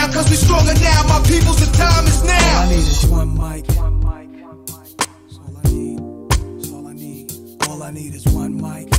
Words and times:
down, 0.00 0.12
cause 0.12 0.30
we 0.30 0.36
stronger 0.36 0.74
now. 0.74 1.02
My 1.08 1.20
people's 1.26 1.60
the 1.60 1.76
time 1.76 2.06
is 2.06 2.22
now. 2.24 2.60
All 2.60 2.64
I 2.64 2.68
need 2.68 2.78
is 2.78 3.06
one 3.06 3.34
mic. 3.34 3.66
That's 3.66 5.38
all 5.38 5.56
I 5.62 5.68
need. 5.68 6.00
All 6.72 6.86
I 6.86 6.92
need. 6.92 7.32
All 7.68 7.82
I 7.82 7.90
need 7.90 8.14
is 8.14 8.26
one 8.26 8.56
mic. 8.56 8.90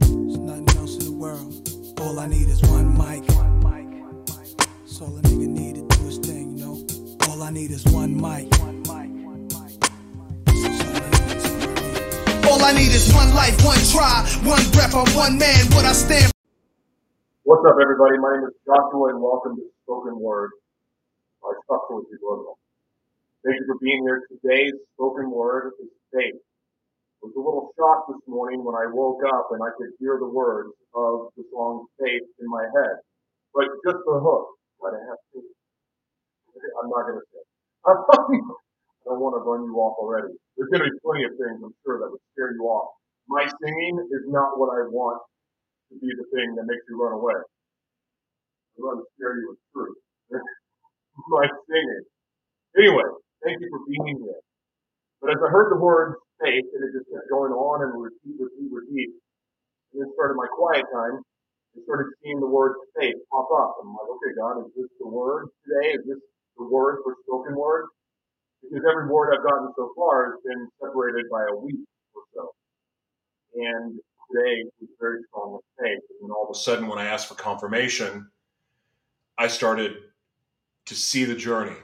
There's 0.00 0.38
nothing 0.38 0.68
else 0.78 0.96
in 0.98 1.04
the 1.04 1.12
world. 1.12 1.52
All 2.00 2.18
I 2.18 2.26
need 2.26 2.48
is 2.48 2.62
one 2.62 2.96
mic. 2.96 3.26
That's 3.26 5.00
all 5.00 5.16
a 5.16 5.22
nigga 5.22 5.48
need 5.48 5.74
to 5.76 5.96
do 5.96 6.04
his 6.04 6.18
thing, 6.18 6.58
you 6.58 6.64
know. 6.64 6.86
All 7.28 7.42
I 7.42 7.50
need 7.50 7.70
is 7.70 7.84
one 7.86 8.14
mic. 8.16 8.52
All 12.46 12.62
I 12.62 12.72
need 12.72 12.92
is 12.92 13.12
one 13.12 13.34
life, 13.34 13.64
one 13.64 13.78
try, 13.90 14.24
one 14.44 14.70
breath, 14.72 14.94
I'm 14.94 15.08
one 15.14 15.38
man. 15.38 15.66
What 15.72 15.84
I 15.84 15.92
stand 15.92 16.33
What's 17.44 17.64
up, 17.68 17.76
everybody? 17.76 18.16
My 18.20 18.36
name 18.36 18.48
is 18.48 18.56
Joshua, 18.64 19.12
and 19.12 19.20
welcome 19.20 19.56
to 19.60 19.66
Spoken 19.84 20.16
Word 20.20 20.52
by 21.44 21.52
Subtlety 21.68 22.16
Global. 22.20 22.56
Thank 23.44 23.60
you 23.60 23.66
for 23.68 23.76
being 23.80 24.04
here. 24.04 24.24
Today's 24.32 24.72
Spoken 24.96 25.28
Word 25.28 25.72
is 25.80 25.92
faith. 26.12 26.40
I 26.40 27.22
was 27.28 27.36
a 27.36 27.42
little 27.42 27.72
shocked 27.76 28.12
this 28.14 28.24
morning 28.28 28.64
when 28.64 28.76
I 28.76 28.88
woke 28.92 29.20
up 29.28 29.52
and 29.52 29.60
I 29.60 29.72
could 29.76 29.92
hear 30.00 30.16
the 30.20 30.28
words 30.28 30.72
of 30.96 31.34
the 31.36 31.44
song 31.52 31.88
Faith 32.00 32.24
in 32.40 32.48
my 32.48 32.64
head. 32.64 32.96
But 33.52 33.68
just 33.84 34.00
the 34.04 34.20
hook, 34.20 34.56
gotta 34.80 35.02
have 35.04 35.20
faith. 35.34 35.52
I'm 36.80 36.88
not 36.88 37.08
gonna 37.08 37.26
say. 37.32 37.44
I 37.88 39.04
don't 39.08 39.20
want 39.20 39.36
to 39.36 39.44
run 39.44 39.64
you 39.68 39.76
off 39.80 39.96
already. 40.00 40.32
There's 40.56 40.70
gonna 40.72 40.88
be 40.88 40.96
plenty 41.04 41.24
of 41.28 41.36
things 41.36 41.60
I'm 41.60 41.74
sure 41.84 42.00
that 42.00 42.08
would 42.08 42.24
scare 42.32 42.54
you 42.56 42.64
off. 42.68 42.96
My 43.28 43.44
singing 43.44 43.96
is 44.12 44.24
not 44.28 44.56
what 44.56 44.72
I 44.72 44.88
want 44.88 45.20
to 45.90 45.94
be 46.00 46.10
the 46.12 46.26
thing 46.32 46.54
that 46.56 46.64
makes 46.68 46.84
you 46.88 46.96
run 46.96 47.16
away. 47.18 47.36
I 47.36 48.78
want 48.82 49.02
to 49.02 49.06
scare 49.16 49.38
you 49.38 49.54
with 49.54 49.60
truth. 49.72 49.98
My 51.30 51.46
singing. 51.46 52.04
Anyway, 52.76 53.08
thank 53.44 53.60
you 53.62 53.68
for 53.70 53.80
being 53.86 54.18
here. 54.18 54.42
But 55.22 55.38
as 55.38 55.40
I 55.40 55.48
heard 55.48 55.70
the 55.70 55.80
word 55.80 56.18
faith, 56.42 56.66
and 56.74 56.82
it 56.84 56.90
just 56.92 57.08
kept 57.08 57.30
going 57.30 57.54
on 57.54 57.86
and 57.86 57.94
repeat, 57.94 58.34
repeat, 58.34 58.70
repeat, 58.70 59.10
and 59.94 60.02
then 60.02 60.10
started 60.18 60.34
my 60.34 60.50
quiet 60.50 60.84
time, 60.90 61.22
I 61.74 61.82
started 61.86 62.10
seeing 62.22 62.40
the 62.42 62.50
word 62.50 62.74
faith 62.98 63.16
pop 63.30 63.48
up. 63.54 63.78
I'm 63.82 63.94
like, 63.94 64.10
okay, 64.10 64.32
God, 64.34 64.66
is 64.66 64.72
this 64.74 64.90
the 64.98 65.08
word 65.08 65.50
today? 65.62 65.94
Is 65.96 66.04
this 66.06 66.22
the 66.58 66.66
word 66.66 67.02
for 67.06 67.14
spoken 67.26 67.54
word? 67.54 67.86
Because 68.62 68.84
every 68.90 69.06
word 69.06 69.34
I've 69.34 69.46
gotten 69.46 69.70
so 69.76 69.92
far 69.94 70.34
has 70.34 70.38
been 70.42 70.66
separated 70.82 71.26
by 71.30 71.42
a 71.50 71.56
week 71.62 71.82
or 72.14 72.22
so. 72.34 72.44
And 73.54 73.98
today 74.30 74.64
was 74.80 74.90
very 75.00 75.20
strong 75.28 75.52
with 75.54 75.62
faith. 75.80 76.02
And 76.22 76.30
all 76.30 76.44
of 76.44 76.50
a 76.50 76.58
sudden, 76.58 76.88
when 76.88 76.98
I 76.98 77.06
asked 77.06 77.28
for 77.28 77.34
confirmation, 77.34 78.28
I 79.38 79.48
started 79.48 79.96
to 80.86 80.94
see 80.94 81.24
the 81.24 81.34
journey. 81.34 81.76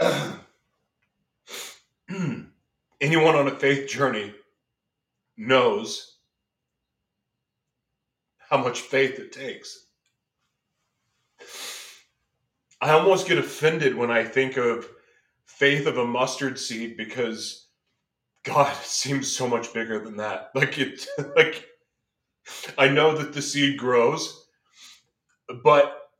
Anyone 3.00 3.34
on 3.34 3.48
a 3.48 3.58
faith 3.58 3.88
journey 3.88 4.34
knows 5.36 6.13
how 8.54 8.62
much 8.62 8.82
faith 8.82 9.18
it 9.18 9.32
takes. 9.32 9.86
I 12.80 12.90
almost 12.90 13.26
get 13.26 13.36
offended 13.36 13.96
when 13.96 14.12
I 14.12 14.22
think 14.22 14.56
of 14.56 14.86
faith 15.44 15.88
of 15.88 15.98
a 15.98 16.06
mustard 16.06 16.56
seed 16.56 16.96
because 16.96 17.66
God 18.44 18.72
seems 18.84 19.34
so 19.34 19.48
much 19.48 19.74
bigger 19.74 19.98
than 19.98 20.16
that. 20.18 20.50
Like 20.54 20.78
it 20.78 21.04
like 21.34 21.66
I 22.78 22.88
know 22.88 23.16
that 23.16 23.32
the 23.32 23.42
seed 23.42 23.76
grows, 23.76 24.46
but 25.64 26.10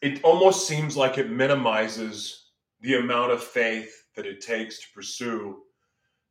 it 0.00 0.24
almost 0.24 0.66
seems 0.66 0.96
like 0.96 1.18
it 1.18 1.30
minimizes 1.30 2.46
the 2.80 2.96
amount 2.96 3.30
of 3.30 3.44
faith 3.44 3.92
that 4.16 4.26
it 4.26 4.40
takes 4.40 4.80
to 4.80 4.86
pursue 4.92 5.58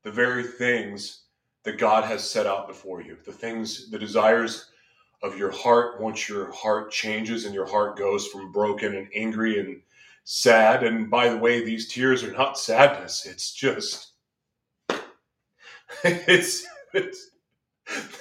the 0.03 0.11
very 0.11 0.43
things 0.43 1.27
that 1.63 1.77
God 1.77 2.03
has 2.03 2.29
set 2.29 2.45
out 2.45 2.67
before 2.67 3.01
you, 3.01 3.17
the 3.25 3.31
things, 3.31 3.89
the 3.89 3.99
desires 3.99 4.69
of 5.23 5.37
your 5.37 5.51
heart 5.51 5.99
once 5.99 6.29
your 6.29 6.51
heart 6.51 6.91
changes 6.91 7.45
and 7.45 7.53
your 7.53 7.65
heart 7.65 7.97
goes 7.97 8.27
from 8.27 8.51
broken 8.51 8.95
and 8.95 9.07
angry 9.15 9.59
and 9.59 9.81
sad. 10.23 10.83
And 10.83 11.09
by 11.09 11.29
the 11.29 11.37
way, 11.37 11.63
these 11.63 11.87
tears 11.87 12.23
are 12.23 12.31
not 12.31 12.59
sadness, 12.59 13.25
it's 13.25 13.51
just, 13.53 14.11
it's, 16.03 16.65
it's, 16.93 17.29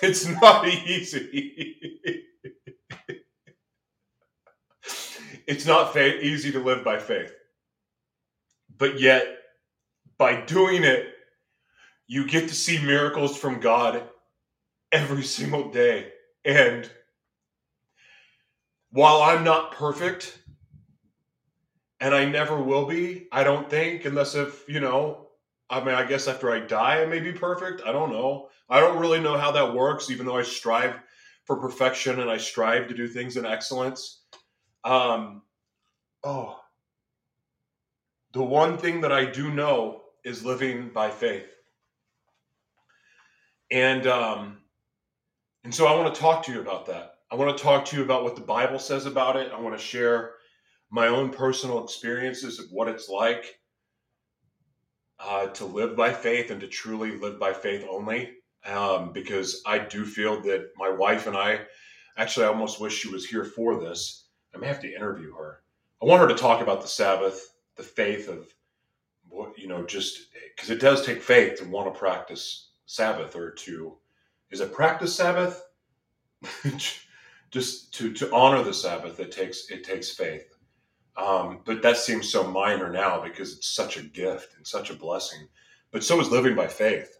it's 0.03 0.27
not 0.27 0.69
easy. 0.69 1.55
it's 5.47 5.67
not 5.67 5.93
fa- 5.93 6.25
easy 6.25 6.53
to 6.53 6.61
live 6.61 6.85
by 6.85 6.99
faith. 6.99 7.33
But 8.79 9.01
yet, 9.01 9.27
by 10.19 10.41
doing 10.43 10.85
it, 10.85 11.09
you 12.07 12.27
get 12.27 12.49
to 12.49 12.55
see 12.55 12.79
miracles 12.85 13.37
from 13.37 13.61
God 13.61 14.03
every 14.93 15.25
single 15.25 15.71
day. 15.71 16.13
And 16.47 16.89
while 18.91 19.21
I'm 19.21 19.43
not 19.43 19.73
perfect, 19.73 20.39
and 21.99 22.15
I 22.15 22.25
never 22.25 22.63
will 22.63 22.87
be, 22.87 23.27
I 23.33 23.43
don't 23.43 23.69
think, 23.69 24.05
unless 24.05 24.37
if, 24.37 24.65
you 24.69 24.79
know, 24.79 25.27
I 25.69 25.81
mean, 25.81 25.95
I 25.97 26.05
guess 26.05 26.29
after 26.29 26.53
I 26.53 26.61
die, 26.61 27.03
I 27.03 27.07
may 27.07 27.19
be 27.19 27.33
perfect. 27.33 27.83
I 27.85 27.91
don't 27.91 28.13
know. 28.13 28.49
I 28.71 28.79
don't 28.79 29.01
really 29.01 29.19
know 29.19 29.37
how 29.37 29.51
that 29.53 29.75
works, 29.75 30.09
even 30.09 30.25
though 30.25 30.37
I 30.37 30.45
strive 30.45 30.95
for 31.45 31.57
perfection 31.57 32.21
and 32.21 32.31
I 32.31 32.37
strive 32.37 32.87
to 32.89 32.95
do 32.95 33.09
things 33.09 33.37
in 33.37 33.45
excellence. 33.45 34.23
Um, 34.85 35.43
oh, 36.23 36.61
the 38.33 38.43
one 38.43 38.79
thing 38.79 39.01
that 39.01 39.13
I 39.13 39.25
do 39.25 39.51
know 39.51 40.03
is 40.25 40.45
living 40.45 40.91
by 40.91 41.11
faith. 41.11 41.51
And 43.73 44.07
um, 44.07 44.59
and 45.67 45.75
so 45.75 45.89
I 45.89 45.97
want 45.97 46.15
to 46.15 46.21
talk 46.21 46.45
to 46.45 46.53
you 46.53 46.61
about 46.61 46.87
that. 46.87 47.17
I 47.29 47.35
want 47.35 47.59
to 47.59 47.61
talk 47.61 47.85
to 47.87 47.97
you 47.97 48.05
about 48.05 48.23
what 48.23 48.37
the 48.37 48.41
Bible 48.41 48.79
says 48.79 49.05
about 49.05 49.35
it. 49.35 49.51
I 49.53 49.61
want 49.61 49.77
to 49.77 49.85
share 49.85 50.35
my 50.91 51.09
own 51.09 51.31
personal 51.31 51.83
experiences 51.83 52.61
of 52.61 52.67
what 52.71 52.87
it's 52.87 53.09
like 53.09 53.59
uh, 55.19 55.49
to 55.49 55.65
live 55.65 55.97
by 55.97 56.13
faith 56.13 56.53
and 56.53 56.61
to 56.61 56.69
truly 56.69 57.19
live 57.19 57.41
by 57.41 57.53
faith 57.53 57.85
only. 57.91 58.31
Um, 58.65 59.13
because 59.13 59.61
I 59.67 59.81
do 59.81 60.05
feel 60.05 60.41
that 60.43 60.71
my 60.77 60.89
wife 60.89 61.27
and 61.27 61.37
I, 61.37 61.63
actually, 62.17 62.47
I 62.47 62.51
almost 62.51 62.81
wish 62.81 62.97
she 62.97 63.09
was 63.09 63.27
here 63.27 63.45
for 63.45 63.81
this. 63.81 64.29
I 64.55 64.59
may 64.59 64.69
have 64.69 64.83
to 64.83 64.95
interview 64.95 65.35
her. 65.35 65.63
I 66.01 66.05
want 66.07 66.23
her 66.23 66.29
to 66.29 66.41
talk 66.41 66.63
about 66.63 66.81
the 66.81 66.87
Sabbath, 66.87 67.45
the 67.75 67.83
faith 67.83 68.29
of 68.29 68.47
what, 69.29 69.59
you 69.59 69.67
know, 69.67 69.85
just 69.85 70.29
because 70.55 70.71
it 70.71 70.81
does 70.81 71.05
take 71.05 71.21
faith 71.21 71.59
to 71.59 71.65
want 71.65 71.93
to 71.93 71.99
practice 71.99 72.71
Sabbath 72.87 73.35
or 73.35 73.51
to, 73.51 73.97
is 74.51 74.61
it 74.61 74.73
practice 74.73 75.15
Sabbath? 75.15 75.63
just 77.51 77.95
to, 77.95 78.13
to 78.13 78.33
honor 78.35 78.63
the 78.63 78.75
Sabbath, 78.75 79.19
it 79.21 79.33
takes, 79.33 79.71
it 79.71 79.85
takes 79.85 80.11
faith. 80.11 80.57
Um, 81.17 81.61
but 81.65 81.83
that 81.83 81.97
seems 81.97 82.31
so 82.31 82.51
minor 82.51 82.91
now 82.91 83.23
because 83.23 83.57
it's 83.57 83.69
such 83.69 83.97
a 83.97 84.03
gift 84.03 84.57
and 84.57 84.67
such 84.67 84.91
a 84.91 84.95
blessing. 84.95 85.49
But 85.91 86.05
so 86.05 86.21
is 86.21 86.31
living 86.31 86.55
by 86.55 86.67
faith. 86.67 87.19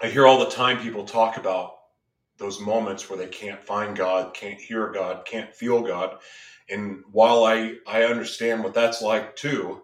I 0.00 0.08
hear 0.08 0.26
all 0.26 0.38
the 0.38 0.50
time 0.50 0.80
people 0.80 1.04
talk 1.04 1.36
about 1.36 1.72
those 2.38 2.60
moments 2.60 3.08
where 3.08 3.18
they 3.18 3.28
can't 3.28 3.62
find 3.62 3.96
God, 3.96 4.34
can't 4.34 4.60
hear 4.60 4.90
God, 4.90 5.24
can't 5.24 5.54
feel 5.54 5.82
God. 5.82 6.18
And 6.68 7.02
while 7.12 7.44
I, 7.44 7.74
I 7.86 8.04
understand 8.04 8.64
what 8.64 8.74
that's 8.74 9.02
like 9.02 9.36
too, 9.36 9.82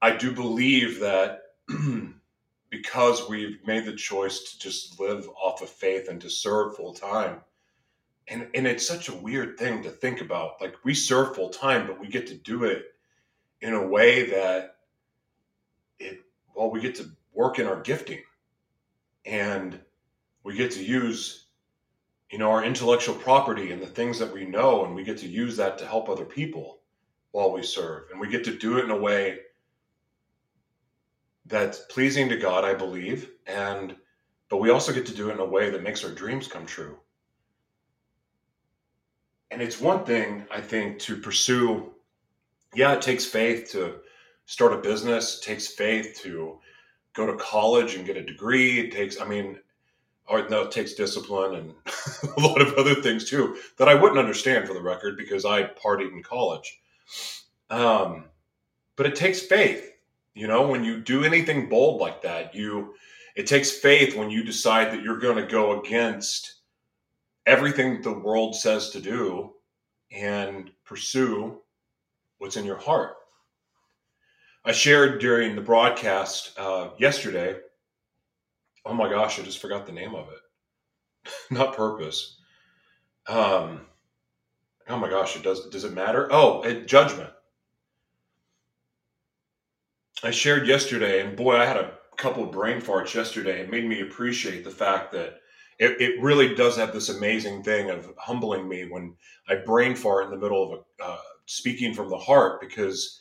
I 0.00 0.16
do 0.16 0.32
believe 0.32 1.00
that 1.00 1.40
because 2.70 3.28
we've 3.28 3.58
made 3.66 3.84
the 3.84 3.94
choice 3.94 4.40
to 4.40 4.58
just 4.58 5.00
live 5.00 5.28
off 5.42 5.62
of 5.62 5.70
faith 5.70 6.08
and 6.08 6.20
to 6.20 6.28
serve 6.28 6.76
full 6.76 6.92
time, 6.92 7.40
and 8.28 8.48
and 8.54 8.66
it's 8.66 8.86
such 8.86 9.08
a 9.08 9.14
weird 9.14 9.58
thing 9.58 9.82
to 9.82 9.90
think 9.90 10.20
about. 10.20 10.60
Like 10.60 10.74
we 10.84 10.94
serve 10.94 11.34
full 11.34 11.50
time, 11.50 11.86
but 11.86 12.00
we 12.00 12.08
get 12.08 12.26
to 12.28 12.34
do 12.34 12.64
it 12.64 12.94
in 13.60 13.74
a 13.74 13.86
way 13.86 14.30
that 14.30 14.76
it 15.98 16.20
well, 16.54 16.70
we 16.70 16.80
get 16.80 16.94
to 16.96 17.10
work 17.32 17.58
in 17.58 17.66
our 17.66 17.80
gifting, 17.80 18.20
and 19.24 19.80
we 20.44 20.54
get 20.54 20.70
to 20.72 20.84
use 20.84 21.46
you 22.30 22.38
know 22.38 22.50
our 22.50 22.64
intellectual 22.64 23.14
property 23.14 23.72
and 23.72 23.80
the 23.80 23.86
things 23.86 24.18
that 24.18 24.32
we 24.32 24.44
know, 24.44 24.84
and 24.84 24.94
we 24.94 25.04
get 25.04 25.18
to 25.18 25.28
use 25.28 25.56
that 25.56 25.78
to 25.78 25.86
help 25.86 26.08
other 26.08 26.26
people 26.26 26.80
while 27.30 27.50
we 27.50 27.62
serve, 27.62 28.04
and 28.10 28.20
we 28.20 28.28
get 28.28 28.44
to 28.44 28.56
do 28.56 28.78
it 28.78 28.84
in 28.84 28.90
a 28.90 28.96
way 28.96 29.38
that's 31.48 31.80
pleasing 31.90 32.28
to 32.28 32.36
God, 32.36 32.64
I 32.64 32.74
believe, 32.74 33.30
and 33.46 33.96
but 34.48 34.58
we 34.58 34.70
also 34.70 34.92
get 34.92 35.04
to 35.06 35.14
do 35.14 35.28
it 35.30 35.34
in 35.34 35.40
a 35.40 35.44
way 35.44 35.70
that 35.70 35.82
makes 35.82 36.04
our 36.04 36.10
dreams 36.10 36.48
come 36.48 36.64
true 36.64 36.98
and 39.50 39.62
it's 39.62 39.80
one 39.80 40.04
thing 40.04 40.44
I 40.50 40.60
think 40.60 40.98
to 41.00 41.16
pursue. 41.16 41.92
Yeah, 42.74 42.92
it 42.92 43.02
takes 43.02 43.24
faith 43.24 43.70
to 43.72 43.96
start 44.46 44.72
a 44.72 44.78
business. 44.78 45.38
It 45.38 45.44
takes 45.44 45.68
faith 45.68 46.20
to 46.22 46.58
go 47.14 47.26
to 47.26 47.36
college 47.36 47.94
and 47.94 48.06
get 48.06 48.16
a 48.16 48.24
degree. 48.24 48.80
It 48.80 48.92
takes, 48.92 49.20
I 49.20 49.26
mean, 49.26 49.58
or 50.26 50.46
no, 50.48 50.62
it 50.62 50.70
takes 50.70 50.94
discipline 50.94 51.54
and 51.54 51.74
a 52.36 52.40
lot 52.40 52.60
of 52.60 52.74
other 52.74 52.96
things 52.96 53.28
too 53.28 53.56
that 53.78 53.88
I 53.88 53.94
wouldn't 53.94 54.18
understand 54.18 54.66
for 54.66 54.74
the 54.74 54.82
record 54.82 55.16
because 55.16 55.44
I 55.44 55.64
partied 55.64 56.12
in 56.12 56.22
college. 56.22 56.80
Um, 57.70 58.26
but 58.96 59.06
it 59.06 59.16
takes 59.16 59.40
faith, 59.40 59.90
you 60.38 60.46
know, 60.46 60.68
when 60.68 60.84
you 60.84 61.00
do 61.00 61.24
anything 61.24 61.68
bold 61.68 62.00
like 62.00 62.22
that, 62.22 62.54
you 62.54 62.94
it 63.34 63.48
takes 63.48 63.72
faith 63.72 64.16
when 64.16 64.30
you 64.30 64.44
decide 64.44 64.92
that 64.92 65.02
you're 65.02 65.18
going 65.18 65.36
to 65.36 65.50
go 65.50 65.80
against 65.80 66.60
everything 67.44 68.02
the 68.02 68.12
world 68.12 68.54
says 68.54 68.90
to 68.90 69.00
do 69.00 69.52
and 70.12 70.70
pursue 70.84 71.58
what's 72.38 72.56
in 72.56 72.64
your 72.64 72.78
heart. 72.78 73.14
I 74.64 74.70
shared 74.70 75.20
during 75.20 75.56
the 75.56 75.60
broadcast 75.60 76.52
uh, 76.56 76.90
yesterday. 76.98 77.56
Oh 78.86 78.94
my 78.94 79.08
gosh, 79.08 79.40
I 79.40 79.42
just 79.42 79.60
forgot 79.60 79.86
the 79.86 79.92
name 79.92 80.14
of 80.14 80.28
it. 80.28 81.30
Not 81.50 81.76
purpose. 81.76 82.38
Um, 83.26 83.80
oh 84.88 84.98
my 84.98 85.10
gosh, 85.10 85.34
it 85.34 85.42
does. 85.42 85.68
Does 85.68 85.84
it 85.84 85.94
matter? 85.94 86.28
Oh, 86.30 86.62
it, 86.62 86.86
judgment. 86.86 87.30
I 90.22 90.32
shared 90.32 90.66
yesterday, 90.66 91.24
and 91.24 91.36
boy, 91.36 91.56
I 91.56 91.64
had 91.64 91.76
a 91.76 91.92
couple 92.16 92.44
brain 92.46 92.80
farts 92.80 93.14
yesterday. 93.14 93.60
It 93.60 93.70
made 93.70 93.86
me 93.86 94.00
appreciate 94.00 94.64
the 94.64 94.70
fact 94.70 95.12
that 95.12 95.40
it, 95.78 96.00
it 96.00 96.20
really 96.20 96.56
does 96.56 96.76
have 96.76 96.92
this 96.92 97.08
amazing 97.08 97.62
thing 97.62 97.90
of 97.90 98.12
humbling 98.18 98.68
me 98.68 98.88
when 98.88 99.14
I 99.48 99.56
brain 99.56 99.94
fart 99.94 100.24
in 100.24 100.30
the 100.30 100.36
middle 100.36 100.72
of 100.72 100.80
a, 100.80 101.04
uh, 101.04 101.18
speaking 101.46 101.94
from 101.94 102.10
the 102.10 102.18
heart 102.18 102.60
because 102.60 103.20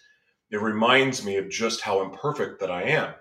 it 0.50 0.60
reminds 0.60 1.24
me 1.24 1.36
of 1.38 1.50
just 1.50 1.82
how 1.82 2.02
imperfect 2.02 2.60
that 2.60 2.72
I 2.72 2.84
am 2.84 3.14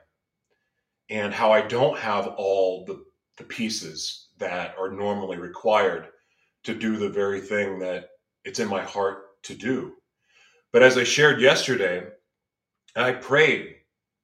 and 1.11 1.35
how 1.35 1.53
I 1.53 1.61
don't 1.61 1.99
have 1.99 2.29
all 2.39 2.87
the, 2.87 3.05
the 3.37 3.45
pieces 3.45 4.29
that 4.39 4.75
are 4.79 4.91
normally 4.91 5.37
required 5.37 6.09
to 6.65 6.75
do 6.75 6.97
the 6.97 7.11
very 7.11 7.41
thing 7.41 7.79
that 7.81 8.09
it's 8.45 8.59
in 8.59 8.69
my 8.69 8.83
heart 8.83 9.43
to 9.43 9.55
do. 9.55 9.93
But 10.73 10.83
as 10.83 10.97
I 10.97 11.05
shared 11.05 11.41
yesterday, 11.43 12.07
I 12.97 13.13
prayed. 13.13 13.77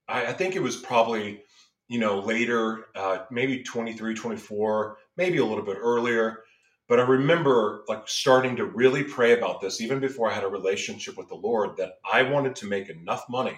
I, 0.09 0.27
I 0.27 0.33
think 0.33 0.57
it 0.57 0.63
was 0.63 0.77
probably, 0.77 1.43
you 1.89 1.99
know, 1.99 2.21
later, 2.21 2.87
uh, 2.95 3.25
maybe 3.31 3.63
23, 3.63 4.15
24, 4.15 4.97
maybe 5.17 5.39
a 5.39 5.45
little 5.45 5.65
bit 5.65 5.79
earlier. 5.81 6.41
But 6.89 7.01
I 7.01 7.05
remember 7.05 7.85
like 7.89 8.09
starting 8.09 8.57
to 8.57 8.67
really 8.67 9.05
pray 9.05 9.39
about 9.39 9.61
this 9.61 9.81
even 9.81 10.01
before 10.01 10.31
I 10.31 10.35
had 10.35 10.45
a 10.45 10.49
relationship 10.49 11.17
with 11.17 11.29
the 11.29 11.35
Lord 11.35 11.77
that 11.77 11.95
I 12.11 12.23
wanted 12.23 12.57
to 12.57 12.67
make 12.67 12.89
enough 12.89 13.25
money 13.29 13.57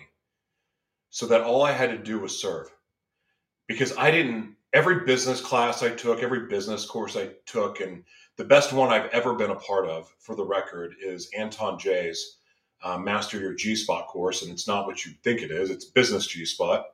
so 1.10 1.26
that 1.26 1.42
all 1.42 1.62
I 1.62 1.72
had 1.72 1.90
to 1.90 1.98
do 1.98 2.18
was 2.18 2.40
serve. 2.40 2.68
Because 3.66 3.96
I 3.96 4.10
didn't, 4.10 4.56
every 4.72 5.04
business 5.04 5.40
class 5.40 5.82
I 5.82 5.90
took, 5.90 6.22
every 6.22 6.48
business 6.48 6.84
course 6.86 7.16
I 7.16 7.30
took, 7.46 7.80
and 7.80 8.04
the 8.36 8.44
best 8.44 8.72
one 8.72 8.90
I've 8.90 9.10
ever 9.10 9.34
been 9.34 9.50
a 9.50 9.56
part 9.56 9.88
of, 9.88 10.12
for 10.18 10.34
the 10.34 10.44
record, 10.44 10.96
is 11.00 11.30
Anton 11.36 11.78
Jay's 11.78 12.38
uh, 12.84 12.98
Master 12.98 13.40
Your 13.40 13.54
G 13.54 13.74
Spot 13.74 14.06
course. 14.06 14.42
And 14.42 14.52
it's 14.52 14.68
not 14.68 14.86
what 14.86 15.04
you 15.04 15.12
think 15.24 15.42
it 15.42 15.50
is, 15.50 15.70
it's 15.70 15.86
Business 15.86 16.26
G 16.26 16.44
Spot. 16.44 16.84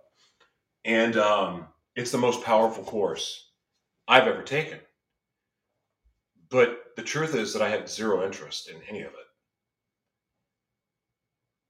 And 0.85 1.17
um, 1.19 1.67
it's 1.97 2.13
the 2.13 2.19
most 2.19 2.43
powerful 2.43 2.85
course 2.85 3.51
I've 4.09 4.27
ever 4.27 4.43
taken. 4.43 4.79
But 6.49 6.97
the 6.97 7.03
truth 7.03 7.35
is 7.35 7.53
that 7.53 7.63
I 7.63 7.69
had 7.69 7.89
zero 7.89 8.25
interest 8.25 8.69
in 8.69 8.77
any 8.89 9.03
of 9.03 9.13
it. 9.13 9.27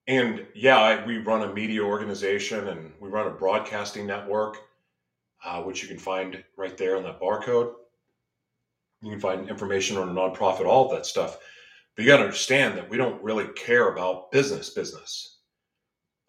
And 0.06 0.46
yeah, 0.54 0.78
I, 0.78 1.04
we 1.06 1.18
run 1.18 1.42
a 1.42 1.52
media 1.52 1.82
organization 1.82 2.68
and 2.68 2.92
we 3.00 3.08
run 3.08 3.26
a 3.26 3.30
broadcasting 3.30 4.06
network, 4.06 4.56
uh, 5.44 5.62
which 5.62 5.82
you 5.82 5.88
can 5.88 5.98
find 5.98 6.42
right 6.56 6.76
there 6.76 6.96
on 6.96 7.02
that 7.04 7.20
barcode. 7.20 7.74
You 9.02 9.10
can 9.10 9.20
find 9.20 9.48
information 9.48 9.96
on 9.96 10.08
a 10.08 10.12
nonprofit, 10.12 10.66
all 10.66 10.86
of 10.86 10.92
that 10.92 11.06
stuff. 11.06 11.38
You 12.00 12.06
got 12.06 12.16
to 12.16 12.24
understand 12.24 12.78
that 12.78 12.88
we 12.88 12.96
don't 12.96 13.22
really 13.22 13.48
care 13.48 13.92
about 13.92 14.32
business, 14.32 14.70
business. 14.70 15.40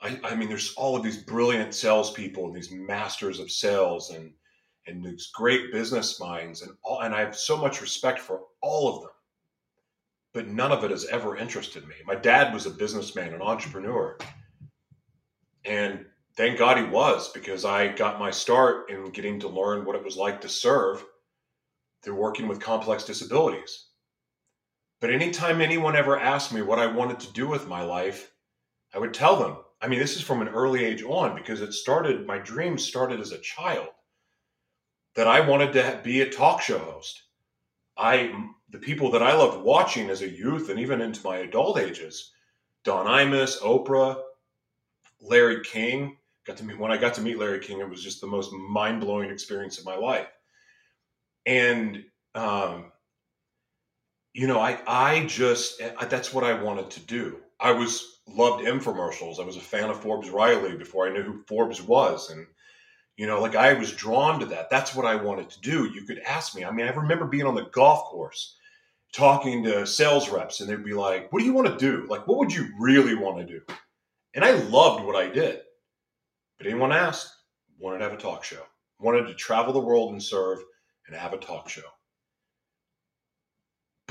I, 0.02 0.20
I 0.22 0.36
mean, 0.36 0.50
there's 0.50 0.74
all 0.74 0.98
of 0.98 1.04
these 1.04 1.24
brilliant 1.24 1.74
salespeople 1.74 2.46
and 2.46 2.54
these 2.54 2.72
masters 2.72 3.40
of 3.40 3.50
sales 3.50 4.10
and 4.12 4.34
and 4.88 5.06
these 5.06 5.30
great 5.34 5.72
business 5.72 6.20
minds 6.20 6.64
and 6.64 6.72
all, 6.84 7.02
and 7.02 7.16
I 7.16 7.22
have 7.22 7.38
so 7.38 7.56
much 7.56 7.82
respect 7.82 8.20
for 8.20 8.42
all 8.62 8.94
of 8.94 9.02
them. 9.04 9.12
But 10.34 10.48
none 10.48 10.74
of 10.74 10.84
it 10.84 10.92
has 10.92 11.06
ever 11.06 11.38
interested 11.38 11.88
me. 11.88 11.96
My 12.06 12.16
dad 12.16 12.54
was 12.54 12.66
a 12.66 12.72
businessman, 12.72 13.34
an 13.34 13.42
entrepreneur. 13.42 14.18
And 15.64 16.06
thank 16.36 16.58
God 16.58 16.80
he 16.80 16.84
was 16.84 17.32
because 17.32 17.64
I 17.64 17.90
got 17.90 18.20
my 18.20 18.32
start 18.32 18.90
in 18.90 19.12
getting 19.12 19.40
to 19.42 19.48
learn 19.48 19.86
what 19.86 19.96
it 19.96 20.04
was 20.04 20.18
like 20.18 20.42
to 20.42 20.50
serve 20.50 21.06
through 22.02 22.16
working 22.16 22.48
with 22.48 22.60
complex 22.60 23.04
disabilities. 23.04 23.91
But 25.02 25.10
anytime 25.10 25.60
anyone 25.60 25.96
ever 25.96 26.18
asked 26.18 26.54
me 26.54 26.62
what 26.62 26.80
I 26.80 26.86
wanted 26.86 27.20
to 27.22 27.34
do 27.34 27.48
with 27.48 27.68
my 27.68 27.82
life, 27.82 28.32
I 28.94 29.00
would 29.00 29.14
tell 29.14 29.36
them. 29.36 29.58
I 29.82 29.88
mean, 29.88 30.00
this 30.00 30.16
is 30.16 30.22
from 30.22 30.42
an 30.42 30.50
early 30.50 30.86
age 30.86 31.02
on 31.02 31.36
because 31.36 31.60
it 31.62 31.74
started, 31.74 32.28
my 32.28 32.38
dreams 32.38 32.86
started 32.86 33.20
as 33.20 33.32
a 33.32 33.40
child 33.40 33.88
that 35.16 35.28
I 35.28 35.42
wanted 35.42 35.74
to 35.74 36.00
be 36.04 36.22
a 36.22 36.30
talk 36.30 36.62
show 36.62 36.78
host. 36.78 37.24
I 37.98 38.32
the 38.70 38.78
people 38.78 39.12
that 39.12 39.24
I 39.24 39.34
loved 39.34 39.64
watching 39.64 40.10
as 40.10 40.22
a 40.22 40.30
youth 40.30 40.70
and 40.70 40.80
even 40.80 41.02
into 41.02 41.26
my 41.26 41.38
adult 41.38 41.78
ages, 41.78 42.32
Don 42.86 43.06
Imus, 43.06 43.60
Oprah, 43.60 44.22
Larry 45.20 45.62
King. 45.64 46.16
Got 46.46 46.58
to 46.58 46.64
meet 46.64 46.80
when 46.80 46.92
I 46.92 46.98
got 46.98 47.14
to 47.16 47.22
meet 47.22 47.38
Larry 47.38 47.60
King, 47.60 47.80
it 47.80 47.90
was 47.90 48.02
just 48.02 48.22
the 48.22 48.28
most 48.28 48.54
mind 48.54 49.02
blowing 49.02 49.30
experience 49.30 49.78
of 49.78 49.86
my 49.86 49.96
life. 49.96 50.30
And 51.46 52.06
um, 52.34 52.92
you 54.34 54.48
know, 54.48 54.60
I 54.60 54.80
I 54.88 55.26
just 55.26 55.82
eh, 55.82 55.92
that's 56.06 56.34
what 56.34 56.44
I 56.44 56.54
wanted 56.62 56.90
to 56.92 57.00
do. 57.02 57.40
I 57.60 57.72
was 57.72 58.22
loved 58.28 58.64
infomercials. 58.64 59.40
I 59.40 59.46
was 59.46 59.58
a 59.58 59.62
fan 59.62 59.90
of 59.90 60.00
Forbes 60.00 60.30
Riley 60.30 60.76
before 60.78 61.08
I 61.08 61.12
knew 61.12 61.24
who 61.24 61.44
Forbes 61.48 61.82
was, 61.82 62.30
and 62.30 62.48
you 63.18 63.28
know, 63.28 63.42
like 63.42 63.56
I 63.56 63.74
was 63.74 63.92
drawn 63.92 64.40
to 64.40 64.46
that. 64.48 64.70
That's 64.70 64.96
what 64.96 65.06
I 65.06 65.16
wanted 65.16 65.50
to 65.50 65.62
do. 65.62 65.86
You 65.86 66.04
could 66.04 66.20
ask 66.20 66.56
me. 66.56 66.64
I 66.64 66.72
mean, 66.72 66.88
I 66.88 66.92
remember 66.92 67.26
being 67.26 67.46
on 67.46 67.56
the 67.56 67.66
golf 67.66 68.06
course 68.06 68.56
talking 69.14 69.64
to 69.64 69.86
sales 69.86 70.30
reps, 70.30 70.62
and 70.62 70.70
they'd 70.70 70.84
be 70.84 70.94
like, 70.94 71.32
What 71.32 71.40
do 71.40 71.46
you 71.46 71.54
want 71.54 71.68
to 71.68 71.78
do? 71.78 72.08
Like, 72.08 72.28
what 72.28 72.38
would 72.40 72.54
you 72.54 72.70
really 72.80 73.16
want 73.16 73.40
to 73.40 73.46
do? 73.46 73.62
And 74.34 74.46
I 74.46 74.52
loved 74.52 75.04
what 75.04 75.18
I 75.18 75.28
did. 75.28 75.60
But 76.58 76.68
anyone 76.68 76.94
asked, 76.94 77.34
wanted 77.80 77.98
to 77.98 78.04
have 78.06 78.14
a 78.14 78.18
talk 78.18 78.44
show, 78.44 78.64
wanted 79.00 79.28
to 79.28 79.34
travel 79.34 79.74
the 79.74 79.80
world 79.80 80.14
and 80.14 80.24
serve 80.24 80.60
and 81.08 81.16
have 81.16 81.34
a 81.34 81.38
talk 81.38 81.68
show. 81.68 81.82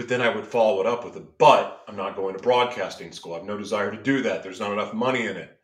But 0.00 0.08
then 0.08 0.22
I 0.22 0.34
would 0.34 0.46
follow 0.46 0.80
it 0.80 0.86
up 0.86 1.04
with 1.04 1.16
a 1.16 1.20
but 1.20 1.84
I'm 1.86 1.94
not 1.94 2.16
going 2.16 2.34
to 2.34 2.42
broadcasting 2.42 3.12
school. 3.12 3.34
I 3.34 3.36
have 3.36 3.44
no 3.44 3.58
desire 3.58 3.90
to 3.90 4.02
do 4.02 4.22
that. 4.22 4.42
There's 4.42 4.58
not 4.58 4.72
enough 4.72 4.94
money 4.94 5.26
in 5.26 5.36
it. 5.36 5.60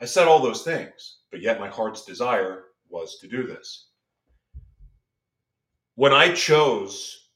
I 0.00 0.04
said 0.04 0.28
all 0.28 0.38
those 0.38 0.62
things, 0.62 1.18
but 1.32 1.40
yet 1.40 1.58
my 1.58 1.66
heart's 1.66 2.04
desire 2.04 2.66
was 2.88 3.18
to 3.18 3.26
do 3.26 3.44
this. 3.44 3.88
When 5.96 6.12
I 6.12 6.32
chose 6.32 7.30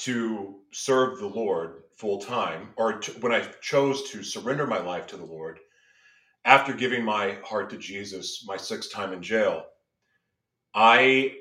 to 0.00 0.56
serve 0.74 1.20
the 1.20 1.26
Lord 1.26 1.84
full 1.96 2.18
time, 2.18 2.74
or 2.76 2.98
to, 2.98 3.12
when 3.20 3.32
I 3.32 3.40
chose 3.62 4.10
to 4.10 4.22
surrender 4.22 4.66
my 4.66 4.78
life 4.78 5.06
to 5.06 5.16
the 5.16 5.24
Lord, 5.24 5.60
after 6.44 6.74
giving 6.74 7.02
my 7.02 7.38
heart 7.42 7.70
to 7.70 7.78
Jesus, 7.78 8.44
my 8.46 8.58
sixth 8.58 8.92
time 8.92 9.14
in 9.14 9.22
jail, 9.22 9.64
I 10.74 11.34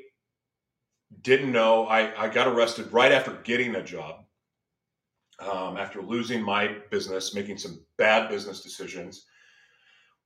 didn't 1.21 1.51
know. 1.51 1.85
I, 1.87 2.25
I 2.25 2.29
got 2.29 2.47
arrested 2.47 2.91
right 2.91 3.11
after 3.11 3.31
getting 3.43 3.75
a 3.75 3.83
job, 3.83 4.25
um, 5.39 5.77
after 5.77 6.01
losing 6.01 6.41
my 6.41 6.77
business, 6.89 7.33
making 7.33 7.57
some 7.57 7.81
bad 7.97 8.29
business 8.29 8.61
decisions 8.61 9.25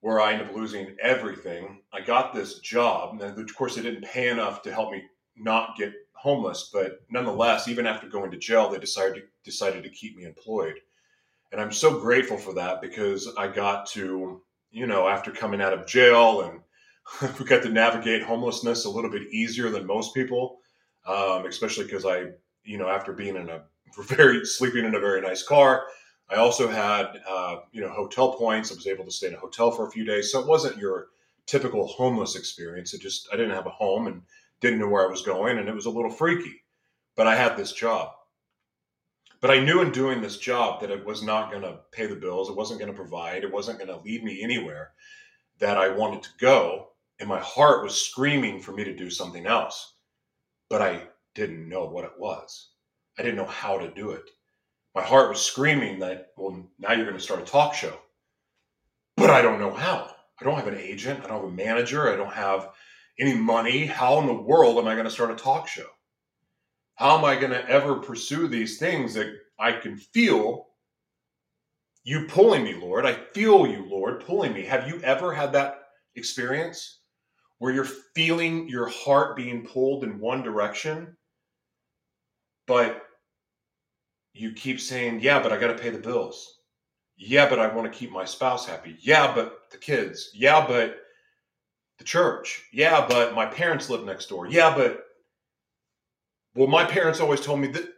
where 0.01 0.21
I 0.21 0.33
ended 0.33 0.47
up 0.47 0.55
losing 0.55 0.95
everything. 1.01 1.81
I 1.93 2.01
got 2.01 2.33
this 2.33 2.59
job, 2.59 3.21
and 3.21 3.39
of 3.39 3.55
course, 3.55 3.77
it 3.77 3.81
didn't 3.81 4.05
pay 4.05 4.29
enough 4.29 4.61
to 4.63 4.73
help 4.73 4.91
me 4.91 5.03
not 5.35 5.75
get 5.77 5.93
homeless. 6.13 6.69
But 6.71 7.01
nonetheless, 7.09 7.67
even 7.67 7.85
after 7.85 8.07
going 8.07 8.31
to 8.31 8.37
jail, 8.37 8.69
they 8.69 8.79
decided 8.79 9.15
to, 9.15 9.21
decided 9.43 9.83
to 9.83 9.89
keep 9.89 10.15
me 10.15 10.23
employed, 10.23 10.75
and 11.51 11.59
I'm 11.59 11.71
so 11.71 11.99
grateful 11.99 12.37
for 12.37 12.53
that 12.53 12.81
because 12.81 13.27
I 13.37 13.47
got 13.47 13.87
to, 13.87 14.41
you 14.71 14.87
know, 14.87 15.07
after 15.07 15.31
coming 15.31 15.61
out 15.61 15.73
of 15.73 15.87
jail 15.87 16.41
and 16.41 17.37
we 17.39 17.45
got 17.45 17.63
to 17.63 17.69
navigate 17.69 18.23
homelessness 18.23 18.85
a 18.85 18.89
little 18.89 19.09
bit 19.09 19.31
easier 19.31 19.69
than 19.69 19.87
most 19.87 20.13
people, 20.13 20.59
um, 21.09 21.45
especially 21.45 21.85
because 21.85 22.05
I, 22.05 22.27
you 22.63 22.77
know, 22.77 22.87
after 22.87 23.11
being 23.11 23.35
in 23.35 23.49
a 23.49 23.63
very 24.03 24.45
sleeping 24.45 24.85
in 24.85 24.95
a 24.95 24.99
very 24.99 25.21
nice 25.21 25.43
car 25.43 25.85
I 26.29 26.35
also 26.35 26.67
had, 26.67 27.21
uh, 27.27 27.57
you 27.71 27.81
know, 27.81 27.89
hotel 27.89 28.33
points. 28.33 28.71
I 28.71 28.75
was 28.75 28.87
able 28.87 29.05
to 29.05 29.11
stay 29.11 29.27
in 29.27 29.33
a 29.33 29.39
hotel 29.39 29.71
for 29.71 29.87
a 29.87 29.91
few 29.91 30.05
days, 30.05 30.31
so 30.31 30.39
it 30.39 30.47
wasn't 30.47 30.77
your 30.77 31.07
typical 31.47 31.87
homeless 31.87 32.35
experience. 32.35 32.93
It 32.93 33.01
just 33.01 33.27
I 33.33 33.35
didn't 33.35 33.55
have 33.55 33.65
a 33.65 33.71
home 33.71 34.05
and 34.07 34.21
didn't 34.61 34.79
know 34.79 34.87
where 34.87 35.05
I 35.05 35.09
was 35.09 35.23
going, 35.23 35.57
and 35.57 35.67
it 35.67 35.73
was 35.73 35.87
a 35.87 35.91
little 35.91 36.11
freaky. 36.11 36.63
But 37.15 37.25
I 37.25 37.35
had 37.35 37.57
this 37.57 37.71
job. 37.71 38.11
But 39.41 39.51
I 39.51 39.59
knew 39.59 39.81
in 39.81 39.91
doing 39.91 40.21
this 40.21 40.37
job 40.37 40.81
that 40.81 40.91
it 40.91 41.03
was 41.05 41.23
not 41.23 41.49
going 41.49 41.63
to 41.63 41.79
pay 41.91 42.05
the 42.05 42.15
bills, 42.15 42.49
it 42.49 42.55
wasn't 42.55 42.79
going 42.79 42.91
to 42.91 42.97
provide, 42.97 43.43
it 43.43 43.51
wasn't 43.51 43.79
going 43.79 43.89
to 43.89 44.03
lead 44.03 44.23
me 44.23 44.43
anywhere 44.43 44.91
that 45.59 45.77
I 45.77 45.89
wanted 45.89 46.23
to 46.23 46.29
go. 46.39 46.89
And 47.19 47.27
my 47.27 47.39
heart 47.39 47.83
was 47.83 47.99
screaming 47.99 48.61
for 48.61 48.73
me 48.73 48.83
to 48.83 48.95
do 48.95 49.09
something 49.09 49.45
else. 49.45 49.95
But 50.69 50.81
I 50.81 51.07
didn't 51.35 51.67
know 51.67 51.85
what 51.85 52.05
it 52.05 52.13
was. 52.17 52.69
I 53.17 53.23
didn't 53.23 53.37
know 53.37 53.45
how 53.45 53.77
to 53.77 53.91
do 53.91 54.11
it. 54.11 54.29
My 54.95 55.01
heart 55.03 55.29
was 55.29 55.41
screaming 55.41 55.99
that, 55.99 56.27
well, 56.37 56.67
now 56.79 56.93
you're 56.93 57.05
going 57.05 57.17
to 57.17 57.23
start 57.23 57.41
a 57.41 57.45
talk 57.45 57.73
show. 57.73 57.97
But 59.17 59.29
I 59.29 59.41
don't 59.41 59.59
know 59.59 59.73
how. 59.73 60.11
I 60.39 60.45
don't 60.45 60.55
have 60.55 60.67
an 60.67 60.77
agent. 60.77 61.23
I 61.23 61.27
don't 61.27 61.41
have 61.41 61.51
a 61.51 61.51
manager. 61.51 62.11
I 62.11 62.15
don't 62.15 62.33
have 62.33 62.69
any 63.19 63.35
money. 63.35 63.85
How 63.85 64.19
in 64.19 64.27
the 64.27 64.33
world 64.33 64.77
am 64.77 64.87
I 64.87 64.93
going 64.93 65.05
to 65.05 65.11
start 65.11 65.31
a 65.31 65.35
talk 65.35 65.67
show? 65.67 65.87
How 66.95 67.17
am 67.17 67.25
I 67.25 67.35
going 67.35 67.51
to 67.51 67.69
ever 67.69 67.95
pursue 67.95 68.47
these 68.47 68.77
things 68.77 69.13
that 69.13 69.33
I 69.59 69.73
can 69.73 69.97
feel 69.97 70.67
you 72.03 72.27
pulling 72.27 72.63
me, 72.63 72.75
Lord? 72.75 73.05
I 73.05 73.13
feel 73.33 73.67
you, 73.67 73.85
Lord, 73.89 74.25
pulling 74.25 74.53
me. 74.53 74.63
Have 74.65 74.87
you 74.87 75.01
ever 75.01 75.33
had 75.33 75.53
that 75.53 75.79
experience 76.15 76.99
where 77.59 77.73
you're 77.73 77.85
feeling 78.15 78.67
your 78.67 78.87
heart 78.87 79.35
being 79.35 79.65
pulled 79.65 80.03
in 80.03 80.19
one 80.19 80.41
direction, 80.41 81.15
but 82.65 83.03
you 84.33 84.53
keep 84.53 84.79
saying, 84.79 85.19
Yeah, 85.19 85.41
but 85.41 85.51
I 85.51 85.59
got 85.59 85.67
to 85.67 85.81
pay 85.81 85.89
the 85.89 85.99
bills. 85.99 86.59
Yeah, 87.17 87.49
but 87.49 87.59
I 87.59 87.67
want 87.67 87.91
to 87.91 87.97
keep 87.97 88.11
my 88.11 88.23
spouse 88.23 88.65
happy. 88.65 88.95
Yeah, 89.01 89.33
but 89.35 89.69
the 89.71 89.77
kids. 89.77 90.31
Yeah, 90.33 90.65
but 90.65 90.97
the 91.97 92.05
church. 92.05 92.63
Yeah, 92.71 93.05
but 93.07 93.35
my 93.35 93.45
parents 93.45 93.89
live 93.89 94.05
next 94.05 94.27
door. 94.27 94.47
Yeah, 94.47 94.73
but 94.73 95.03
well, 96.55 96.67
my 96.67 96.85
parents 96.85 97.19
always 97.19 97.41
told 97.41 97.59
me 97.59 97.67
that. 97.67 97.89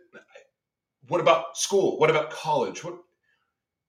What 1.08 1.22
about 1.22 1.58
school? 1.58 2.00
What 2.00 2.10
about 2.10 2.32
college? 2.32 2.84
What? 2.84 2.96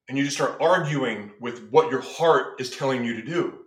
And 0.08 0.18
you 0.18 0.24
just 0.24 0.36
start 0.36 0.60
arguing 0.60 1.30
with 1.40 1.68
what 1.70 1.90
your 1.90 2.00
heart 2.00 2.60
is 2.60 2.76
telling 2.76 3.04
you 3.04 3.14
to 3.14 3.22
do. 3.22 3.61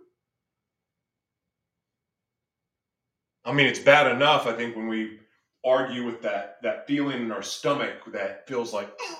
I 3.46 3.52
mean, 3.52 3.66
it's 3.66 3.78
bad 3.78 4.10
enough, 4.10 4.48
I 4.48 4.52
think, 4.54 4.74
when 4.74 4.88
we 4.88 5.20
argue 5.64 6.04
with 6.04 6.20
that 6.22 6.56
that 6.62 6.86
feeling 6.88 7.22
in 7.22 7.30
our 7.30 7.42
stomach 7.42 7.94
that 8.12 8.46
feels 8.48 8.72
like, 8.72 8.88
mm, 8.88 9.14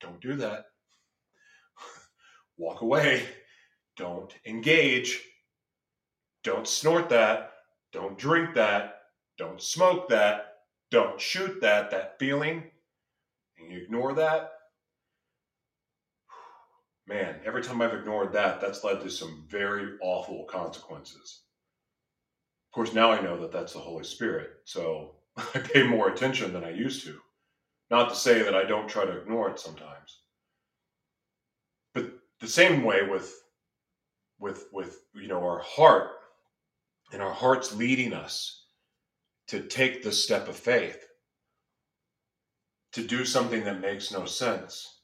don't 0.00 0.20
do 0.20 0.34
that. 0.36 0.64
Walk 2.56 2.80
away. 2.80 3.22
Don't 3.96 4.32
engage. 4.46 5.22
Don't 6.42 6.66
snort 6.66 7.10
that. 7.10 7.52
Don't 7.92 8.18
drink 8.18 8.54
that. 8.54 9.02
Don't 9.36 9.60
smoke 9.60 10.08
that. 10.08 10.46
Don't 10.90 11.20
shoot 11.20 11.60
that. 11.60 11.90
That 11.90 12.18
feeling. 12.18 12.64
And 13.58 13.70
you 13.70 13.78
ignore 13.82 14.14
that. 14.14 14.52
Man, 17.06 17.40
every 17.44 17.62
time 17.62 17.82
I've 17.82 17.92
ignored 17.92 18.32
that, 18.32 18.60
that's 18.60 18.82
led 18.82 19.02
to 19.02 19.10
some 19.10 19.44
very 19.48 19.92
awful 20.00 20.44
consequences. 20.44 21.42
Of 22.74 22.76
course, 22.76 22.92
now 22.92 23.12
I 23.12 23.20
know 23.20 23.40
that 23.40 23.52
that's 23.52 23.74
the 23.74 23.78
Holy 23.78 24.02
Spirit. 24.02 24.50
So 24.64 25.12
I 25.36 25.60
pay 25.60 25.86
more 25.86 26.08
attention 26.08 26.52
than 26.52 26.64
I 26.64 26.70
used 26.70 27.06
to. 27.06 27.20
Not 27.88 28.08
to 28.08 28.16
say 28.16 28.42
that 28.42 28.56
I 28.56 28.64
don't 28.64 28.88
try 28.88 29.04
to 29.04 29.16
ignore 29.16 29.48
it 29.48 29.60
sometimes. 29.60 30.22
But 31.92 32.06
the 32.40 32.48
same 32.48 32.82
way 32.82 33.02
with 33.08 33.32
with 34.40 34.66
with 34.72 35.04
you 35.14 35.28
know 35.28 35.38
our 35.38 35.60
heart 35.60 36.16
and 37.12 37.22
our 37.22 37.32
hearts 37.32 37.76
leading 37.76 38.12
us 38.12 38.64
to 39.46 39.60
take 39.60 40.02
the 40.02 40.10
step 40.10 40.48
of 40.48 40.56
faith 40.56 41.06
to 42.90 43.06
do 43.06 43.24
something 43.24 43.62
that 43.62 43.80
makes 43.80 44.10
no 44.10 44.24
sense 44.24 44.98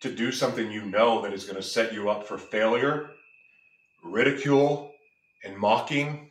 to 0.00 0.10
do 0.10 0.32
something 0.32 0.72
you 0.72 0.86
know 0.86 1.20
that 1.20 1.34
is 1.34 1.44
going 1.44 1.56
to 1.56 1.62
set 1.62 1.92
you 1.92 2.08
up 2.08 2.26
for 2.26 2.38
failure 2.38 3.10
ridicule 4.02 4.90
and 5.44 5.54
mocking 5.54 6.30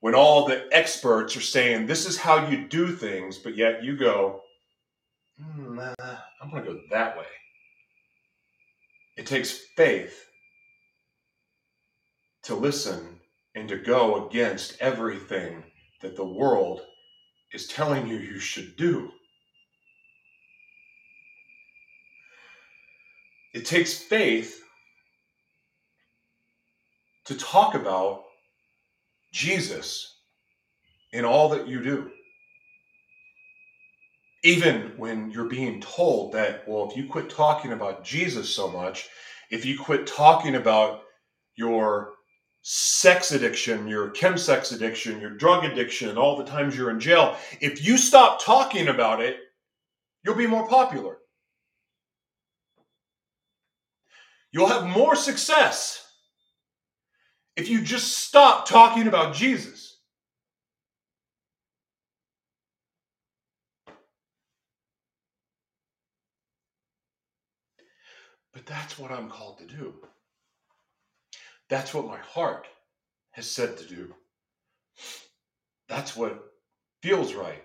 when 0.00 0.14
all 0.14 0.46
the 0.46 0.66
experts 0.72 1.36
are 1.36 1.40
saying 1.40 1.86
this 1.86 2.06
is 2.06 2.16
how 2.16 2.48
you 2.48 2.68
do 2.68 2.94
things 2.94 3.38
but 3.38 3.56
yet 3.56 3.82
you 3.82 3.96
go 3.96 4.42
mm, 5.40 5.74
nah, 5.74 6.16
i'm 6.42 6.50
going 6.50 6.64
to 6.64 6.72
go 6.72 6.80
that 6.90 7.16
way 7.16 7.24
it 9.16 9.26
takes 9.26 9.50
faith 9.76 10.26
to 12.42 12.54
listen 12.54 13.20
and 13.54 13.68
to 13.68 13.76
go 13.76 14.26
against 14.26 14.80
everything 14.80 15.62
that 16.00 16.16
the 16.16 16.24
world 16.24 16.80
is 17.52 17.66
telling 17.66 18.06
you 18.06 18.16
you 18.16 18.38
should 18.38 18.76
do. 18.76 19.10
It 23.52 23.66
takes 23.66 23.94
faith 23.94 24.62
to 27.24 27.36
talk 27.36 27.74
about 27.74 28.24
Jesus 29.32 30.18
in 31.12 31.24
all 31.24 31.48
that 31.50 31.68
you 31.68 31.82
do. 31.82 32.10
Even 34.42 34.92
when 34.96 35.30
you're 35.30 35.44
being 35.44 35.80
told 35.80 36.32
that, 36.32 36.66
well, 36.66 36.88
if 36.88 36.96
you 36.96 37.06
quit 37.06 37.28
talking 37.28 37.72
about 37.72 38.04
Jesus 38.04 38.48
so 38.48 38.70
much, 38.70 39.08
if 39.50 39.64
you 39.64 39.78
quit 39.78 40.06
talking 40.06 40.54
about 40.54 41.02
your 41.56 42.12
sex 42.62 43.32
addiction, 43.32 43.86
your 43.86 44.10
chemsex 44.10 44.74
addiction, 44.74 45.20
your 45.20 45.30
drug 45.30 45.64
addiction, 45.64 46.16
all 46.16 46.36
the 46.36 46.44
times 46.44 46.76
you're 46.76 46.90
in 46.90 47.00
jail, 47.00 47.36
if 47.60 47.84
you 47.84 47.98
stop 47.98 48.42
talking 48.42 48.88
about 48.88 49.20
it, 49.20 49.36
you'll 50.24 50.34
be 50.34 50.46
more 50.46 50.66
popular. 50.68 51.18
You'll 54.52 54.68
have 54.68 54.86
more 54.86 55.16
success 55.16 56.09
if 57.60 57.68
you 57.68 57.82
just 57.82 58.16
stop 58.16 58.66
talking 58.66 59.06
about 59.06 59.34
Jesus. 59.34 59.98
But 68.54 68.64
that's 68.64 68.98
what 68.98 69.10
I'm 69.10 69.28
called 69.28 69.58
to 69.58 69.66
do. 69.66 69.92
That's 71.68 71.92
what 71.92 72.06
my 72.06 72.16
heart 72.16 72.66
has 73.32 73.48
said 73.48 73.76
to 73.76 73.86
do. 73.86 74.14
That's 75.86 76.16
what 76.16 76.42
feels 77.02 77.34
right 77.34 77.62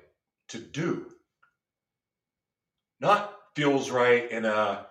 to 0.49 0.59
do. 0.59 1.05
Not 2.99 3.33
feels 3.55 3.89
right 3.89 4.29
in 4.29 4.43
a, 4.43 4.87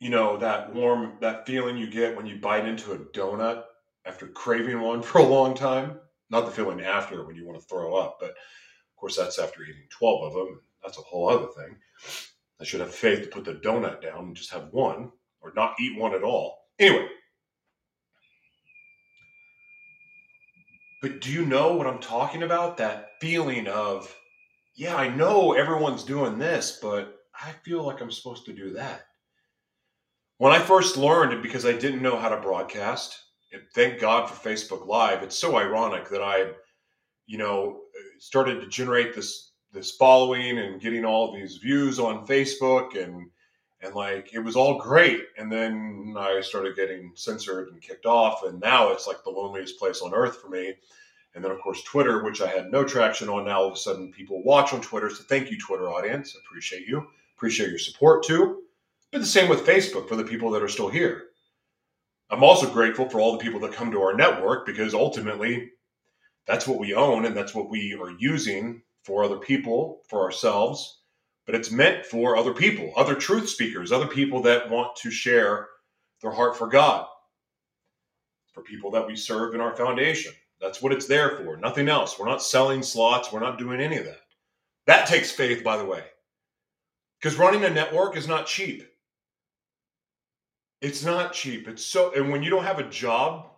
you 0.00 0.10
know, 0.10 0.36
that 0.38 0.74
warm, 0.74 1.12
that 1.20 1.46
feeling 1.46 1.76
you 1.76 1.88
get 1.88 2.16
when 2.16 2.26
you 2.26 2.40
bite 2.40 2.66
into 2.66 2.92
a 2.92 2.98
donut 2.98 3.62
after 4.04 4.26
craving 4.26 4.80
one 4.80 5.02
for 5.02 5.18
a 5.18 5.26
long 5.26 5.54
time. 5.54 6.00
Not 6.30 6.46
the 6.46 6.52
feeling 6.52 6.80
after 6.80 7.26
when 7.26 7.36
you 7.36 7.46
want 7.46 7.60
to 7.60 7.66
throw 7.66 7.94
up, 7.94 8.16
but 8.18 8.30
of 8.30 8.96
course 8.96 9.16
that's 9.16 9.38
after 9.38 9.62
eating 9.62 9.82
12 9.90 10.22
of 10.24 10.32
them. 10.32 10.60
That's 10.82 10.98
a 10.98 11.02
whole 11.02 11.28
other 11.28 11.48
thing. 11.48 11.76
I 12.60 12.64
should 12.64 12.80
have 12.80 12.94
faith 12.94 13.22
to 13.22 13.28
put 13.28 13.44
the 13.44 13.54
donut 13.54 14.00
down 14.00 14.24
and 14.24 14.36
just 14.36 14.50
have 14.52 14.68
one 14.70 15.10
or 15.40 15.52
not 15.54 15.74
eat 15.78 15.98
one 15.98 16.14
at 16.14 16.22
all. 16.22 16.68
Anyway, 16.78 17.08
But 21.02 21.20
do 21.20 21.32
you 21.32 21.44
know 21.44 21.74
what 21.74 21.88
I'm 21.88 21.98
talking 21.98 22.44
about? 22.44 22.76
That 22.76 23.20
feeling 23.20 23.66
of, 23.66 24.16
yeah, 24.76 24.94
I 24.94 25.08
know 25.08 25.52
everyone's 25.52 26.04
doing 26.04 26.38
this, 26.38 26.78
but 26.80 27.18
I 27.34 27.50
feel 27.64 27.82
like 27.82 28.00
I'm 28.00 28.12
supposed 28.12 28.46
to 28.46 28.52
do 28.52 28.72
that. 28.74 29.02
When 30.38 30.52
I 30.52 30.60
first 30.60 30.96
learned 30.96 31.32
it, 31.32 31.42
because 31.42 31.66
I 31.66 31.72
didn't 31.72 32.02
know 32.02 32.16
how 32.16 32.28
to 32.28 32.40
broadcast, 32.40 33.18
thank 33.74 34.00
God 34.00 34.28
for 34.28 34.48
Facebook 34.48 34.86
Live. 34.86 35.22
It's 35.22 35.38
so 35.38 35.56
ironic 35.56 36.08
that 36.08 36.22
I, 36.22 36.52
you 37.26 37.38
know, 37.38 37.80
started 38.18 38.60
to 38.60 38.66
generate 38.66 39.14
this 39.14 39.50
this 39.72 39.92
following 39.92 40.58
and 40.58 40.80
getting 40.80 41.04
all 41.04 41.32
these 41.32 41.56
views 41.56 41.98
on 41.98 42.26
Facebook 42.26 43.02
and 43.02 43.28
and 43.80 43.94
like 43.94 44.32
it 44.32 44.38
was 44.38 44.54
all 44.54 44.78
great. 44.78 45.24
And 45.38 45.50
then 45.50 46.14
i 46.16 46.40
started 46.40 46.76
getting 46.76 47.12
censored 47.14 47.68
and 47.68 47.82
kicked 47.82 48.06
off 48.06 48.44
and 48.44 48.60
now 48.60 48.90
it's 48.90 49.06
like 49.06 49.24
the 49.24 49.30
loneliest 49.30 49.78
place 49.78 50.02
on 50.02 50.14
earth 50.14 50.40
for 50.40 50.48
me. 50.48 50.74
And 51.34 51.42
then 51.42 51.50
of 51.50 51.60
course 51.60 51.82
twitter 51.82 52.22
which 52.22 52.40
i 52.40 52.48
had 52.48 52.70
no 52.70 52.84
traction 52.84 53.28
on 53.28 53.46
now 53.46 53.62
all 53.62 53.68
of 53.68 53.74
a 53.74 53.76
sudden 53.76 54.12
people 54.12 54.42
watch 54.44 54.72
on 54.72 54.80
twitter. 54.80 55.10
So 55.10 55.24
thank 55.24 55.50
you 55.50 55.58
twitter 55.58 55.90
audience. 55.90 56.36
Appreciate 56.36 56.86
you. 56.86 57.06
Appreciate 57.36 57.70
your 57.70 57.78
support 57.78 58.24
too. 58.24 58.62
But 59.10 59.20
the 59.20 59.26
same 59.26 59.48
with 59.48 59.66
facebook 59.66 60.08
for 60.08 60.16
the 60.16 60.24
people 60.24 60.50
that 60.52 60.62
are 60.62 60.68
still 60.68 60.88
here 60.88 61.31
i'm 62.32 62.42
also 62.42 62.68
grateful 62.68 63.08
for 63.08 63.20
all 63.20 63.32
the 63.32 63.44
people 63.44 63.60
that 63.60 63.72
come 63.72 63.92
to 63.92 64.02
our 64.02 64.14
network 64.14 64.66
because 64.66 64.94
ultimately 64.94 65.70
that's 66.46 66.66
what 66.66 66.80
we 66.80 66.94
own 66.94 67.24
and 67.26 67.36
that's 67.36 67.54
what 67.54 67.70
we 67.70 67.94
are 67.94 68.10
using 68.18 68.82
for 69.04 69.22
other 69.22 69.38
people 69.38 70.02
for 70.08 70.22
ourselves 70.22 71.02
but 71.46 71.54
it's 71.54 71.70
meant 71.70 72.06
for 72.06 72.36
other 72.36 72.54
people, 72.54 72.92
other 72.96 73.14
truth 73.14 73.48
speakers, 73.48 73.90
other 73.90 74.06
people 74.06 74.42
that 74.42 74.70
want 74.70 74.94
to 74.96 75.10
share 75.10 75.68
their 76.20 76.30
heart 76.30 76.56
for 76.56 76.68
God, 76.68 77.06
for 78.52 78.62
people 78.62 78.90
that 78.92 79.06
we 79.06 79.16
serve 79.16 79.54
in 79.54 79.60
our 79.60 79.74
foundation. 79.74 80.32
That's 80.60 80.80
what 80.80 80.92
it's 80.92 81.06
there 81.06 81.36
for, 81.36 81.56
nothing 81.56 81.88
else. 81.88 82.18
We're 82.18 82.28
not 82.28 82.42
selling 82.42 82.82
slots, 82.82 83.32
we're 83.32 83.40
not 83.40 83.58
doing 83.58 83.80
any 83.80 83.96
of 83.96 84.04
that. 84.04 84.20
That 84.86 85.06
takes 85.06 85.32
faith, 85.32 85.64
by 85.64 85.76
the 85.76 85.84
way. 85.84 86.04
Because 87.20 87.38
running 87.38 87.64
a 87.64 87.70
network 87.70 88.16
is 88.16 88.28
not 88.28 88.46
cheap. 88.46 88.84
It's 90.82 91.04
not 91.04 91.32
cheap. 91.32 91.68
It's 91.68 91.84
so, 91.84 92.12
and 92.12 92.30
when 92.30 92.42
you 92.42 92.50
don't 92.50 92.64
have 92.64 92.80
a 92.80 92.88
job, 92.88 93.50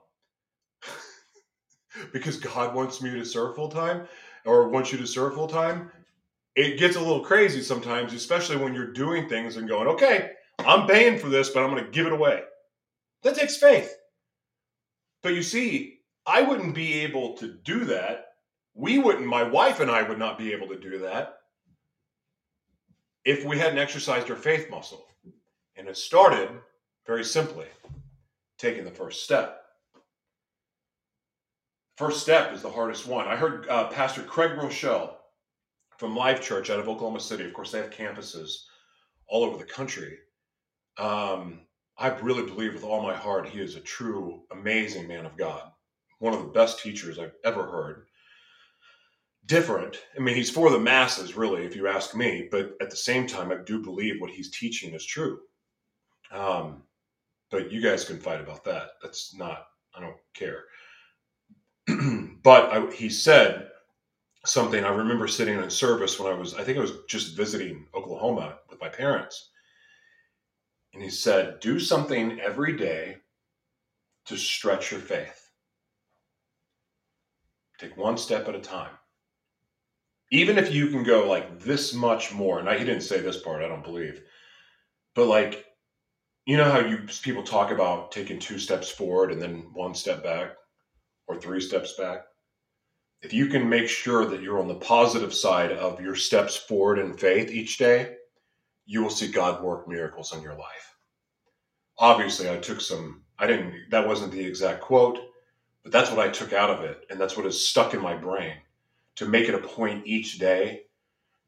because 2.12 2.36
God 2.36 2.74
wants 2.74 3.00
me 3.00 3.10
to 3.10 3.24
serve 3.24 3.56
full 3.56 3.70
time 3.70 4.06
or 4.44 4.68
wants 4.68 4.92
you 4.92 4.98
to 4.98 5.06
serve 5.06 5.34
full 5.34 5.48
time, 5.48 5.90
it 6.54 6.78
gets 6.78 6.96
a 6.96 7.00
little 7.00 7.24
crazy 7.24 7.62
sometimes, 7.62 8.12
especially 8.12 8.58
when 8.58 8.74
you're 8.74 8.92
doing 8.92 9.26
things 9.26 9.56
and 9.56 9.66
going, 9.66 9.88
okay, 9.88 10.32
I'm 10.58 10.86
paying 10.86 11.18
for 11.18 11.30
this, 11.30 11.48
but 11.48 11.64
I'm 11.64 11.70
going 11.70 11.82
to 11.82 11.90
give 11.90 12.06
it 12.06 12.12
away. 12.12 12.42
That 13.22 13.34
takes 13.34 13.56
faith. 13.56 13.96
But 15.22 15.32
you 15.32 15.42
see, 15.42 16.00
I 16.26 16.42
wouldn't 16.42 16.74
be 16.74 17.00
able 17.00 17.38
to 17.38 17.54
do 17.64 17.86
that. 17.86 18.26
We 18.74 18.98
wouldn't, 18.98 19.26
my 19.26 19.42
wife 19.42 19.80
and 19.80 19.90
I 19.90 20.02
would 20.02 20.18
not 20.18 20.36
be 20.36 20.52
able 20.52 20.68
to 20.68 20.78
do 20.78 20.98
that 20.98 21.38
if 23.24 23.46
we 23.46 23.58
hadn't 23.58 23.78
exercised 23.78 24.30
our 24.30 24.36
faith 24.36 24.68
muscle. 24.70 25.06
And 25.76 25.88
it 25.88 25.96
started 25.96 26.50
very 27.06 27.24
simply 27.24 27.66
taking 28.58 28.84
the 28.84 28.90
first 28.90 29.24
step. 29.24 29.60
First 31.96 32.22
step 32.22 32.52
is 32.52 32.62
the 32.62 32.70
hardest 32.70 33.06
one. 33.06 33.28
I 33.28 33.36
heard 33.36 33.68
uh, 33.68 33.88
Pastor 33.88 34.22
Craig 34.22 34.52
Groeschel 34.52 35.14
from 35.98 36.16
Life 36.16 36.42
Church 36.42 36.70
out 36.70 36.80
of 36.80 36.88
Oklahoma 36.88 37.20
City. 37.20 37.44
Of 37.44 37.54
course, 37.54 37.70
they 37.70 37.78
have 37.78 37.90
campuses 37.90 38.50
all 39.28 39.44
over 39.44 39.56
the 39.56 39.64
country. 39.64 40.18
Um, 40.98 41.60
I 41.96 42.08
really 42.08 42.44
believe 42.44 42.74
with 42.74 42.84
all 42.84 43.02
my 43.02 43.14
heart 43.14 43.48
he 43.48 43.60
is 43.60 43.76
a 43.76 43.80
true, 43.80 44.42
amazing 44.50 45.06
man 45.06 45.24
of 45.24 45.36
God. 45.36 45.70
One 46.18 46.34
of 46.34 46.40
the 46.40 46.48
best 46.48 46.80
teachers 46.80 47.18
I've 47.18 47.34
ever 47.44 47.64
heard. 47.64 48.06
Different. 49.46 49.98
I 50.16 50.20
mean, 50.20 50.34
he's 50.34 50.50
for 50.50 50.70
the 50.70 50.78
masses, 50.78 51.36
really, 51.36 51.64
if 51.64 51.76
you 51.76 51.86
ask 51.86 52.16
me. 52.16 52.48
But 52.50 52.74
at 52.80 52.90
the 52.90 52.96
same 52.96 53.26
time, 53.26 53.52
I 53.52 53.56
do 53.56 53.82
believe 53.82 54.20
what 54.20 54.30
he's 54.30 54.50
teaching 54.50 54.94
is 54.94 55.04
true. 55.04 55.40
Um, 56.32 56.82
but 57.54 57.70
you 57.70 57.80
guys 57.80 58.04
can 58.04 58.18
fight 58.18 58.40
about 58.40 58.64
that. 58.64 58.88
That's 59.00 59.32
not, 59.32 59.68
I 59.94 60.00
don't 60.00 60.16
care. 60.34 60.64
but 62.42 62.72
I, 62.72 62.90
he 62.90 63.08
said 63.08 63.68
something. 64.44 64.82
I 64.84 64.88
remember 64.88 65.28
sitting 65.28 65.56
in 65.56 65.70
service 65.70 66.18
when 66.18 66.32
I 66.32 66.36
was, 66.36 66.54
I 66.54 66.64
think 66.64 66.78
I 66.78 66.80
was 66.80 66.94
just 67.08 67.36
visiting 67.36 67.86
Oklahoma 67.94 68.58
with 68.68 68.80
my 68.80 68.88
parents 68.88 69.50
and 70.94 71.00
he 71.00 71.10
said, 71.10 71.60
Do 71.60 71.78
something 71.78 72.40
every 72.40 72.76
day 72.76 73.18
to 74.26 74.36
stretch 74.36 74.90
your 74.90 75.00
faith. 75.00 75.50
Take 77.78 77.96
one 77.96 78.18
step 78.18 78.48
at 78.48 78.56
a 78.56 78.60
time. 78.60 78.92
Even 80.32 80.58
if 80.58 80.74
you 80.74 80.88
can 80.88 81.04
go 81.04 81.28
like 81.28 81.60
this 81.60 81.94
much 81.94 82.34
more, 82.34 82.58
and 82.58 82.68
I, 82.68 82.76
he 82.76 82.84
didn't 82.84 83.02
say 83.02 83.20
this 83.20 83.40
part, 83.40 83.62
I 83.62 83.68
don't 83.68 83.84
believe, 83.84 84.22
but 85.14 85.28
like, 85.28 85.63
you 86.46 86.56
know 86.56 86.70
how 86.70 86.80
you 86.80 86.98
people 87.22 87.42
talk 87.42 87.70
about 87.70 88.12
taking 88.12 88.38
two 88.38 88.58
steps 88.58 88.90
forward 88.90 89.32
and 89.32 89.40
then 89.40 89.66
one 89.72 89.94
step 89.94 90.22
back 90.22 90.52
or 91.26 91.36
three 91.36 91.60
steps 91.60 91.94
back? 91.96 92.24
If 93.22 93.32
you 93.32 93.46
can 93.46 93.68
make 93.68 93.88
sure 93.88 94.26
that 94.26 94.42
you're 94.42 94.60
on 94.60 94.68
the 94.68 94.74
positive 94.74 95.32
side 95.32 95.72
of 95.72 96.00
your 96.00 96.14
steps 96.14 96.56
forward 96.56 96.98
in 96.98 97.16
faith 97.16 97.50
each 97.50 97.78
day, 97.78 98.16
you 98.84 99.02
will 99.02 99.10
see 99.10 99.28
God 99.28 99.62
work 99.62 99.88
miracles 99.88 100.34
in 100.34 100.42
your 100.42 100.54
life. 100.54 100.96
Obviously, 101.96 102.50
I 102.50 102.58
took 102.58 102.82
some, 102.82 103.22
I 103.38 103.46
didn't, 103.46 103.72
that 103.90 104.06
wasn't 104.06 104.32
the 104.32 104.44
exact 104.44 104.82
quote, 104.82 105.18
but 105.82 105.92
that's 105.92 106.10
what 106.10 106.18
I 106.18 106.28
took 106.28 106.52
out 106.52 106.68
of 106.68 106.84
it. 106.84 107.06
And 107.08 107.18
that's 107.18 107.36
what 107.36 107.46
is 107.46 107.66
stuck 107.66 107.94
in 107.94 108.02
my 108.02 108.14
brain 108.14 108.56
to 109.16 109.26
make 109.26 109.48
it 109.48 109.54
a 109.54 109.58
point 109.58 110.06
each 110.06 110.38
day 110.38 110.82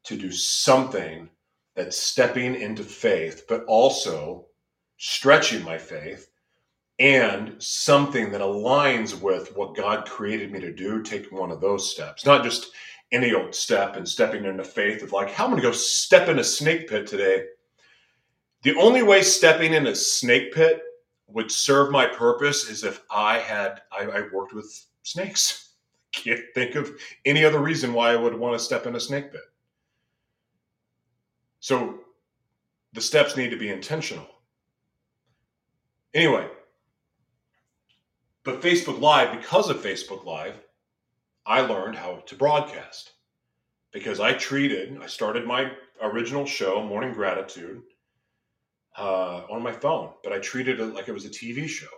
to 0.05 0.17
do 0.17 0.33
something 0.33 1.29
that's 1.75 1.99
stepping 1.99 2.55
into 2.55 2.85
faith, 2.85 3.43
but 3.49 3.65
also 3.65 4.47
stretching 4.97 5.63
my 5.65 5.79
faith 5.79 6.31
and 6.99 7.63
something 7.63 8.31
that 8.31 8.41
aligns 8.41 9.21
with 9.21 9.55
what 9.55 9.77
God 9.77 10.09
created 10.09 10.51
me 10.51 10.61
to 10.61 10.73
do, 10.73 11.03
taking 11.03 11.39
one 11.39 11.51
of 11.51 11.61
those 11.61 11.91
steps, 11.91 12.25
not 12.25 12.43
just 12.43 12.71
any 13.13 13.35
old 13.35 13.55
step 13.55 13.97
and 13.97 14.09
stepping 14.09 14.45
into 14.45 14.65
faith 14.65 15.03
of 15.03 15.13
like, 15.13 15.31
how 15.31 15.45
I'm 15.45 15.51
going 15.51 15.63
to 15.63 15.69
go 15.69 15.73
step 15.73 16.29
in 16.29 16.39
a 16.39 16.45
snake 16.45 16.89
pit 16.89 17.07
today. 17.07 17.45
The 18.63 18.75
only 18.77 19.03
way 19.03 19.23
stepping 19.23 19.75
in 19.75 19.87
a 19.87 19.95
snake 19.95 20.53
pit 20.53 20.81
would 21.29 21.51
serve 21.51 21.91
my 21.91 22.07
purpose 22.07 22.69
is 22.69 22.85
if 22.85 23.03
I 23.11 23.39
had 23.39 23.83
I, 23.93 24.05
I 24.05 24.23
worked 24.33 24.55
with 24.55 24.87
snakes. 25.03 25.75
Can't 26.13 26.41
think 26.55 26.77
of 26.77 26.91
any 27.27 27.45
other 27.45 27.61
reason 27.61 27.93
why 27.93 28.13
I 28.13 28.17
would 28.17 28.35
want 28.35 28.59
to 28.59 28.65
step 28.65 28.87
in 28.87 28.97
a 28.97 29.01
snake 29.01 29.33
pit. 29.33 29.43
So 31.61 32.01
the 32.93 33.01
steps 33.01 33.37
need 33.37 33.51
to 33.51 33.59
be 33.59 33.69
intentional. 33.69 34.27
Anyway, 36.17 36.49
but 38.43 38.63
Facebook 38.63 38.99
Live, 38.99 39.39
because 39.39 39.69
of 39.69 39.83
Facebook 39.83 40.25
Live, 40.25 40.59
I 41.45 41.61
learned 41.61 41.95
how 41.95 42.23
to 42.25 42.35
broadcast 42.35 43.13
because 43.93 44.19
I 44.19 44.33
treated, 44.33 44.97
I 45.03 45.09
started 45.09 45.45
my 45.47 45.73
original 46.01 46.47
show, 46.47 46.83
Morning 46.83 47.13
Gratitude, 47.13 47.83
uh, 48.97 49.43
on 49.51 49.63
my 49.63 49.73
phone, 49.73 50.15
but 50.25 50.33
I 50.33 50.39
treated 50.39 50.81
it 50.81 50.95
like 50.95 51.07
it 51.07 51.13
was 51.13 51.27
a 51.27 51.29
TV 51.29 51.69
show. 51.69 51.95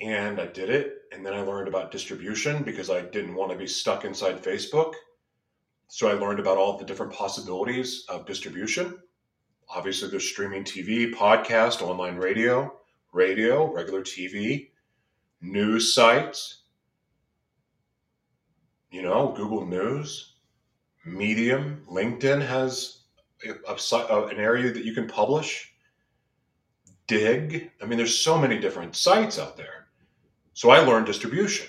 And 0.00 0.40
I 0.40 0.46
did 0.46 0.70
it. 0.70 0.94
And 1.12 1.26
then 1.26 1.34
I 1.34 1.40
learned 1.40 1.66
about 1.66 1.90
distribution 1.90 2.62
because 2.62 2.88
I 2.88 3.00
didn't 3.00 3.34
want 3.34 3.50
to 3.50 3.58
be 3.58 3.66
stuck 3.66 4.04
inside 4.04 4.44
Facebook. 4.44 4.92
So 5.88 6.08
I 6.08 6.12
learned 6.12 6.38
about 6.38 6.56
all 6.56 6.78
the 6.78 6.84
different 6.84 7.14
possibilities 7.14 8.04
of 8.08 8.26
distribution. 8.26 8.96
Obviously, 9.72 10.08
there's 10.08 10.28
streaming 10.28 10.64
TV, 10.64 11.14
podcast, 11.14 11.80
online 11.80 12.16
radio, 12.16 12.72
radio, 13.12 13.72
regular 13.72 14.02
TV, 14.02 14.70
news 15.40 15.94
sites, 15.94 16.62
you 18.90 19.02
know, 19.02 19.32
Google 19.36 19.64
News, 19.64 20.34
Medium, 21.04 21.82
LinkedIn 21.90 22.46
has 22.46 23.02
a, 23.44 23.74
a, 23.92 24.26
an 24.26 24.38
area 24.38 24.72
that 24.72 24.84
you 24.84 24.92
can 24.92 25.06
publish. 25.06 25.72
Digg. 27.06 27.70
I 27.82 27.86
mean, 27.86 27.96
there's 27.96 28.18
so 28.18 28.38
many 28.38 28.58
different 28.58 28.94
sites 28.94 29.38
out 29.38 29.56
there. 29.56 29.86
So 30.52 30.70
I 30.70 30.80
learned 30.80 31.06
distribution. 31.06 31.66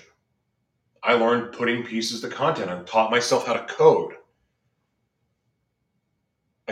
I 1.02 1.14
learned 1.14 1.52
putting 1.52 1.84
pieces 1.84 2.22
of 2.22 2.32
content. 2.32 2.70
I 2.70 2.80
taught 2.82 3.10
myself 3.10 3.46
how 3.46 3.54
to 3.54 3.64
code. 3.72 4.14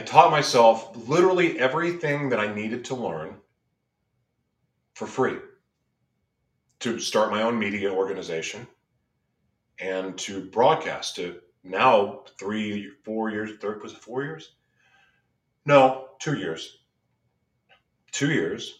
I 0.01 0.03
taught 0.03 0.31
myself 0.31 0.97
literally 1.11 1.59
everything 1.59 2.31
that 2.31 2.41
I 2.41 2.55
needed 2.55 2.87
to 2.87 2.95
learn 2.95 3.35
for 4.95 5.07
free 5.07 5.37
to 6.79 6.99
start 6.99 7.31
my 7.31 7.43
own 7.43 7.59
media 7.59 7.93
organization 7.93 8.67
and 9.79 10.17
to 10.17 10.47
broadcast 10.47 11.17
to 11.17 11.41
now 11.65 12.23
three, 12.39 12.91
four 13.05 13.29
years, 13.29 13.59
third 13.61 13.83
was 13.83 13.93
it 13.93 13.99
four 13.99 14.23
years? 14.23 14.53
No, 15.67 16.07
two 16.19 16.39
years. 16.39 16.79
Two 18.11 18.31
years. 18.31 18.79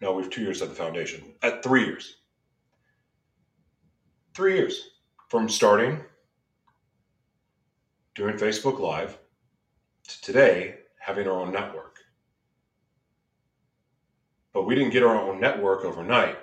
No, 0.00 0.14
we've 0.14 0.30
two 0.30 0.40
years 0.40 0.62
at 0.62 0.70
the 0.70 0.74
foundation. 0.74 1.34
At 1.42 1.62
three 1.62 1.84
years. 1.84 2.16
Three 4.32 4.54
years 4.54 4.88
from 5.28 5.50
starting 5.50 6.00
doing 8.14 8.38
Facebook 8.38 8.80
Live 8.80 9.18
to 10.16 10.22
today 10.22 10.76
having 10.98 11.26
our 11.26 11.40
own 11.40 11.52
network. 11.52 11.98
But 14.52 14.64
we 14.66 14.74
didn't 14.74 14.92
get 14.92 15.02
our 15.02 15.16
own 15.16 15.40
network 15.40 15.84
overnight. 15.84 16.38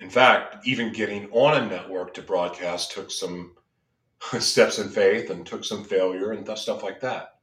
In 0.00 0.08
fact, 0.08 0.66
even 0.66 0.92
getting 0.92 1.30
on 1.30 1.62
a 1.62 1.66
network 1.66 2.14
to 2.14 2.22
broadcast 2.22 2.92
took 2.92 3.10
some 3.10 3.54
steps 4.38 4.78
in 4.78 4.88
faith 4.88 5.30
and 5.30 5.44
took 5.44 5.64
some 5.64 5.84
failure 5.84 6.32
and 6.32 6.58
stuff 6.58 6.82
like 6.82 7.00
that. 7.00 7.40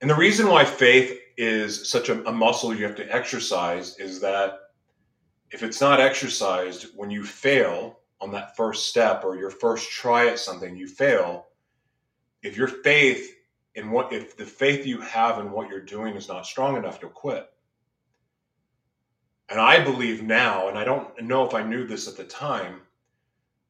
And 0.00 0.10
the 0.10 0.16
reason 0.16 0.48
why 0.48 0.64
faith 0.64 1.18
is 1.36 1.88
such 1.90 2.08
a, 2.08 2.22
a, 2.28 2.32
muscle 2.32 2.74
you 2.74 2.84
have 2.84 2.96
to 2.96 3.14
exercise 3.14 3.98
is 3.98 4.20
that 4.20 4.58
if 5.50 5.62
it's 5.62 5.80
not 5.80 6.00
exercised, 6.00 6.88
when 6.94 7.10
you 7.10 7.24
fail 7.24 8.00
on 8.20 8.30
that 8.32 8.56
first 8.56 8.86
step 8.86 9.24
or 9.24 9.36
your 9.36 9.50
first 9.50 9.90
try 9.90 10.28
at 10.28 10.38
something, 10.38 10.76
you 10.76 10.86
fail. 10.86 11.46
If 12.42 12.56
your 12.56 12.68
faith 12.68 13.34
in 13.74 13.90
what, 13.90 14.12
if 14.12 14.36
the 14.36 14.44
faith 14.44 14.86
you 14.86 15.00
have 15.00 15.38
in 15.38 15.50
what 15.50 15.68
you're 15.68 15.80
doing 15.80 16.14
is 16.14 16.28
not 16.28 16.46
strong 16.46 16.76
enough, 16.76 16.98
you'll 17.02 17.10
quit. 17.10 17.50
And 19.48 19.60
I 19.60 19.82
believe 19.82 20.22
now, 20.22 20.68
and 20.68 20.78
I 20.78 20.84
don't 20.84 21.22
know 21.22 21.46
if 21.46 21.54
I 21.54 21.62
knew 21.62 21.86
this 21.86 22.08
at 22.08 22.16
the 22.16 22.24
time, 22.24 22.80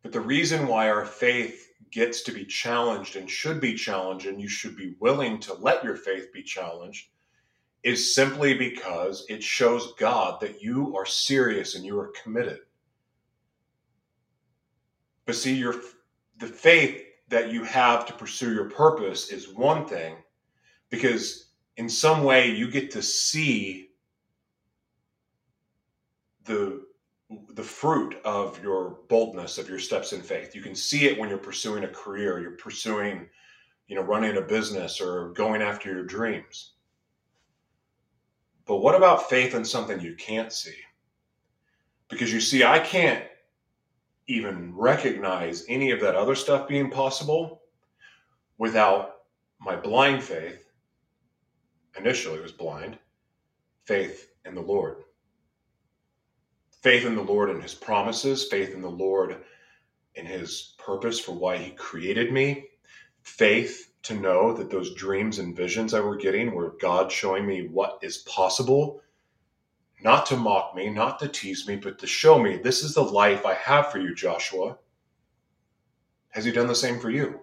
but 0.03 0.13
the 0.13 0.21
reason 0.21 0.69
why 0.69 0.91
our 0.91 1.05
faith 1.05 1.73
gets 1.91 2.23
to 2.23 2.33
be 2.33 2.45
challenged 2.45 3.17
and 3.17 3.29
should 3.29 3.61
be 3.61 3.75
challenged, 3.75 4.27
and 4.27 4.41
you 4.41 4.49
should 4.49 4.77
be 4.77 4.95
willing 5.01 5.39
to 5.41 5.55
let 5.55 5.83
your 5.83 5.97
faith 5.97 6.33
be 6.33 6.43
challenged, 6.43 7.09
is 7.83 8.15
simply 8.15 8.55
because 8.55 9.27
it 9.29 9.43
shows 9.43 9.95
God 9.99 10.41
that 10.41 10.63
you 10.63 10.97
are 10.97 11.07
serious 11.07 11.75
and 11.75 11.85
you 11.85 11.99
are 11.99 12.13
committed. 12.23 12.61
But 15.27 15.37
see, 15.37 15.55
your 15.55 15.75
the 16.39 16.47
faith 16.47 17.04
that 17.29 17.51
you 17.51 17.65
have 17.65 18.07
to 18.07 18.13
pursue 18.13 18.53
your 18.53 18.71
purpose 18.71 19.31
is 19.31 19.49
one 19.49 19.87
thing 19.87 20.17
because 20.91 21.53
in 21.77 21.89
some 21.89 22.23
way 22.23 22.51
you 22.51 22.71
get 22.71 22.91
to 22.91 23.03
see 23.03 23.91
the 26.45 26.83
the 27.55 27.63
fruit 27.63 28.17
of 28.25 28.63
your 28.63 28.99
boldness 29.09 29.57
of 29.57 29.69
your 29.69 29.79
steps 29.79 30.13
in 30.13 30.21
faith. 30.21 30.55
You 30.55 30.61
can 30.61 30.75
see 30.75 31.07
it 31.07 31.19
when 31.19 31.29
you're 31.29 31.39
pursuing 31.39 31.85
a 31.85 31.89
career 31.89 32.41
you're 32.41 32.53
pursuing 32.53 33.29
you 33.87 33.97
know 33.97 34.03
running 34.03 34.37
a 34.37 34.43
business 34.43 35.01
or 35.01 35.31
going 35.31 35.63
after 35.63 35.91
your 35.91 36.05
dreams. 36.05 36.73
But 38.67 38.77
what 38.77 38.95
about 38.95 39.29
faith 39.29 39.55
in 39.55 39.65
something 39.65 40.01
you 40.01 40.15
can't 40.17 40.53
see? 40.53 40.77
Because 42.09 42.33
you 42.33 42.41
see 42.41 42.63
i 42.65 42.79
can't 42.79 43.25
even 44.27 44.75
recognize 44.77 45.65
any 45.69 45.91
of 45.91 46.01
that 46.01 46.15
other 46.15 46.35
stuff 46.35 46.69
being 46.69 46.91
possible 46.91 47.63
without 48.59 49.17
my 49.61 49.77
blind 49.77 50.23
faith 50.23 50.71
initially 51.99 52.41
was 52.41 52.53
blind 52.53 52.99
faith 53.85 54.31
in 54.45 54.55
the 54.55 54.61
lord. 54.61 54.97
Faith 56.83 57.05
in 57.05 57.15
the 57.15 57.23
lord 57.23 57.51
and 57.51 57.63
his 57.63 57.75
promises 57.75 58.49
faith 58.49 58.75
in 58.75 58.83
the 58.83 58.89
lord 58.91 59.37
and 60.17 60.29
his 60.29 60.75
purpose 60.79 61.19
for 61.19 61.33
why 61.33 61.57
he 61.57 61.71
created 61.73 62.33
me 62.33 62.67
faith 63.23 63.93
to 64.03 64.15
know 64.15 64.53
that 64.53 64.71
those 64.71 64.95
dreams 64.95 65.39
and 65.39 65.57
visions 65.57 65.95
i 65.95 66.01
were 66.01 66.17
getting 66.17 66.55
were 66.55 66.77
god 66.81 67.11
showing 67.11 67.47
me 67.47 67.69
what 67.69 67.99
is 68.03 68.19
possible 68.19 69.01
not 70.03 70.27
to 70.27 70.37
mock 70.37 70.75
me 70.75 70.91
not 70.91 71.19
to 71.19 71.29
tease 71.29 71.67
me 71.67 71.77
but 71.77 71.99
to 71.99 72.07
show 72.07 72.39
me 72.39 72.57
this 72.57 72.83
is 72.83 72.95
the 72.95 73.03
life 73.03 73.47
i 73.47 73.55
have 73.55 73.91
for 73.91 73.99
you 73.99 74.15
joshua 74.15 74.77
has 76.31 76.45
he 76.45 76.53
done 76.53 76.67
the 76.67 76.75
same 76.75 76.99
for 76.99 77.11
you 77.11 77.41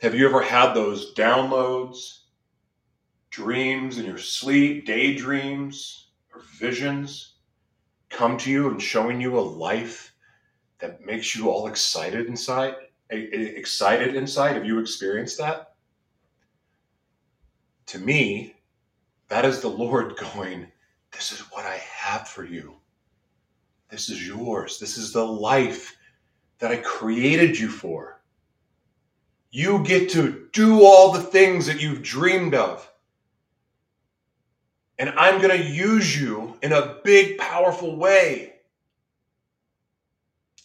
have 0.00 0.14
you 0.14 0.26
ever 0.28 0.42
had 0.42 0.74
those 0.74 1.14
downloads 1.14 2.26
dreams 3.36 3.98
in 3.98 4.06
your 4.06 4.16
sleep, 4.16 4.86
daydreams, 4.86 6.08
or 6.34 6.40
visions 6.58 7.34
come 8.08 8.38
to 8.38 8.50
you 8.50 8.70
and 8.70 8.80
showing 8.80 9.20
you 9.20 9.38
a 9.38 9.40
life 9.40 10.14
that 10.78 11.04
makes 11.04 11.36
you 11.36 11.50
all 11.50 11.66
excited 11.66 12.28
inside? 12.28 12.74
Excited 13.10 14.14
inside? 14.14 14.54
Have 14.54 14.64
you 14.64 14.78
experienced 14.78 15.36
that? 15.36 15.74
To 17.88 17.98
me, 17.98 18.56
that 19.28 19.44
is 19.44 19.60
the 19.60 19.68
Lord 19.68 20.16
going, 20.34 20.66
This 21.16 21.32
is 21.32 21.40
what 21.50 21.66
I 21.66 21.76
have 21.76 22.28
for 22.28 22.44
you. 22.44 22.76
This 23.90 24.08
is 24.08 24.26
yours. 24.26 24.78
This 24.78 24.96
is 24.96 25.12
the 25.12 25.26
life 25.26 25.96
that 26.58 26.70
I 26.70 26.76
created 26.76 27.58
you 27.58 27.68
for. 27.68 28.20
You 29.50 29.82
get 29.82 30.10
to 30.10 30.48
do 30.52 30.84
all 30.84 31.12
the 31.12 31.22
things 31.22 31.66
that 31.66 31.80
you've 31.80 32.02
dreamed 32.02 32.54
of 32.54 32.88
and 34.98 35.10
I'm 35.10 35.40
going 35.40 35.56
to 35.56 35.70
use 35.70 36.18
you 36.18 36.56
in 36.62 36.72
a 36.72 36.96
big, 37.04 37.38
powerful 37.38 37.96
way. 37.96 38.54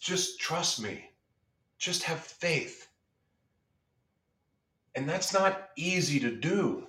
Just 0.00 0.40
trust 0.40 0.82
me. 0.82 1.10
Just 1.78 2.04
have 2.04 2.20
faith. 2.20 2.88
And 4.94 5.08
that's 5.08 5.32
not 5.32 5.70
easy 5.76 6.18
to 6.20 6.30
do. 6.30 6.86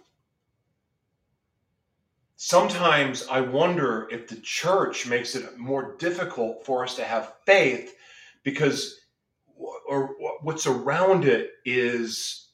Sometimes 2.45 3.25
I 3.31 3.39
wonder 3.39 4.05
if 4.11 4.27
the 4.27 4.35
church 4.35 5.07
makes 5.07 5.33
it 5.33 5.57
more 5.57 5.95
difficult 5.95 6.65
for 6.65 6.83
us 6.83 6.93
to 6.97 7.05
have 7.05 7.35
faith 7.45 7.95
because 8.43 8.99
or 9.55 10.13
what's 10.41 10.67
around 10.67 11.23
it 11.23 11.51
is 11.63 12.49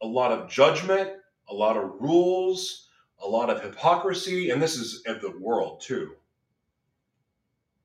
a 0.00 0.06
lot 0.06 0.30
of 0.30 0.48
judgment, 0.48 1.10
a 1.48 1.52
lot 1.52 1.76
of 1.76 2.00
rules, 2.00 2.88
a 3.18 3.26
lot 3.26 3.50
of 3.50 3.60
hypocrisy, 3.60 4.50
and 4.50 4.62
this 4.62 4.76
is 4.76 5.02
in 5.04 5.18
the 5.20 5.36
world 5.40 5.80
too. 5.80 6.14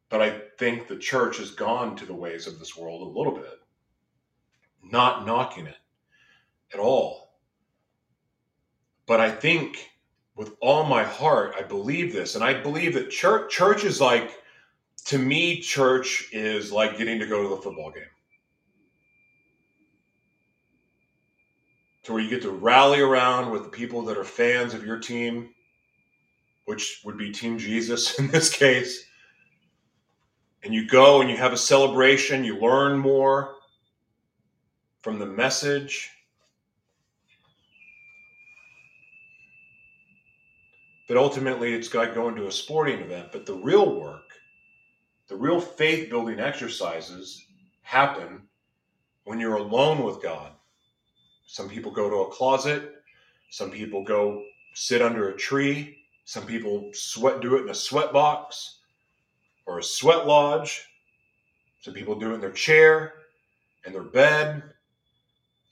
But 0.09 0.21
I 0.21 0.41
think 0.59 0.87
the 0.87 0.97
church 0.99 1.37
has 1.39 1.49
gone 1.49 1.95
to 1.95 2.05
the 2.05 2.13
ways 2.13 2.45
of 2.45 2.59
this 2.59 2.77
world 2.77 3.01
a 3.01 3.17
little 3.17 3.33
bit, 3.33 3.59
not 4.83 5.25
knocking 5.25 5.65
it 5.65 5.77
at 6.71 6.79
all. 6.79 7.39
But 9.07 9.19
I 9.19 9.31
think 9.31 9.88
with 10.39 10.55
all 10.61 10.85
my 10.85 11.03
heart, 11.03 11.53
I 11.59 11.63
believe 11.63 12.13
this, 12.13 12.35
and 12.35 12.43
I 12.45 12.53
believe 12.53 12.93
that 12.93 13.09
church 13.09 13.51
church 13.51 13.83
is 13.83 13.99
like 13.99 14.31
to 15.07 15.17
me, 15.17 15.59
church 15.59 16.29
is 16.31 16.71
like 16.71 16.97
getting 16.97 17.19
to 17.19 17.27
go 17.27 17.43
to 17.43 17.49
the 17.49 17.61
football 17.61 17.91
game. 17.91 18.05
to 22.03 22.13
where 22.13 22.23
you 22.23 22.29
get 22.29 22.41
to 22.41 22.51
rally 22.51 23.01
around 23.01 23.51
with 23.51 23.63
the 23.63 23.69
people 23.69 24.01
that 24.01 24.17
are 24.17 24.23
fans 24.23 24.73
of 24.73 24.83
your 24.83 24.97
team, 24.97 25.49
which 26.65 27.01
would 27.03 27.17
be 27.17 27.31
Team 27.31 27.59
Jesus 27.59 28.17
in 28.19 28.29
this 28.29 28.49
case. 28.49 29.05
And 30.63 30.73
you 30.73 30.87
go 30.87 31.21
and 31.21 31.29
you 31.29 31.37
have 31.37 31.53
a 31.53 31.57
celebration, 31.57 32.43
you 32.43 32.57
learn 32.57 32.97
more 32.97 33.57
from 35.03 35.19
the 35.19 35.25
message. 35.25 36.09
But 41.09 41.17
ultimately, 41.17 41.73
it's 41.73 41.93
like 41.93 42.13
going 42.13 42.15
to 42.15 42.15
go 42.15 42.29
into 42.29 42.47
a 42.47 42.51
sporting 42.51 42.99
event. 42.99 43.33
But 43.33 43.45
the 43.45 43.55
real 43.55 43.99
work, 43.99 44.31
the 45.27 45.35
real 45.35 45.59
faith 45.59 46.09
building 46.09 46.39
exercises 46.39 47.45
happen 47.81 48.43
when 49.25 49.41
you're 49.41 49.57
alone 49.57 50.03
with 50.03 50.23
God 50.23 50.53
some 51.51 51.67
people 51.67 51.91
go 51.91 52.11
to 52.11 52.17
a 52.17 52.31
closet. 52.31 53.01
Some 53.49 53.71
people 53.71 54.03
go 54.03 54.43
sit 54.75 55.01
under 55.01 55.29
a 55.29 55.35
tree. 55.35 55.97
Some 56.23 56.45
people 56.45 56.91
sweat 56.93 57.41
do 57.41 57.57
it 57.57 57.63
in 57.63 57.69
a 57.69 57.73
sweat 57.73 58.13
box 58.13 58.81
or 59.65 59.79
a 59.79 59.83
sweat 59.83 60.27
lodge. 60.27 60.87
Some 61.81 61.95
people 61.95 62.13
do 62.13 62.29
it 62.29 62.35
in 62.35 62.39
their 62.39 62.51
chair, 62.51 63.13
in 63.83 63.93
their 63.93 64.03
bed, 64.03 64.61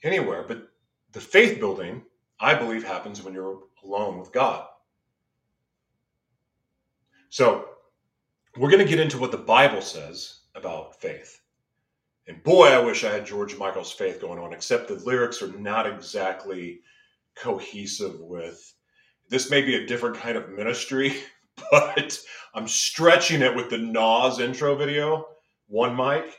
anywhere. 0.02 0.44
But 0.48 0.68
the 1.12 1.20
faith 1.20 1.60
building, 1.60 2.02
I 2.40 2.56
believe, 2.56 2.82
happens 2.82 3.22
when 3.22 3.32
you're 3.32 3.60
alone 3.84 4.18
with 4.18 4.32
God. 4.32 4.66
So 7.30 7.68
we're 8.56 8.70
going 8.70 8.84
to 8.84 8.90
get 8.90 9.00
into 9.00 9.18
what 9.18 9.30
the 9.30 9.38
Bible 9.38 9.82
says 9.82 10.40
about 10.54 11.00
faith. 11.00 11.40
And 12.26 12.42
boy, 12.42 12.68
I 12.68 12.78
wish 12.78 13.04
I 13.04 13.12
had 13.12 13.26
George 13.26 13.56
Michael's 13.56 13.92
faith 13.92 14.20
going 14.20 14.38
on, 14.38 14.52
except 14.52 14.88
the 14.88 14.94
lyrics 14.94 15.40
are 15.42 15.52
not 15.58 15.86
exactly 15.86 16.80
cohesive 17.34 18.20
with 18.20 18.74
this 19.28 19.50
may 19.50 19.62
be 19.62 19.76
a 19.76 19.86
different 19.86 20.16
kind 20.16 20.36
of 20.36 20.50
ministry, 20.50 21.14
but 21.70 22.18
I'm 22.54 22.68
stretching 22.68 23.42
it 23.42 23.54
with 23.54 23.70
the 23.70 23.78
Nas 23.78 24.38
intro 24.38 24.74
video, 24.74 25.26
one 25.66 25.94
mic. 25.96 26.36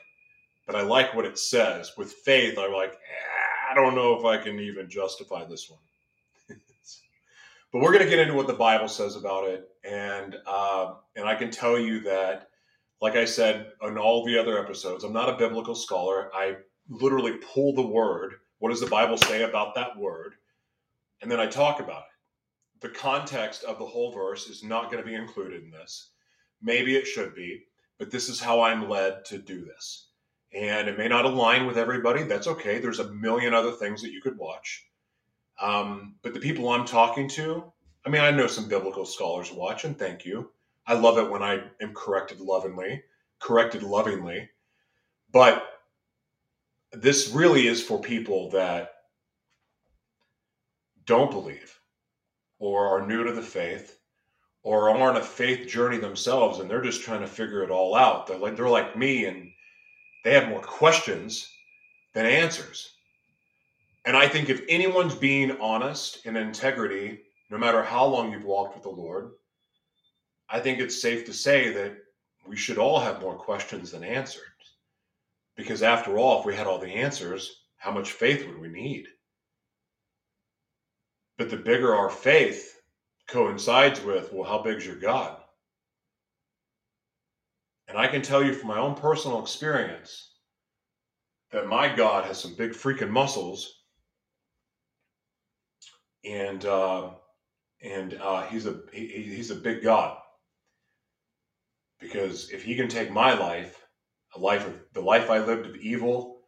But 0.65 0.75
I 0.75 0.81
like 0.81 1.15
what 1.15 1.25
it 1.25 1.39
says. 1.39 1.93
With 1.97 2.13
faith, 2.13 2.57
I'm 2.59 2.73
like, 2.73 2.93
eh, 2.93 3.71
I 3.71 3.73
don't 3.73 3.95
know 3.95 4.17
if 4.17 4.25
I 4.25 4.37
can 4.37 4.59
even 4.59 4.89
justify 4.89 5.43
this 5.45 5.69
one. 5.69 5.79
But 7.71 7.81
we're 7.81 7.91
going 7.91 8.03
to 8.03 8.09
get 8.09 8.19
into 8.19 8.33
what 8.33 8.47
the 8.47 8.53
Bible 8.53 8.87
says 8.87 9.15
about 9.15 9.47
it, 9.47 9.67
and 9.83 10.35
uh, 10.45 10.93
and 11.15 11.27
I 11.27 11.35
can 11.35 11.51
tell 11.51 11.79
you 11.79 12.01
that 12.01 12.49
like 13.01 13.15
I 13.15 13.25
said 13.25 13.71
on 13.81 13.97
all 13.97 14.25
the 14.25 14.37
other 14.37 14.59
episodes, 14.59 15.03
I'm 15.03 15.13
not 15.13 15.29
a 15.29 15.37
biblical 15.37 15.75
scholar. 15.75 16.29
I 16.33 16.57
literally 16.89 17.37
pull 17.53 17.73
the 17.73 17.85
word. 17.85 18.33
What 18.59 18.69
does 18.69 18.81
the 18.81 18.87
Bible 18.87 19.17
say 19.17 19.43
about 19.43 19.75
that 19.75 19.97
word? 19.97 20.33
And 21.21 21.31
then 21.31 21.39
I 21.39 21.47
talk 21.47 21.79
about 21.79 22.03
it. 22.03 22.81
The 22.81 22.89
context 22.89 23.63
of 23.63 23.79
the 23.79 23.85
whole 23.85 24.11
verse 24.11 24.47
is 24.47 24.63
not 24.63 24.91
going 24.91 25.03
to 25.03 25.09
be 25.09 25.15
included 25.15 25.63
in 25.63 25.71
this. 25.71 26.11
Maybe 26.61 26.95
it 26.95 27.07
should 27.07 27.35
be, 27.35 27.63
but 27.97 28.11
this 28.11 28.27
is 28.27 28.39
how 28.39 28.61
I'm 28.61 28.89
led 28.89 29.25
to 29.25 29.37
do 29.37 29.63
this. 29.65 30.09
And 30.53 30.87
it 30.87 30.97
may 30.97 31.07
not 31.07 31.25
align 31.25 31.67
with 31.67 31.77
everybody. 31.77 32.23
That's 32.23 32.47
okay. 32.47 32.79
There's 32.79 32.99
a 32.99 33.13
million 33.13 33.53
other 33.53 33.71
things 33.71 34.01
that 34.01 34.11
you 34.11 34.21
could 34.21 34.37
watch. 34.37 34.88
Um, 35.61 36.15
but 36.21 36.33
the 36.33 36.39
people 36.39 36.69
I'm 36.69 36.85
talking 36.85 37.27
to, 37.29 37.63
I 38.05 38.09
mean, 38.09 38.21
I 38.21 38.31
know 38.31 38.47
some 38.47 38.69
biblical 38.69 39.05
scholars 39.05 39.51
watch, 39.51 39.83
and 39.83 39.97
thank 39.97 40.25
you. 40.25 40.51
I 40.87 40.93
love 40.93 41.17
it 41.17 41.29
when 41.29 41.43
I 41.43 41.61
am 41.81 41.93
corrected 41.93 42.39
lovingly, 42.39 43.03
corrected 43.39 43.83
lovingly. 43.83 44.49
But 45.31 45.63
this 46.91 47.29
really 47.29 47.67
is 47.67 47.83
for 47.83 47.99
people 47.99 48.49
that 48.51 48.93
don't 51.05 51.31
believe 51.31 51.79
or 52.57 52.87
are 52.87 53.05
new 53.05 53.23
to 53.23 53.33
the 53.33 53.41
faith 53.41 53.99
or 54.63 54.89
are 54.89 54.97
on 54.97 55.17
a 55.17 55.23
faith 55.23 55.67
journey 55.67 55.97
themselves 55.97 56.59
and 56.59 56.69
they're 56.69 56.81
just 56.81 57.01
trying 57.01 57.21
to 57.21 57.27
figure 57.27 57.63
it 57.63 57.71
all 57.71 57.95
out. 57.95 58.27
They're 58.27 58.37
like 58.37 58.55
they're 58.55 58.69
like 58.69 58.97
me 58.97 59.25
and 59.25 59.51
they 60.23 60.33
have 60.33 60.49
more 60.49 60.61
questions 60.61 61.51
than 62.13 62.25
answers. 62.25 62.95
And 64.09 64.17
I 64.17 64.27
think 64.27 64.49
if 64.49 64.63
anyone's 64.67 65.13
being 65.13 65.51
honest 65.61 66.25
and 66.25 66.35
integrity, 66.35 67.19
no 67.51 67.59
matter 67.59 67.83
how 67.83 68.07
long 68.07 68.31
you've 68.31 68.43
walked 68.43 68.73
with 68.73 68.81
the 68.81 68.89
Lord, 68.89 69.33
I 70.49 70.59
think 70.59 70.79
it's 70.79 70.99
safe 70.99 71.25
to 71.25 71.31
say 71.31 71.71
that 71.73 71.95
we 72.47 72.57
should 72.57 72.79
all 72.79 72.99
have 72.99 73.21
more 73.21 73.35
questions 73.35 73.91
than 73.91 74.03
answers. 74.03 74.41
Because 75.55 75.83
after 75.83 76.17
all, 76.17 76.39
if 76.39 76.45
we 76.47 76.55
had 76.55 76.65
all 76.65 76.79
the 76.79 76.87
answers, 76.87 77.65
how 77.77 77.91
much 77.91 78.13
faith 78.13 78.47
would 78.47 78.59
we 78.59 78.69
need? 78.69 79.05
But 81.37 81.51
the 81.51 81.57
bigger 81.57 81.93
our 81.93 82.09
faith 82.09 82.81
coincides 83.27 84.01
with, 84.01 84.33
well, 84.33 84.49
how 84.49 84.63
big's 84.63 84.87
your 84.87 84.95
God? 84.95 85.37
And 87.87 87.95
I 87.95 88.07
can 88.07 88.23
tell 88.23 88.43
you 88.43 88.55
from 88.55 88.69
my 88.69 88.79
own 88.79 88.95
personal 88.95 89.39
experience 89.39 90.31
that 91.51 91.67
my 91.67 91.95
God 91.95 92.25
has 92.25 92.39
some 92.39 92.55
big 92.55 92.71
freaking 92.71 93.11
muscles, 93.11 93.75
and 96.29 96.65
uh, 96.65 97.09
and 97.81 98.13
uh, 98.21 98.43
he's 98.47 98.65
a 98.65 98.81
he, 98.91 99.07
he's 99.07 99.51
a 99.51 99.55
big 99.55 99.83
God. 99.83 100.17
Because 101.99 102.49
if 102.51 102.63
he 102.63 102.75
can 102.75 102.87
take 102.87 103.11
my 103.11 103.33
life, 103.33 103.85
a 104.35 104.39
life 104.39 104.65
of 104.65 104.73
the 104.93 105.01
life 105.01 105.29
I 105.29 105.39
lived 105.39 105.65
of 105.65 105.75
evil, 105.75 106.41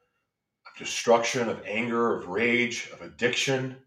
of 0.66 0.80
destruction, 0.80 1.50
of 1.50 1.62
anger, 1.66 2.16
of 2.16 2.28
rage, 2.28 2.90
of 2.94 3.02
addiction, 3.02 3.78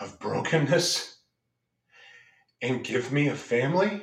of 0.00 0.18
brokenness, 0.20 1.16
and 2.60 2.84
give 2.84 3.10
me 3.12 3.28
a 3.28 3.34
family 3.34 4.02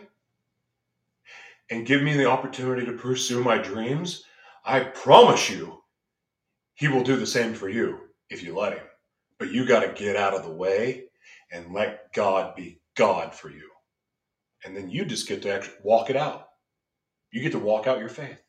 and 1.70 1.86
give 1.86 2.02
me 2.04 2.14
the 2.14 2.30
opportunity 2.30 2.86
to 2.86 2.94
pursue 2.94 3.44
my 3.44 3.58
dreams, 3.58 4.24
I 4.66 4.82
promise 4.82 5.50
you, 5.50 5.82
he 6.74 6.88
will 6.88 7.04
do 7.04 7.16
the 7.16 7.26
same 7.26 7.54
for 7.54 7.70
you 7.70 8.00
if 8.30 8.44
you 8.44 8.58
let 8.58 8.74
him. 8.74 8.84
But 9.42 9.52
you 9.52 9.66
got 9.66 9.80
to 9.80 9.92
get 10.04 10.16
out 10.16 10.36
of 10.36 10.44
the 10.44 10.52
way 10.52 11.06
and 11.52 11.74
let 11.74 12.14
God 12.14 12.56
be 12.56 12.80
God 12.96 13.34
for 13.34 13.50
you. 13.50 13.70
And 14.64 14.78
then 14.78 14.92
you 14.92 15.04
just 15.04 15.28
get 15.28 15.42
to 15.42 15.54
actually 15.54 15.78
walk 15.84 16.12
it 16.12 16.16
out. 16.16 16.48
You 17.32 17.42
get 17.42 17.54
to 17.54 17.60
walk 17.60 17.88
out 17.88 17.98
your 17.98 18.10
faith. 18.10 18.40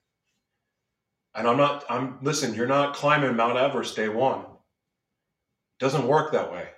And 1.34 1.48
I'm 1.48 1.56
not, 1.56 1.86
I'm, 1.88 2.18
listen, 2.20 2.54
you're 2.54 2.66
not 2.66 2.94
climbing 2.94 3.34
Mount 3.34 3.56
Everest 3.56 3.96
day 3.96 4.10
one. 4.10 4.40
It 4.40 5.80
doesn't 5.80 6.06
work 6.06 6.32
that 6.32 6.52
way. 6.52 6.68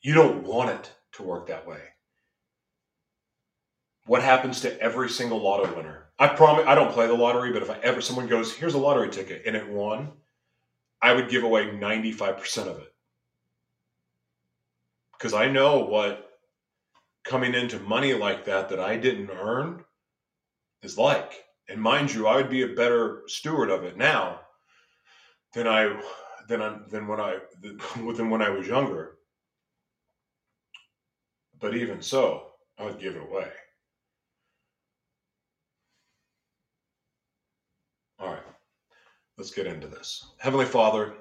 You 0.00 0.14
don't 0.14 0.44
want 0.44 0.70
it 0.70 0.92
to 1.14 1.24
work 1.24 1.48
that 1.48 1.66
way 1.66 1.80
what 4.10 4.22
happens 4.22 4.60
to 4.60 4.80
every 4.80 5.08
single 5.08 5.40
lotto 5.40 5.72
winner? 5.76 6.08
I 6.18 6.26
promise 6.26 6.64
I 6.66 6.74
don't 6.74 6.90
play 6.90 7.06
the 7.06 7.14
lottery, 7.14 7.52
but 7.52 7.62
if 7.62 7.70
I 7.70 7.78
ever 7.82 8.00
someone 8.00 8.26
goes, 8.26 8.52
here's 8.52 8.74
a 8.74 8.78
lottery 8.78 9.08
ticket 9.08 9.42
and 9.46 9.54
it 9.54 9.68
won, 9.68 10.10
I 11.00 11.12
would 11.12 11.28
give 11.28 11.44
away 11.44 11.66
95% 11.66 12.66
of 12.66 12.78
it. 12.78 12.92
Because 15.20 15.34
I 15.34 15.48
know 15.48 15.80
what 15.80 16.30
coming 17.24 17.52
into 17.52 17.78
money 17.78 18.14
like 18.14 18.46
that 18.46 18.70
that 18.70 18.80
I 18.80 18.96
didn't 18.96 19.30
earn 19.30 19.84
is 20.82 20.96
like. 20.96 21.44
And 21.68 21.80
mind 21.80 22.12
you, 22.12 22.26
I 22.26 22.36
would 22.36 22.48
be 22.48 22.62
a 22.62 22.68
better 22.68 23.24
steward 23.26 23.70
of 23.70 23.84
it 23.84 23.98
now 23.98 24.40
than 25.52 25.68
I 25.68 26.00
than 26.48 26.62
I, 26.62 26.78
than 26.88 27.06
when 27.06 27.20
I 27.20 27.36
than 28.16 28.30
when 28.30 28.40
I 28.40 28.48
was 28.48 28.66
younger. 28.66 29.18
But 31.60 31.76
even 31.76 32.00
so, 32.00 32.52
I 32.78 32.86
would 32.86 32.98
give 32.98 33.14
it 33.14 33.22
away. 33.22 33.48
All 38.18 38.28
right, 38.28 38.42
let's 39.36 39.50
get 39.50 39.66
into 39.66 39.86
this. 39.86 40.32
Heavenly 40.38 40.64
Father, 40.64 41.14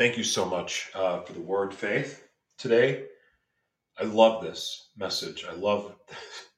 thank 0.00 0.16
you 0.16 0.24
so 0.24 0.46
much 0.46 0.88
uh, 0.94 1.20
for 1.20 1.34
the 1.34 1.42
word 1.42 1.74
faith 1.74 2.26
today. 2.56 3.04
I 3.98 4.04
love 4.04 4.42
this 4.42 4.88
message. 4.96 5.44
I 5.46 5.52
love 5.52 5.94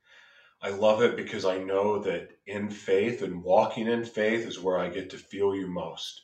I 0.63 0.69
love 0.71 1.03
it 1.03 1.17
because 1.17 1.45
I 1.45 1.59
know 1.59 1.99
that 2.05 2.29
in 2.47 2.71
faith 2.71 3.21
and 3.23 3.43
walking 3.43 3.89
in 3.89 4.05
faith 4.05 4.47
is 4.47 4.61
where 4.61 4.79
I 4.79 4.89
get 4.91 5.11
to 5.11 5.19
feel 5.19 5.57
you 5.57 5.67
most. 5.67 6.23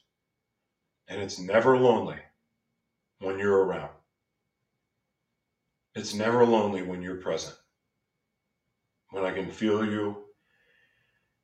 And 1.08 1.20
it's 1.20 1.40
never 1.40 1.76
lonely 1.76 2.20
when 3.18 3.36
you're 3.40 3.64
around. 3.64 3.90
It's 5.96 6.14
never 6.14 6.46
lonely 6.46 6.82
when 6.82 7.02
you're 7.02 7.16
present. 7.16 7.56
When 9.10 9.24
I 9.24 9.32
can 9.32 9.50
feel 9.50 9.84
you 9.84 10.22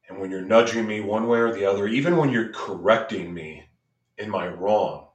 and 0.09 0.21
when 0.21 0.31
you're 0.31 0.41
nudging 0.41 0.87
me 0.87 1.01
one 1.01 1.27
way 1.27 1.41
or 1.41 1.53
the 1.53 1.65
other, 1.65 1.89
even 1.89 2.17
when 2.17 2.31
you're 2.31 2.53
correcting 2.53 3.35
me 3.35 3.65
in 4.19 4.31
my 4.31 4.47
wrong, 4.47 5.09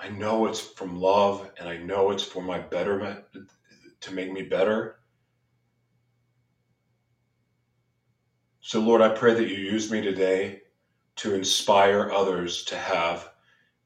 I 0.00 0.08
know 0.08 0.46
it's 0.46 0.60
from 0.60 0.98
love 0.98 1.50
and 1.58 1.68
I 1.68 1.76
know 1.76 2.10
it's 2.10 2.24
for 2.24 2.42
my 2.42 2.58
betterment 2.58 3.20
to 4.00 4.14
make 4.14 4.32
me 4.32 4.42
better. 4.42 4.96
So, 8.60 8.80
Lord, 8.80 9.02
I 9.02 9.10
pray 9.10 9.34
that 9.34 9.48
you 9.48 9.56
use 9.56 9.90
me 9.90 10.00
today 10.00 10.62
to 11.16 11.34
inspire 11.34 12.10
others 12.10 12.64
to 12.64 12.76
have 12.78 13.30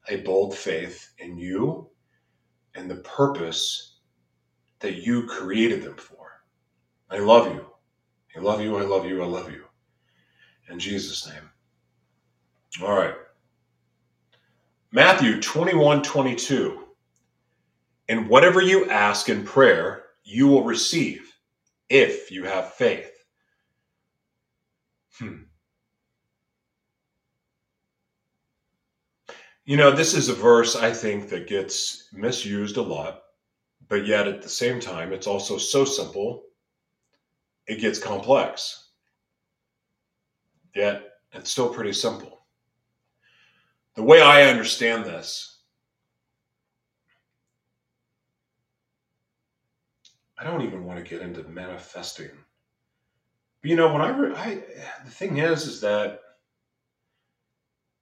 a 0.07 0.17
bold 0.17 0.55
faith 0.55 1.11
in 1.19 1.37
you 1.37 1.89
and 2.75 2.89
the 2.89 2.97
purpose 2.97 3.97
that 4.79 4.95
you 4.95 5.25
created 5.27 5.83
them 5.83 5.97
for. 5.97 6.43
I 7.09 7.19
love 7.19 7.53
you. 7.53 7.65
I 8.35 8.39
love 8.39 8.61
you, 8.61 8.77
I 8.77 8.83
love 8.83 9.05
you, 9.05 9.21
I 9.23 9.25
love 9.25 9.51
you. 9.51 9.63
In 10.69 10.79
Jesus' 10.79 11.27
name. 11.27 11.49
All 12.83 12.95
right. 12.95 13.15
Matthew 14.95 15.41
21 15.41 16.03
22. 16.03 16.85
And 18.07 18.29
whatever 18.29 18.61
you 18.61 18.89
ask 18.89 19.27
in 19.27 19.43
prayer, 19.43 20.05
you 20.23 20.47
will 20.47 20.63
receive 20.63 21.33
if 21.89 22.31
you 22.31 22.45
have 22.45 22.75
faith. 22.75 23.11
Hmm. 25.19 25.41
You 29.65 29.75
know, 29.75 29.91
this 29.91 30.13
is 30.13 30.29
a 30.29 30.33
verse 30.33 30.77
I 30.77 30.93
think 30.93 31.27
that 31.27 31.49
gets 31.49 32.07
misused 32.13 32.77
a 32.77 32.81
lot, 32.81 33.23
but 33.89 34.07
yet 34.07 34.29
at 34.29 34.41
the 34.41 34.47
same 34.47 34.79
time, 34.79 35.11
it's 35.11 35.27
also 35.27 35.57
so 35.57 35.83
simple 35.83 36.43
it 37.67 37.81
gets 37.81 37.99
complex. 37.99 38.91
Yet 40.73 41.03
it's 41.33 41.51
still 41.51 41.67
pretty 41.67 41.91
simple. 41.91 42.44
The 43.95 44.03
way 44.03 44.21
I 44.21 44.49
understand 44.49 45.05
this, 45.05 45.59
I 50.37 50.43
don't 50.43 50.61
even 50.61 50.85
want 50.85 50.99
to 50.99 51.09
get 51.09 51.21
into 51.21 51.43
manifesting. 51.43 52.29
But 53.61 53.69
you 53.69 53.77
know, 53.77 53.91
when 53.91 54.01
I, 54.01 54.09
re- 54.09 54.35
I 54.35 54.55
the 55.03 55.11
thing 55.11 55.37
is, 55.37 55.65
is 55.65 55.81
that 55.81 56.19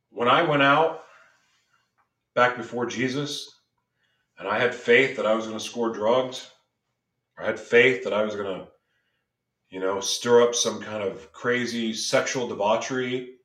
when 0.10 0.28
I 0.28 0.42
went 0.42 0.64
out 0.64 1.04
back 2.36 2.58
before 2.58 2.86
Jesus, 2.86 3.50
and 4.40 4.48
I 4.48 4.60
had 4.60 4.74
faith 4.74 5.16
that 5.18 5.28
I 5.28 5.36
was 5.36 5.46
going 5.46 5.58
to 5.58 5.64
score 5.64 5.94
drugs, 5.94 6.50
I 7.38 7.46
had 7.46 7.60
faith 7.60 8.04
that 8.04 8.14
I 8.14 8.24
was 8.24 8.36
going 8.36 8.60
to 8.60 8.68
you 9.74 9.80
know, 9.80 10.00
stir 10.00 10.44
up 10.44 10.54
some 10.54 10.80
kind 10.80 11.02
of 11.02 11.34
crazy 11.34 11.96
sexual 11.96 12.48
debauchery, 12.48 13.38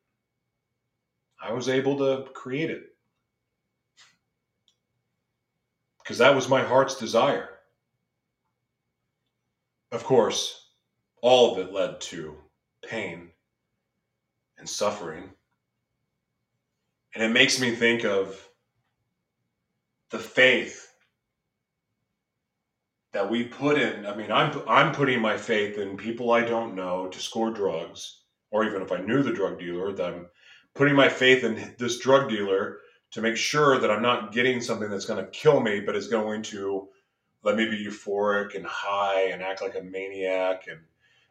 I 1.41 1.53
was 1.53 1.69
able 1.69 1.99
to 1.99 2.31
create 2.33 2.71
it. 2.71 2.83
Because 6.03 6.19
that 6.19 6.35
was 6.35 6.49
my 6.49 6.63
heart's 6.63 6.97
desire. 6.97 7.49
Of 9.93 10.05
course, 10.05 10.71
all 11.23 11.53
of 11.53 11.59
it 11.59 11.73
led 11.73 12.01
to 12.03 12.37
pain 12.83 13.31
and 14.59 14.69
suffering. 14.69 15.31
And 17.15 17.23
it 17.23 17.33
makes 17.33 17.61
me 17.61 17.75
think 17.75 18.05
of 18.05 18.49
the 20.11 20.19
faith 20.19 20.93
that 23.13 23.31
we 23.31 23.45
put 23.45 23.79
in. 23.79 24.07
I 24.07 24.15
mean, 24.15 24.31
I'm 24.31 24.63
I'm 24.69 24.95
putting 24.95 25.21
my 25.21 25.37
faith 25.37 25.79
in 25.79 25.97
people 25.97 26.31
I 26.31 26.43
don't 26.43 26.75
know 26.75 27.09
to 27.09 27.19
score 27.19 27.51
drugs, 27.51 28.23
or 28.51 28.65
even 28.65 28.83
if 28.83 28.93
I 28.93 28.99
knew 28.99 29.23
the 29.23 29.33
drug 29.33 29.59
dealer, 29.59 29.93
that 29.93 30.15
I'm 30.15 30.27
putting 30.79 30.95
my 30.95 31.09
faith 31.09 31.43
in 31.43 31.75
this 31.77 31.99
drug 31.99 32.31
dealer 32.31 32.79
to 33.11 33.21
make 33.21 33.37
sure 33.37 33.81
that 33.81 33.91
I'm 33.91 34.01
not 34.01 34.33
getting 34.33 34.61
something 34.61 34.89
that's 34.89 35.07
going 35.07 35.23
to 35.23 35.31
kill 35.33 35.59
me, 35.59 35.81
but 35.81 35.97
is 35.97 36.07
going 36.07 36.41
to 36.45 36.89
let 37.43 37.57
me 37.57 37.69
be 37.69 37.85
euphoric 37.85 38.55
and 38.55 38.65
high 38.65 39.23
and 39.31 39.43
act 39.43 39.61
like 39.61 39.75
a 39.75 39.83
maniac 39.83 40.67
and 40.69 40.81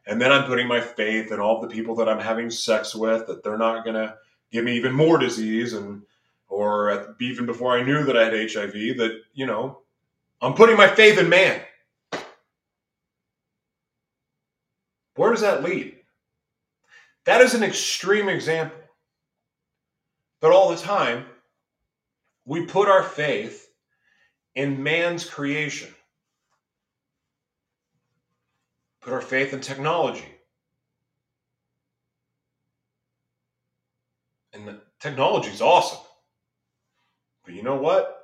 and 0.05 0.21
then 0.21 0.31
I'm 0.31 0.45
putting 0.45 0.67
my 0.67 0.79
faith 0.79 1.33
in 1.33 1.39
all 1.41 1.59
the 1.59 1.67
people 1.67 1.93
that 1.95 2.07
I'm 2.07 2.19
having 2.19 2.49
sex 2.49 2.95
with 2.95 3.27
that 3.27 3.43
they're 3.43 3.57
not 3.57 3.83
going 3.83 3.95
to 3.95 4.15
give 4.51 4.63
me 4.63 4.73
even 4.77 4.93
more 4.93 5.17
disease 5.17 5.73
and 5.73 6.01
or 6.47 7.15
even 7.19 7.45
before 7.45 7.77
I 7.77 7.83
knew 7.83 8.03
that 8.05 8.15
I 8.15 8.23
had 8.25 8.33
HIV 8.33 8.97
that 8.97 9.21
you 9.33 9.45
know 9.45 9.79
I'm 10.41 10.53
putting 10.53 10.77
my 10.77 10.87
faith 10.87 11.19
in 11.19 11.29
man. 11.29 11.61
Where 15.15 15.31
does 15.31 15.41
that 15.41 15.63
lead? 15.63 15.97
That 17.25 17.41
is 17.41 17.53
an 17.53 17.63
extreme 17.63 18.29
example. 18.29 18.76
But 20.39 20.51
all 20.51 20.69
the 20.69 20.77
time, 20.77 21.25
we 22.45 22.65
put 22.65 22.87
our 22.87 23.03
faith 23.03 23.69
in 24.55 24.81
man's 24.83 25.25
creation, 25.25 25.89
put 29.01 29.13
our 29.13 29.21
faith 29.21 29.53
in 29.53 29.61
technology, 29.61 30.37
And 34.57 34.67
the, 34.67 35.47
is 35.47 35.61
awesome. 35.61 35.99
But 37.45 37.53
you 37.53 37.63
know 37.63 37.75
what? 37.75 38.23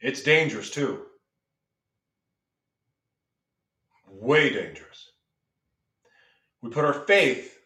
It's 0.00 0.22
dangerous 0.22 0.70
too. 0.70 1.06
Way 4.08 4.50
dangerous. 4.50 5.10
We 6.62 6.70
put 6.70 6.84
our 6.84 6.92
faith 6.92 7.58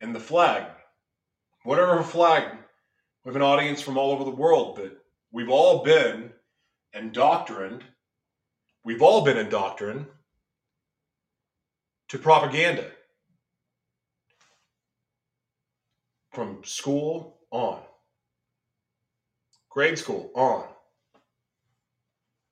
in 0.00 0.12
the 0.12 0.20
flag. 0.20 0.64
Whatever 1.64 2.02
flag. 2.02 2.58
We 3.24 3.30
have 3.30 3.36
an 3.36 3.42
audience 3.42 3.80
from 3.80 3.96
all 3.96 4.12
over 4.12 4.22
the 4.22 4.30
world, 4.30 4.76
but 4.76 4.98
we've 5.32 5.48
all 5.48 5.82
been 5.82 6.30
indoctrined. 6.92 7.82
We've 8.84 9.00
all 9.00 9.24
been 9.24 9.38
indoctrined 9.38 10.06
to 12.08 12.18
propaganda 12.18 12.90
from 16.34 16.62
school 16.64 17.38
on, 17.50 17.80
grade 19.70 19.98
school 19.98 20.30
on. 20.34 20.66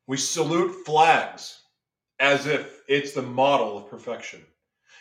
We 0.07 0.17
salute 0.17 0.87
flags 0.87 1.61
as 2.19 2.47
if 2.47 2.81
it's 2.89 3.13
the 3.13 3.23
model 3.23 3.77
of 3.77 3.91
perfection, 3.91 4.41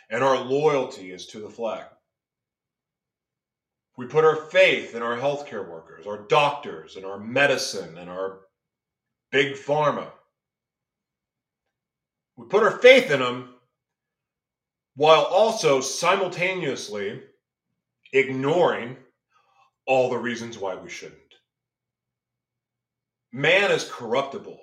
and 0.10 0.21
our 0.21 0.38
loyalty 0.38 1.12
is 1.12 1.28
to 1.28 1.39
the 1.39 1.50
flag. 1.50 1.86
We 4.02 4.08
put 4.08 4.26
our 4.26 4.36
faith 4.36 4.96
in 4.96 5.04
our 5.04 5.16
healthcare 5.16 5.70
workers, 5.70 6.08
our 6.08 6.26
doctors, 6.28 6.96
and 6.96 7.06
our 7.06 7.20
medicine, 7.20 8.00
and 8.00 8.10
our 8.10 8.40
big 9.32 9.54
pharma. 9.54 10.08
We 12.36 12.48
put 12.48 12.64
our 12.64 12.80
faith 12.80 13.12
in 13.12 13.20
them 13.20 13.54
while 14.96 15.22
also 15.26 15.82
simultaneously 15.82 17.22
ignoring 18.12 18.98
all 19.86 20.10
the 20.10 20.18
reasons 20.18 20.58
why 20.58 20.74
we 20.74 20.90
shouldn't. 20.90 21.20
Man 23.32 23.70
is 23.70 23.88
corruptible. 23.88 24.58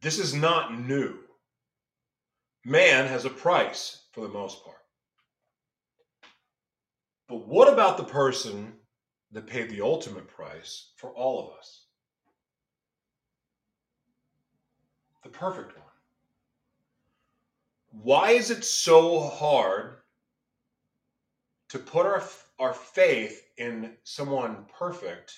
This 0.00 0.20
is 0.20 0.32
not 0.32 0.78
new. 0.78 1.18
Man 2.64 3.08
has 3.08 3.24
a 3.24 3.30
price 3.30 4.04
for 4.12 4.20
the 4.20 4.32
most 4.32 4.64
part. 4.64 4.79
But 7.30 7.46
what 7.46 7.72
about 7.72 7.96
the 7.96 8.02
person 8.02 8.72
that 9.30 9.46
paid 9.46 9.70
the 9.70 9.82
ultimate 9.82 10.26
price 10.26 10.90
for 10.96 11.10
all 11.10 11.38
of 11.38 11.56
us? 11.56 11.84
The 15.22 15.28
perfect 15.28 15.76
one. 15.76 15.86
Why 18.02 18.32
is 18.32 18.50
it 18.50 18.64
so 18.64 19.20
hard 19.20 19.98
to 21.68 21.78
put 21.78 22.04
our, 22.04 22.20
our 22.58 22.74
faith 22.74 23.48
in 23.58 23.92
someone 24.02 24.64
perfect, 24.76 25.32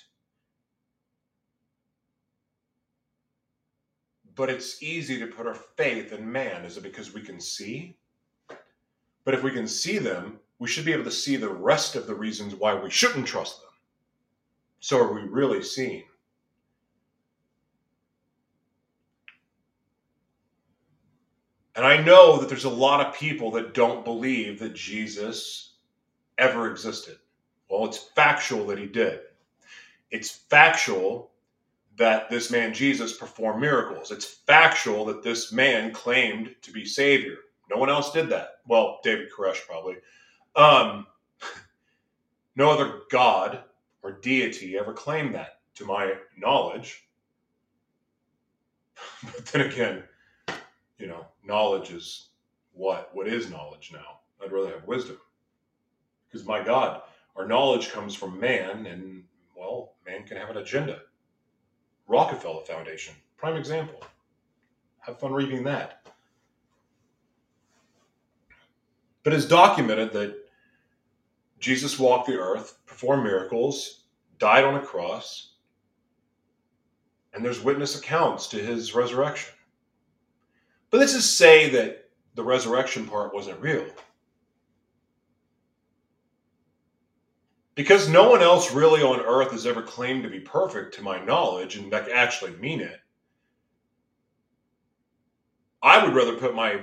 but 4.35 4.49
it's 4.49 4.83
easy 4.83 5.19
to 5.19 5.27
put 5.27 5.47
our 5.47 5.59
faith 5.77 6.15
in 6.15 6.33
man? 6.33 6.65
Is 6.65 6.79
it 6.79 6.85
because 6.85 7.13
we 7.13 7.21
can 7.21 7.39
see? 7.39 7.99
But 9.27 9.35
if 9.35 9.43
we 9.43 9.51
can 9.51 9.69
see 9.69 9.99
them, 9.99 10.39
we 10.63 10.69
should 10.69 10.85
be 10.85 10.93
able 10.93 11.03
to 11.03 11.11
see 11.11 11.35
the 11.35 11.49
rest 11.49 11.97
of 11.97 12.07
the 12.07 12.15
reasons 12.15 12.55
why 12.55 12.73
we 12.73 12.89
shouldn't 12.89 13.27
trust 13.27 13.61
them. 13.61 13.71
So 14.79 14.97
are 14.97 15.13
we 15.13 15.23
really 15.23 15.61
seeing? 15.61 16.05
And 21.75 21.85
I 21.85 22.01
know 22.01 22.39
that 22.39 22.49
there's 22.49 22.63
a 22.63 22.71
lot 22.71 23.05
of 23.05 23.13
people 23.13 23.51
that 23.51 23.75
don't 23.75 24.05
believe 24.05 24.61
that 24.61 24.73
Jesus 24.73 25.73
ever 26.39 26.71
existed. 26.71 27.17
Well, 27.69 27.85
it's 27.87 27.99
factual 27.99 28.65
that 28.69 28.79
he 28.79 28.87
did. 28.87 29.19
It's 30.13 30.31
factual 30.31 31.33
that 31.97 32.31
this 32.31 32.53
man 32.53 32.73
Jesus 32.73 33.17
performed 33.17 33.61
miracles. 33.61 34.13
It's 34.13 34.27
factual 34.27 35.07
that 35.07 35.25
this 35.25 35.51
man 35.51 35.93
claimed 35.93 36.55
to 36.63 36.71
be 36.71 36.85
Savior. 36.85 37.39
No 37.69 37.79
one 37.79 37.91
else 37.91 38.13
did 38.13 38.29
that. 38.29 38.61
Well, 38.69 39.01
David 39.03 39.27
Koresh 39.37 39.67
probably. 39.67 39.97
Um, 40.55 41.07
no 42.57 42.71
other 42.71 43.01
God 43.11 43.65
or 44.03 44.13
deity 44.13 44.77
ever 44.77 44.93
claimed 44.93 45.35
that, 45.35 45.61
to 45.77 45.85
my 45.85 46.15
knowledge. 46.37 47.07
But 49.25 49.47
then 49.47 49.63
again, 49.63 50.03
you 50.99 51.07
know, 51.07 51.27
knowledge 51.45 51.91
is 51.91 52.29
what? 52.73 53.11
What 53.13 53.29
is 53.29 53.51
knowledge 53.51 53.91
now? 53.93 54.21
I'd 54.43 54.53
rather 54.53 54.71
have 54.71 54.87
wisdom. 54.87 55.19
Because 56.29 56.47
my 56.47 56.63
God, 56.63 57.03
our 57.37 57.47
knowledge 57.47 57.91
comes 57.91 58.15
from 58.15 58.39
man, 58.39 58.87
and 58.87 59.25
well, 59.57 59.95
man 60.07 60.25
can 60.25 60.37
have 60.37 60.51
an 60.51 60.57
agenda. 60.59 61.01
Rockefeller 62.09 62.65
Foundation, 62.65 63.15
prime 63.37 63.57
example. 63.57 64.03
Have 65.01 65.19
fun 65.19 65.33
reading 65.33 65.65
that. 65.65 66.07
But 69.23 69.33
it's 69.33 69.47
documented 69.47 70.13
that 70.13 70.42
Jesus 71.63 71.99
walked 71.99 72.27
the 72.27 72.39
earth, 72.39 72.79
performed 72.85 73.25
miracles, 73.25 74.05
died 74.39 74.65
on 74.65 74.75
a 74.75 74.83
cross, 74.83 75.55
and 77.33 77.43
there's 77.45 77.65
witness 77.65 77.99
accounts 77.99 78.49
to 78.49 78.59
his 78.59 78.95
resurrection. 78.95 79.55
But 80.91 81.01
let's 81.01 81.15
just 81.15 81.39
say 81.39 81.71
that 81.71 82.11
the 82.35 82.45
resurrection 82.45 83.07
part 83.07 83.33
wasn't 83.33 83.61
real. 83.61 83.87
because 87.75 88.09
no 88.09 88.29
one 88.29 88.43
else 88.43 88.73
really 88.73 89.03
on 89.03 89.21
earth 89.21 89.51
has 89.53 89.67
ever 89.67 89.83
claimed 89.83 90.23
to 90.23 90.29
be 90.29 90.41
perfect 90.41 90.95
to 90.95 91.03
my 91.03 91.25
knowledge 91.25 91.77
and 91.77 91.93
that 91.93 92.11
actually 92.11 92.53
mean 92.57 92.81
it 92.81 93.01
i 95.83 96.03
would 96.03 96.15
rather 96.15 96.37
put 96.37 96.55
my 96.55 96.81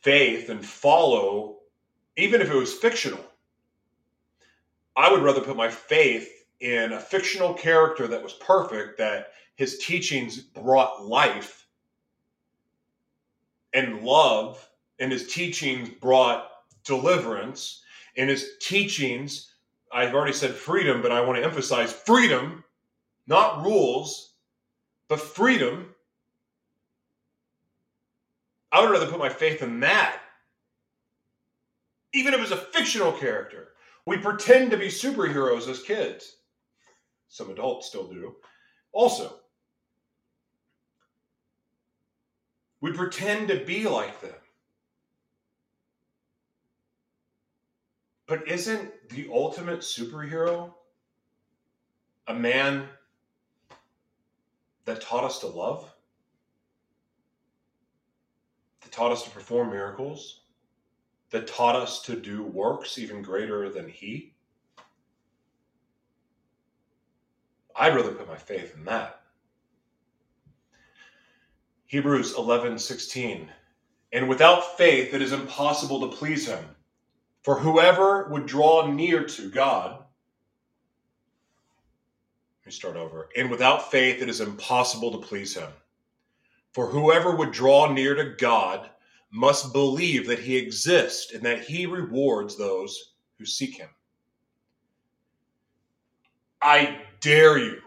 faith 0.00 0.48
and 0.48 0.64
follow 0.64 1.58
even 2.16 2.40
if 2.40 2.50
it 2.50 2.56
was 2.56 2.74
fictional 2.74 3.24
i 4.96 5.10
would 5.10 5.22
rather 5.22 5.40
put 5.40 5.56
my 5.56 5.68
faith 5.68 6.28
in 6.60 6.92
a 6.92 7.00
fictional 7.00 7.54
character 7.54 8.06
that 8.06 8.22
was 8.22 8.34
perfect 8.34 8.98
that 8.98 9.28
his 9.56 9.78
teachings 9.78 10.38
brought 10.38 11.04
life 11.04 11.66
and 13.72 14.02
love 14.02 14.68
and 14.98 15.10
his 15.10 15.32
teachings 15.32 15.88
brought 15.88 16.48
deliverance 16.84 17.82
and 18.16 18.28
his 18.28 18.52
teachings 18.60 19.52
I've 19.92 20.14
already 20.14 20.32
said 20.32 20.54
freedom, 20.54 21.02
but 21.02 21.12
I 21.12 21.20
want 21.20 21.38
to 21.38 21.44
emphasize 21.44 21.92
freedom, 21.92 22.64
not 23.26 23.62
rules, 23.62 24.32
but 25.08 25.20
freedom. 25.20 25.94
I 28.72 28.80
would 28.80 28.90
rather 28.90 29.06
put 29.06 29.18
my 29.18 29.28
faith 29.28 29.62
in 29.62 29.80
that. 29.80 30.18
Even 32.14 32.32
if 32.32 32.40
it's 32.40 32.50
a 32.50 32.56
fictional 32.56 33.12
character. 33.12 33.68
We 34.06 34.18
pretend 34.18 34.70
to 34.72 34.76
be 34.76 34.88
superheroes 34.88 35.68
as 35.68 35.82
kids. 35.82 36.36
Some 37.28 37.50
adults 37.50 37.86
still 37.86 38.08
do. 38.08 38.34
Also, 38.92 39.36
we 42.80 42.92
pretend 42.92 43.48
to 43.48 43.64
be 43.64 43.88
like 43.88 44.20
them. 44.20 44.34
But 48.26 48.48
isn't 48.48 49.08
the 49.10 49.28
ultimate 49.32 49.80
superhero 49.80 50.72
a 52.26 52.34
man 52.34 52.88
that 54.84 55.00
taught 55.00 55.24
us 55.24 55.38
to 55.40 55.46
love? 55.46 55.90
That 58.82 58.92
taught 58.92 59.12
us 59.12 59.22
to 59.24 59.30
perform 59.30 59.70
miracles? 59.70 60.41
That 61.32 61.46
taught 61.46 61.76
us 61.76 62.02
to 62.02 62.14
do 62.14 62.42
works 62.42 62.98
even 62.98 63.22
greater 63.22 63.70
than 63.70 63.88
he? 63.88 64.34
I'd 67.74 67.94
rather 67.94 68.12
put 68.12 68.28
my 68.28 68.36
faith 68.36 68.74
in 68.76 68.84
that. 68.84 69.22
Hebrews 71.86 72.34
11 72.36 72.78
16. 72.78 73.50
And 74.12 74.28
without 74.28 74.76
faith, 74.76 75.14
it 75.14 75.22
is 75.22 75.32
impossible 75.32 76.00
to 76.02 76.16
please 76.16 76.46
him. 76.46 76.64
For 77.42 77.58
whoever 77.58 78.28
would 78.28 78.46
draw 78.46 78.86
near 78.86 79.24
to 79.24 79.50
God, 79.50 79.92
let 82.60 82.66
me 82.66 82.72
start 82.72 82.96
over. 82.96 83.30
And 83.36 83.50
without 83.50 83.90
faith, 83.90 84.22
it 84.22 84.28
is 84.28 84.40
impossible 84.40 85.12
to 85.12 85.26
please 85.26 85.56
him. 85.56 85.70
For 86.72 86.86
whoever 86.86 87.34
would 87.34 87.52
draw 87.52 87.90
near 87.90 88.14
to 88.14 88.34
God 88.38 88.88
must 89.32 89.72
believe 89.72 90.26
that 90.26 90.38
he 90.38 90.56
exists 90.56 91.32
and 91.32 91.42
that 91.42 91.62
he 91.62 91.86
rewards 91.86 92.56
those 92.56 93.14
who 93.38 93.46
seek 93.46 93.76
him. 93.76 93.88
I 96.60 97.00
dare 97.20 97.58
you 97.58 97.80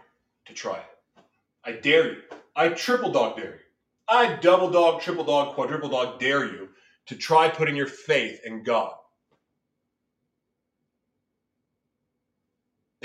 to 0.44 0.52
try 0.52 0.78
it. 0.78 1.24
I 1.64 1.72
dare 1.72 2.12
you. 2.12 2.22
I 2.54 2.68
triple 2.70 3.12
dog 3.12 3.36
dare 3.36 3.54
you. 3.54 3.60
I 4.08 4.34
double 4.36 4.70
dog, 4.70 5.00
triple 5.00 5.24
dog, 5.24 5.54
quadruple 5.54 5.88
dog 5.88 6.20
dare 6.20 6.44
you 6.44 6.68
to 7.06 7.16
try 7.16 7.48
putting 7.48 7.76
your 7.76 7.86
faith 7.86 8.40
in 8.44 8.62
God. 8.62 8.92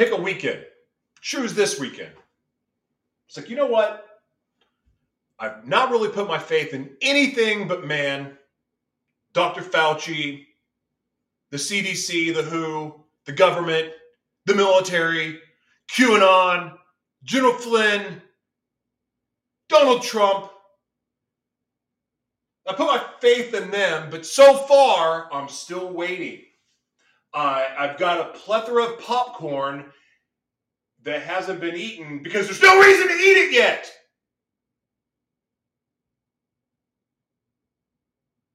pick 0.01 0.11
a 0.11 0.21
weekend. 0.21 0.65
Choose 1.21 1.53
this 1.53 1.79
weekend. 1.79 2.11
It's 3.27 3.37
like, 3.37 3.49
you 3.49 3.55
know 3.55 3.67
what? 3.67 4.10
I've 5.41 5.67
not 5.67 5.89
really 5.89 6.09
put 6.09 6.27
my 6.27 6.37
faith 6.37 6.71
in 6.71 6.95
anything 7.01 7.67
but 7.67 7.83
man, 7.83 8.37
Dr. 9.33 9.61
Fauci, 9.61 10.45
the 11.49 11.57
CDC, 11.57 12.35
the 12.35 12.43
WHO, 12.43 13.03
the 13.25 13.31
government, 13.31 13.91
the 14.45 14.53
military, 14.53 15.39
QAnon, 15.91 16.77
General 17.23 17.53
Flynn, 17.53 18.21
Donald 19.67 20.03
Trump. 20.03 20.51
I 22.67 22.73
put 22.73 22.85
my 22.85 23.03
faith 23.19 23.55
in 23.55 23.71
them, 23.71 24.11
but 24.11 24.27
so 24.27 24.53
far, 24.55 25.27
I'm 25.33 25.49
still 25.49 25.91
waiting. 25.91 26.41
Uh, 27.33 27.65
I've 27.79 27.97
got 27.97 28.19
a 28.19 28.37
plethora 28.37 28.83
of 28.83 28.99
popcorn 28.99 29.85
that 31.01 31.23
hasn't 31.23 31.59
been 31.59 31.75
eaten 31.75 32.21
because 32.21 32.45
there's 32.45 32.61
no 32.61 32.79
reason 32.79 33.07
to 33.07 33.13
eat 33.15 33.37
it 33.37 33.53
yet. 33.53 33.91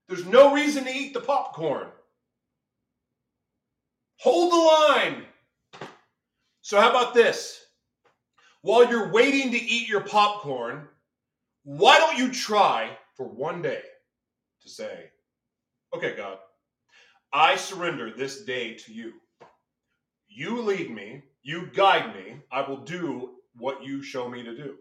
There's 0.08 0.26
no 0.26 0.54
reason 0.54 0.84
to 0.84 0.90
eat 0.90 1.14
the 1.14 1.20
popcorn. 1.20 1.88
Hold 4.20 4.52
the 4.52 4.56
line. 4.56 5.24
So, 6.62 6.80
how 6.80 6.90
about 6.90 7.14
this? 7.14 7.60
While 8.62 8.88
you're 8.90 9.12
waiting 9.12 9.52
to 9.52 9.58
eat 9.58 9.88
your 9.88 10.00
popcorn, 10.00 10.88
why 11.64 11.98
don't 11.98 12.18
you 12.18 12.32
try 12.32 12.90
for 13.16 13.26
one 13.26 13.62
day 13.62 13.82
to 14.62 14.68
say, 14.68 15.10
okay, 15.94 16.16
God, 16.16 16.38
I 17.32 17.56
surrender 17.56 18.10
this 18.10 18.44
day 18.44 18.74
to 18.74 18.92
you. 18.92 19.14
You 20.28 20.62
lead 20.62 20.90
me, 20.90 21.22
you 21.42 21.70
guide 21.72 22.14
me, 22.14 22.36
I 22.50 22.68
will 22.68 22.78
do 22.78 23.36
what 23.56 23.84
you 23.84 24.02
show 24.02 24.28
me 24.28 24.42
to 24.42 24.56
do. 24.56 24.76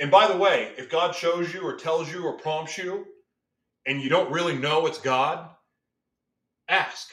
And 0.00 0.10
by 0.10 0.26
the 0.26 0.36
way, 0.36 0.72
if 0.76 0.90
God 0.90 1.14
shows 1.14 1.52
you 1.52 1.62
or 1.62 1.76
tells 1.76 2.12
you 2.12 2.24
or 2.24 2.38
prompts 2.38 2.78
you 2.78 3.06
and 3.86 4.00
you 4.00 4.08
don't 4.08 4.32
really 4.32 4.56
know 4.56 4.86
it's 4.86 5.00
God, 5.00 5.48
ask. 6.68 7.08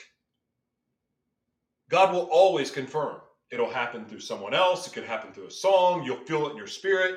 God 1.89 2.13
will 2.13 2.29
always 2.31 2.71
confirm. 2.71 3.17
It'll 3.51 3.69
happen 3.69 4.05
through 4.05 4.19
someone 4.19 4.53
else. 4.53 4.87
It 4.87 4.93
could 4.93 5.05
happen 5.05 5.31
through 5.31 5.47
a 5.47 5.51
song. 5.51 6.03
You'll 6.03 6.25
feel 6.25 6.47
it 6.47 6.51
in 6.51 6.57
your 6.57 6.67
spirit. 6.67 7.15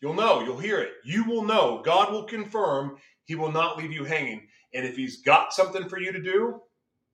You'll 0.00 0.14
know. 0.14 0.42
You'll 0.42 0.58
hear 0.58 0.80
it. 0.80 0.90
You 1.04 1.24
will 1.24 1.44
know. 1.44 1.82
God 1.84 2.10
will 2.12 2.24
confirm. 2.24 2.96
He 3.24 3.36
will 3.36 3.52
not 3.52 3.78
leave 3.78 3.92
you 3.92 4.04
hanging. 4.04 4.48
And 4.74 4.84
if 4.84 4.96
He's 4.96 5.22
got 5.22 5.52
something 5.52 5.88
for 5.88 5.98
you 5.98 6.12
to 6.12 6.20
do, 6.20 6.60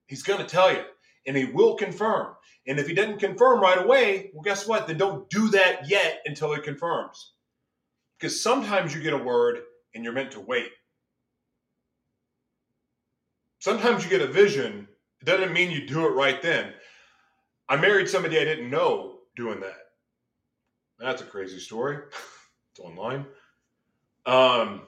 He's 0.07 0.23
going 0.23 0.41
to 0.41 0.47
tell 0.47 0.73
you. 0.73 0.83
And 1.27 1.37
He 1.37 1.45
will 1.45 1.77
confirm. 1.77 2.35
And 2.67 2.79
if 2.79 2.87
He 2.87 2.95
doesn't 2.95 3.21
confirm 3.21 3.61
right 3.61 3.83
away, 3.83 4.31
well, 4.33 4.43
guess 4.43 4.67
what? 4.67 4.87
Then 4.87 4.97
don't 4.97 5.29
do 5.29 5.49
that 5.51 5.89
yet 5.89 6.21
until 6.25 6.55
He 6.55 6.61
confirms. 6.61 7.35
Because 8.19 8.43
sometimes 8.43 8.95
you 8.95 9.03
get 9.03 9.13
a 9.13 9.19
word 9.19 9.59
and 9.95 10.05
you're 10.05 10.13
meant 10.15 10.33
to 10.33 10.41
wait. 10.41 10.69
Sometimes 13.65 14.05
you 14.05 14.11
get 14.11 14.21
a 14.21 14.27
vision. 14.27 14.87
It 15.23 15.25
doesn't 15.25 15.55
mean 15.55 15.71
you 15.71 15.87
do 15.87 16.05
it 16.05 16.11
right 16.11 16.43
then. 16.43 16.75
I 17.67 17.77
married 17.77 18.11
somebody 18.11 18.39
I 18.39 18.45
didn't 18.45 18.69
know 18.69 19.21
doing 19.37 19.61
that. 19.61 19.79
That's 20.99 21.23
a 21.23 21.25
crazy 21.25 21.59
story. 21.59 21.97
it's 22.71 22.81
online. 22.81 23.25
Um, 24.27 24.83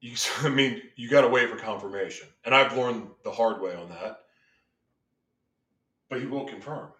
you, 0.00 0.14
I 0.44 0.50
mean, 0.50 0.80
you 0.94 1.10
got 1.10 1.22
to 1.22 1.28
wait 1.30 1.50
for 1.50 1.56
confirmation, 1.56 2.28
and 2.44 2.54
I've 2.54 2.76
learned 2.78 3.08
the 3.24 3.32
hard 3.32 3.60
way 3.60 3.74
on 3.74 3.88
that. 3.88 4.20
But 6.08 6.20
he 6.20 6.26
will 6.26 6.44
confirm. 6.44 6.90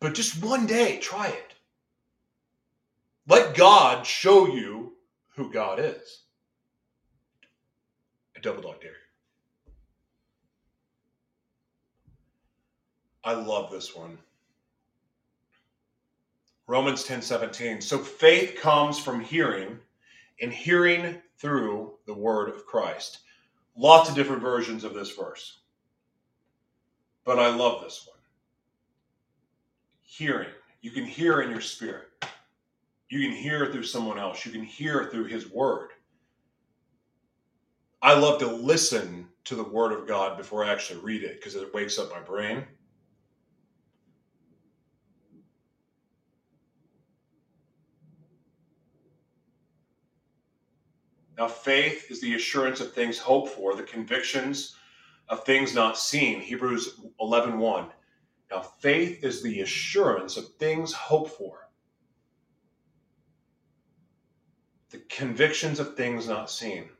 But 0.00 0.14
just 0.14 0.42
one 0.42 0.64
day, 0.64 0.98
try 0.98 1.28
it. 1.28 1.52
Let 3.28 3.54
God 3.54 4.06
show 4.06 4.46
you 4.46 4.94
who 5.36 5.52
God 5.52 5.78
is. 5.78 6.22
Double 8.42 8.62
dog 8.62 8.80
dare. 8.80 8.90
I 13.24 13.34
love 13.34 13.70
this 13.70 13.94
one. 13.94 14.18
Romans 16.66 17.04
10 17.04 17.22
17. 17.22 17.80
So 17.80 17.98
faith 17.98 18.58
comes 18.60 18.98
from 18.98 19.20
hearing, 19.20 19.78
and 20.40 20.52
hearing 20.52 21.20
through 21.38 21.94
the 22.06 22.14
word 22.14 22.48
of 22.48 22.66
Christ. 22.66 23.20
Lots 23.76 24.10
of 24.10 24.16
different 24.16 24.42
versions 24.42 24.82
of 24.82 24.92
this 24.92 25.14
verse. 25.14 25.60
But 27.24 27.38
I 27.38 27.54
love 27.54 27.82
this 27.82 28.06
one. 28.08 28.18
Hearing. 30.02 30.48
You 30.80 30.90
can 30.90 31.04
hear 31.04 31.42
in 31.42 31.50
your 31.50 31.60
spirit. 31.60 32.08
You 33.08 33.20
can 33.20 33.36
hear 33.36 33.70
through 33.70 33.84
someone 33.84 34.18
else. 34.18 34.44
You 34.44 34.50
can 34.50 34.64
hear 34.64 35.08
through 35.10 35.26
his 35.26 35.48
word. 35.48 35.90
I 38.02 38.14
love 38.14 38.40
to 38.40 38.48
listen 38.48 39.28
to 39.44 39.54
the 39.54 39.62
word 39.62 39.92
of 39.92 40.08
God 40.08 40.36
before 40.36 40.64
I 40.64 40.72
actually 40.72 41.00
read 41.00 41.22
it 41.22 41.36
because 41.36 41.54
it 41.54 41.72
wakes 41.72 42.00
up 42.00 42.10
my 42.10 42.18
brain. 42.18 42.64
Now, 51.38 51.46
faith 51.46 52.10
is 52.10 52.20
the 52.20 52.34
assurance 52.34 52.80
of 52.80 52.92
things 52.92 53.18
hoped 53.18 53.52
for, 53.52 53.74
the 53.74 53.84
convictions 53.84 54.76
of 55.28 55.44
things 55.44 55.74
not 55.74 55.96
seen. 55.96 56.40
Hebrews 56.40 57.00
11 57.20 57.58
1. 57.58 57.86
Now, 58.50 58.60
faith 58.60 59.24
is 59.24 59.42
the 59.42 59.60
assurance 59.60 60.36
of 60.36 60.54
things 60.54 60.92
hoped 60.92 61.30
for, 61.30 61.68
the 64.90 64.98
convictions 65.08 65.80
of 65.80 65.96
things 65.96 66.28
not 66.28 66.50
seen. 66.50 66.90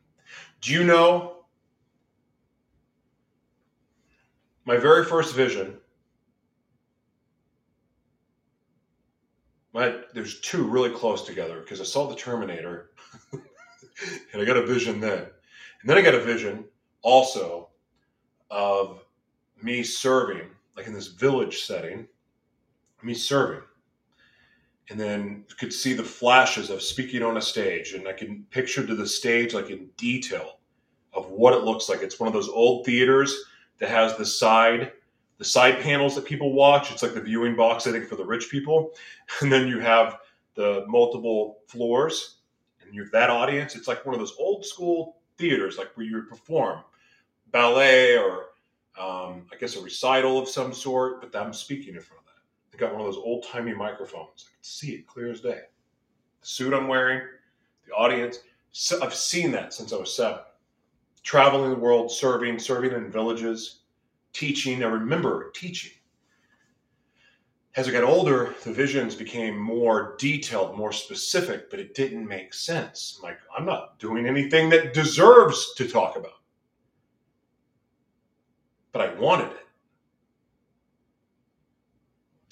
Do 0.62 0.72
you 0.72 0.84
know 0.84 1.38
my 4.64 4.76
very 4.76 5.04
first 5.04 5.34
vision? 5.34 5.76
My, 9.74 9.96
there's 10.14 10.40
two 10.40 10.62
really 10.62 10.90
close 10.90 11.26
together 11.26 11.60
because 11.60 11.80
I 11.80 11.84
saw 11.84 12.06
the 12.06 12.14
Terminator 12.14 12.90
and 13.32 13.42
I 14.40 14.44
got 14.44 14.56
a 14.56 14.64
vision 14.64 15.00
then. 15.00 15.18
And 15.18 15.90
then 15.90 15.98
I 15.98 16.00
got 16.02 16.14
a 16.14 16.20
vision 16.20 16.64
also 17.02 17.70
of 18.48 19.04
me 19.60 19.82
serving, 19.82 20.48
like 20.76 20.86
in 20.86 20.92
this 20.92 21.08
village 21.08 21.62
setting, 21.62 22.06
me 23.02 23.14
serving. 23.14 23.62
And 24.90 24.98
then 24.98 25.44
could 25.58 25.72
see 25.72 25.92
the 25.92 26.02
flashes 26.02 26.68
of 26.68 26.82
speaking 26.82 27.22
on 27.22 27.36
a 27.36 27.42
stage, 27.42 27.94
and 27.94 28.06
I 28.08 28.12
can 28.12 28.44
picture 28.50 28.86
to 28.86 28.94
the 28.94 29.06
stage 29.06 29.54
like 29.54 29.70
in 29.70 29.88
detail 29.96 30.58
of 31.14 31.30
what 31.30 31.54
it 31.54 31.64
looks 31.64 31.88
like. 31.88 32.02
It's 32.02 32.18
one 32.18 32.26
of 32.26 32.32
those 32.32 32.48
old 32.48 32.84
theaters 32.84 33.34
that 33.78 33.88
has 33.88 34.16
the 34.16 34.26
side 34.26 34.92
the 35.38 35.48
side 35.48 35.80
panels 35.80 36.14
that 36.14 36.24
people 36.24 36.52
watch. 36.52 36.92
It's 36.92 37.02
like 37.02 37.14
the 37.14 37.20
viewing 37.20 37.56
box, 37.56 37.86
I 37.88 37.90
think, 37.90 38.06
for 38.06 38.14
the 38.14 38.24
rich 38.24 38.48
people. 38.48 38.92
And 39.40 39.50
then 39.50 39.66
you 39.66 39.80
have 39.80 40.18
the 40.54 40.84
multiple 40.86 41.58
floors 41.66 42.36
and 42.92 42.94
you 42.94 43.02
have 43.02 43.12
that 43.12 43.30
audience, 43.30 43.74
it's 43.74 43.88
like 43.88 44.04
one 44.04 44.14
of 44.14 44.20
those 44.20 44.36
old 44.38 44.64
school 44.64 45.16
theaters, 45.38 45.78
like 45.78 45.96
where 45.96 46.06
you 46.06 46.16
would 46.16 46.28
perform 46.28 46.80
ballet 47.50 48.16
or 48.16 48.50
um, 49.00 49.46
I 49.50 49.56
guess 49.58 49.76
a 49.76 49.80
recital 49.80 50.38
of 50.38 50.48
some 50.48 50.72
sort, 50.72 51.22
but 51.22 51.34
I'm 51.38 51.52
speaking 51.52 51.94
in 51.94 52.00
front 52.00 52.21
They 52.72 52.78
got 52.78 52.92
one 52.92 53.02
of 53.02 53.06
those 53.06 53.22
old 53.22 53.44
timey 53.44 53.74
microphones. 53.74 54.46
I 54.48 54.50
can 54.54 54.62
see 54.62 54.92
it 54.92 55.06
clear 55.06 55.30
as 55.30 55.40
day. 55.40 55.60
The 56.40 56.46
suit 56.46 56.74
I'm 56.74 56.88
wearing, 56.88 57.22
the 57.86 57.92
audience. 57.92 58.38
So 58.72 59.02
I've 59.02 59.14
seen 59.14 59.52
that 59.52 59.74
since 59.74 59.92
I 59.92 59.96
was 59.96 60.16
seven. 60.16 60.40
Traveling 61.22 61.70
the 61.70 61.76
world, 61.76 62.10
serving, 62.10 62.58
serving 62.58 62.92
in 62.92 63.10
villages, 63.10 63.80
teaching. 64.32 64.82
I 64.82 64.88
remember 64.88 65.50
teaching 65.54 65.92
as 67.74 67.88
I 67.88 67.92
got 67.92 68.04
older, 68.04 68.54
the 68.64 68.72
visions 68.72 69.14
became 69.14 69.56
more 69.58 70.14
detailed, 70.18 70.76
more 70.76 70.92
specific, 70.92 71.70
but 71.70 71.80
it 71.80 71.94
didn't 71.94 72.28
make 72.28 72.52
sense. 72.52 73.18
I'm 73.18 73.30
like, 73.30 73.38
I'm 73.56 73.64
not 73.64 73.98
doing 73.98 74.26
anything 74.26 74.68
that 74.70 74.92
deserves 74.92 75.72
to 75.76 75.88
talk 75.88 76.16
about. 76.16 76.40
But 78.92 79.08
I 79.08 79.14
wanted 79.14 79.52
it. 79.52 79.61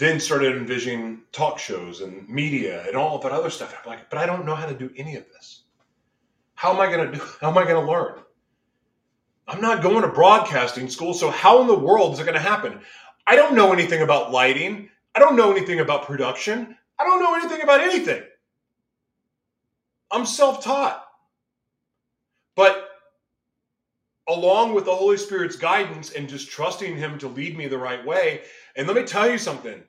Then 0.00 0.18
started 0.18 0.56
envisioning 0.56 1.20
talk 1.30 1.58
shows 1.58 2.00
and 2.00 2.26
media 2.26 2.86
and 2.86 2.96
all 2.96 3.16
of 3.16 3.22
that 3.22 3.32
other 3.32 3.50
stuff. 3.50 3.78
I'm 3.78 3.86
like, 3.86 4.08
but 4.08 4.18
I 4.18 4.24
don't 4.24 4.46
know 4.46 4.54
how 4.54 4.64
to 4.64 4.72
do 4.72 4.90
any 4.96 5.16
of 5.16 5.26
this. 5.28 5.64
How 6.54 6.72
am 6.72 6.80
I 6.80 6.86
going 6.90 7.12
to 7.12 7.18
do? 7.18 7.24
How 7.42 7.50
am 7.50 7.58
I 7.58 7.64
going 7.64 7.84
to 7.84 7.92
learn? 7.92 8.20
I'm 9.46 9.60
not 9.60 9.82
going 9.82 10.00
to 10.00 10.08
broadcasting 10.08 10.88
school, 10.88 11.12
so 11.12 11.28
how 11.28 11.60
in 11.60 11.66
the 11.66 11.78
world 11.78 12.14
is 12.14 12.20
it 12.20 12.24
going 12.24 12.32
to 12.32 12.40
happen? 12.40 12.80
I 13.26 13.36
don't 13.36 13.54
know 13.54 13.74
anything 13.74 14.00
about 14.00 14.32
lighting. 14.32 14.88
I 15.14 15.18
don't 15.18 15.36
know 15.36 15.50
anything 15.50 15.80
about 15.80 16.06
production. 16.06 16.78
I 16.98 17.04
don't 17.04 17.20
know 17.20 17.34
anything 17.34 17.60
about 17.60 17.82
anything. 17.82 18.22
I'm 20.10 20.24
self 20.24 20.64
taught. 20.64 21.04
But 22.56 22.88
along 24.26 24.74
with 24.74 24.86
the 24.86 24.94
Holy 24.94 25.18
Spirit's 25.18 25.56
guidance 25.56 26.12
and 26.12 26.26
just 26.26 26.50
trusting 26.50 26.96
Him 26.96 27.18
to 27.18 27.28
lead 27.28 27.58
me 27.58 27.66
the 27.68 27.76
right 27.76 28.02
way. 28.06 28.44
And 28.76 28.86
let 28.86 28.96
me 28.96 29.02
tell 29.02 29.28
you 29.30 29.36
something. 29.36 29.82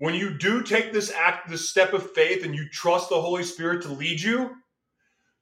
When 0.00 0.14
you 0.14 0.30
do 0.30 0.62
take 0.62 0.94
this 0.94 1.12
act, 1.12 1.50
this 1.50 1.68
step 1.68 1.92
of 1.92 2.12
faith, 2.12 2.42
and 2.42 2.54
you 2.54 2.66
trust 2.70 3.10
the 3.10 3.20
Holy 3.20 3.42
Spirit 3.42 3.82
to 3.82 3.92
lead 3.92 4.18
you, 4.18 4.50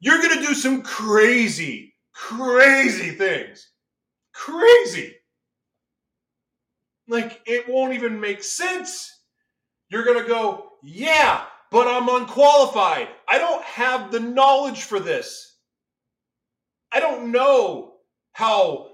you're 0.01 0.21
going 0.21 0.37
to 0.37 0.47
do 0.47 0.53
some 0.53 0.83
crazy, 0.83 1.95
crazy 2.13 3.13
things. 3.13 3.71
Crazy. 4.35 5.15
Like, 7.07 7.41
it 7.47 7.69
won't 7.69 7.95
even 7.95 8.19
make 8.19 8.43
sense. 8.43 9.23
You're 9.91 10.05
going 10.05 10.21
to 10.21 10.29
go, 10.29 10.71
yeah, 10.83 11.45
but 11.71 11.87
I'm 11.87 12.09
unqualified. 12.09 13.07
I 13.29 13.39
don't 13.39 13.63
have 13.63 14.11
the 14.11 14.19
knowledge 14.19 14.83
for 14.83 14.99
this. 14.99 15.57
I 16.91 16.99
don't 16.99 17.31
know 17.31 17.93
how, 18.33 18.88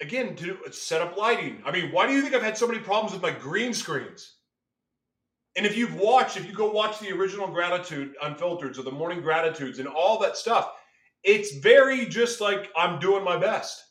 again, 0.00 0.34
to 0.36 0.58
set 0.70 1.02
up 1.02 1.16
lighting. 1.16 1.62
I 1.64 1.70
mean, 1.70 1.92
why 1.92 2.06
do 2.06 2.12
you 2.12 2.22
think 2.22 2.34
I've 2.34 2.42
had 2.42 2.56
so 2.56 2.66
many 2.66 2.80
problems 2.80 3.12
with 3.12 3.22
my 3.22 3.30
green 3.30 3.74
screens? 3.74 4.36
And 5.56 5.66
if 5.66 5.76
you've 5.76 5.94
watched, 5.96 6.36
if 6.36 6.46
you 6.46 6.52
go 6.52 6.70
watch 6.70 7.00
the 7.00 7.12
original 7.12 7.48
Gratitude 7.48 8.14
Unfiltered 8.22 8.78
or 8.78 8.82
the 8.82 8.90
Morning 8.90 9.20
Gratitudes 9.20 9.78
and 9.78 9.88
all 9.88 10.18
that 10.20 10.36
stuff, 10.36 10.70
it's 11.24 11.56
very 11.56 12.06
just 12.06 12.40
like 12.40 12.70
I'm 12.76 12.98
doing 12.98 13.24
my 13.24 13.36
best. 13.36 13.82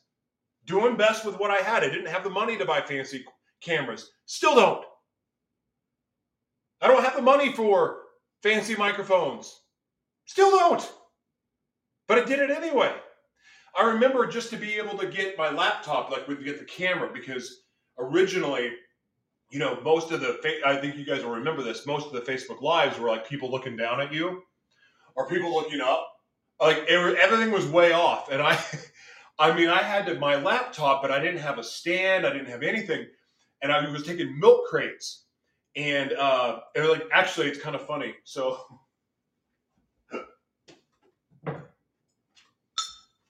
Doing 0.66 0.96
best 0.96 1.26
with 1.26 1.38
what 1.38 1.52
I 1.52 1.58
had. 1.58 1.84
I 1.84 1.90
didn't 1.90 2.08
have 2.08 2.24
the 2.24 2.30
money 2.30 2.58
to 2.58 2.66
buy 2.66 2.82
fancy 2.82 3.26
cameras. 3.62 4.10
Still 4.26 4.56
don't. 4.56 4.86
I 6.82 6.88
don't 6.88 7.04
have 7.04 7.16
the 7.16 7.22
money 7.22 7.52
for 7.52 7.98
fancy 8.42 8.76
microphones. 8.76 9.54
Still 10.26 10.52
don't. 10.52 10.92
But 12.08 12.20
I 12.20 12.26
did 12.26 12.40
it 12.40 12.52
anyway. 12.52 12.94
I 13.78 13.84
remember 13.84 14.26
just 14.28 14.50
to 14.52 14.58
be 14.58 14.76
able 14.76 14.98
to 14.98 15.08
get 15.08 15.38
my 15.38 15.50
laptop, 15.50 16.10
like 16.10 16.28
with 16.28 16.44
get 16.44 16.60
the 16.60 16.66
camera, 16.66 17.10
because 17.14 17.62
originally, 17.98 18.72
you 19.50 19.60
know, 19.60 19.80
most 19.82 20.12
of 20.12 20.22
the 20.22 20.40
I 20.66 20.78
think 20.78 20.98
you 20.98 21.06
guys 21.06 21.24
will 21.24 21.32
remember 21.32 21.64
this. 21.64 21.86
Most 21.86 22.08
of 22.08 22.14
the 22.14 22.22
Facebook 22.22 22.62
lives 22.62 23.00
were 23.00 23.10
like 23.10 23.28
people 23.28 23.52
looking 23.52 23.76
down 23.76 24.02
at 24.02 24.14
you, 24.14 24.44
or 25.16 25.28
people 25.28 25.54
looking 25.54 25.82
up. 25.82 26.08
Like 26.60 26.86
everything 26.88 27.52
was 27.52 27.66
way 27.66 27.94
off, 27.94 28.32
and 28.32 28.42
I, 28.42 28.60
I 29.40 29.56
mean, 29.56 29.70
I 29.70 29.82
had 29.82 30.06
to, 30.08 30.16
my 30.16 30.36
laptop, 30.36 31.02
but 31.02 31.12
I 31.12 31.20
didn't 31.20 31.40
have 31.40 31.58
a 31.58 31.64
stand. 31.64 32.26
I 32.26 32.34
didn't 32.34 32.50
have 32.50 32.64
anything, 32.64 33.08
and 33.62 33.72
I 33.72 33.90
was 33.90 34.04
taking 34.04 34.38
milk 34.40 34.68
crates 34.70 35.26
and 35.76 36.14
uh, 36.14 36.60
was 36.76 36.90
like 36.90 37.08
actually 37.12 37.48
it's 37.48 37.60
kind 37.60 37.76
of 37.76 37.86
funny. 37.86 38.16
So, 38.24 38.60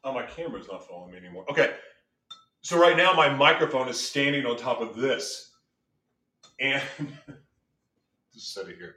oh, 0.03 0.13
my 0.13 0.23
camera's 0.23 0.67
not 0.67 0.87
following 0.87 1.11
me 1.11 1.17
anymore. 1.17 1.45
Okay, 1.49 1.73
so 2.61 2.79
right 2.79 2.97
now 2.97 3.13
my 3.13 3.29
microphone 3.29 3.87
is 3.87 3.99
standing 3.99 4.45
on 4.45 4.57
top 4.57 4.81
of 4.81 4.95
this, 4.95 5.51
and 6.59 6.81
just 8.33 8.53
set 8.53 8.67
it 8.67 8.77
here. 8.77 8.95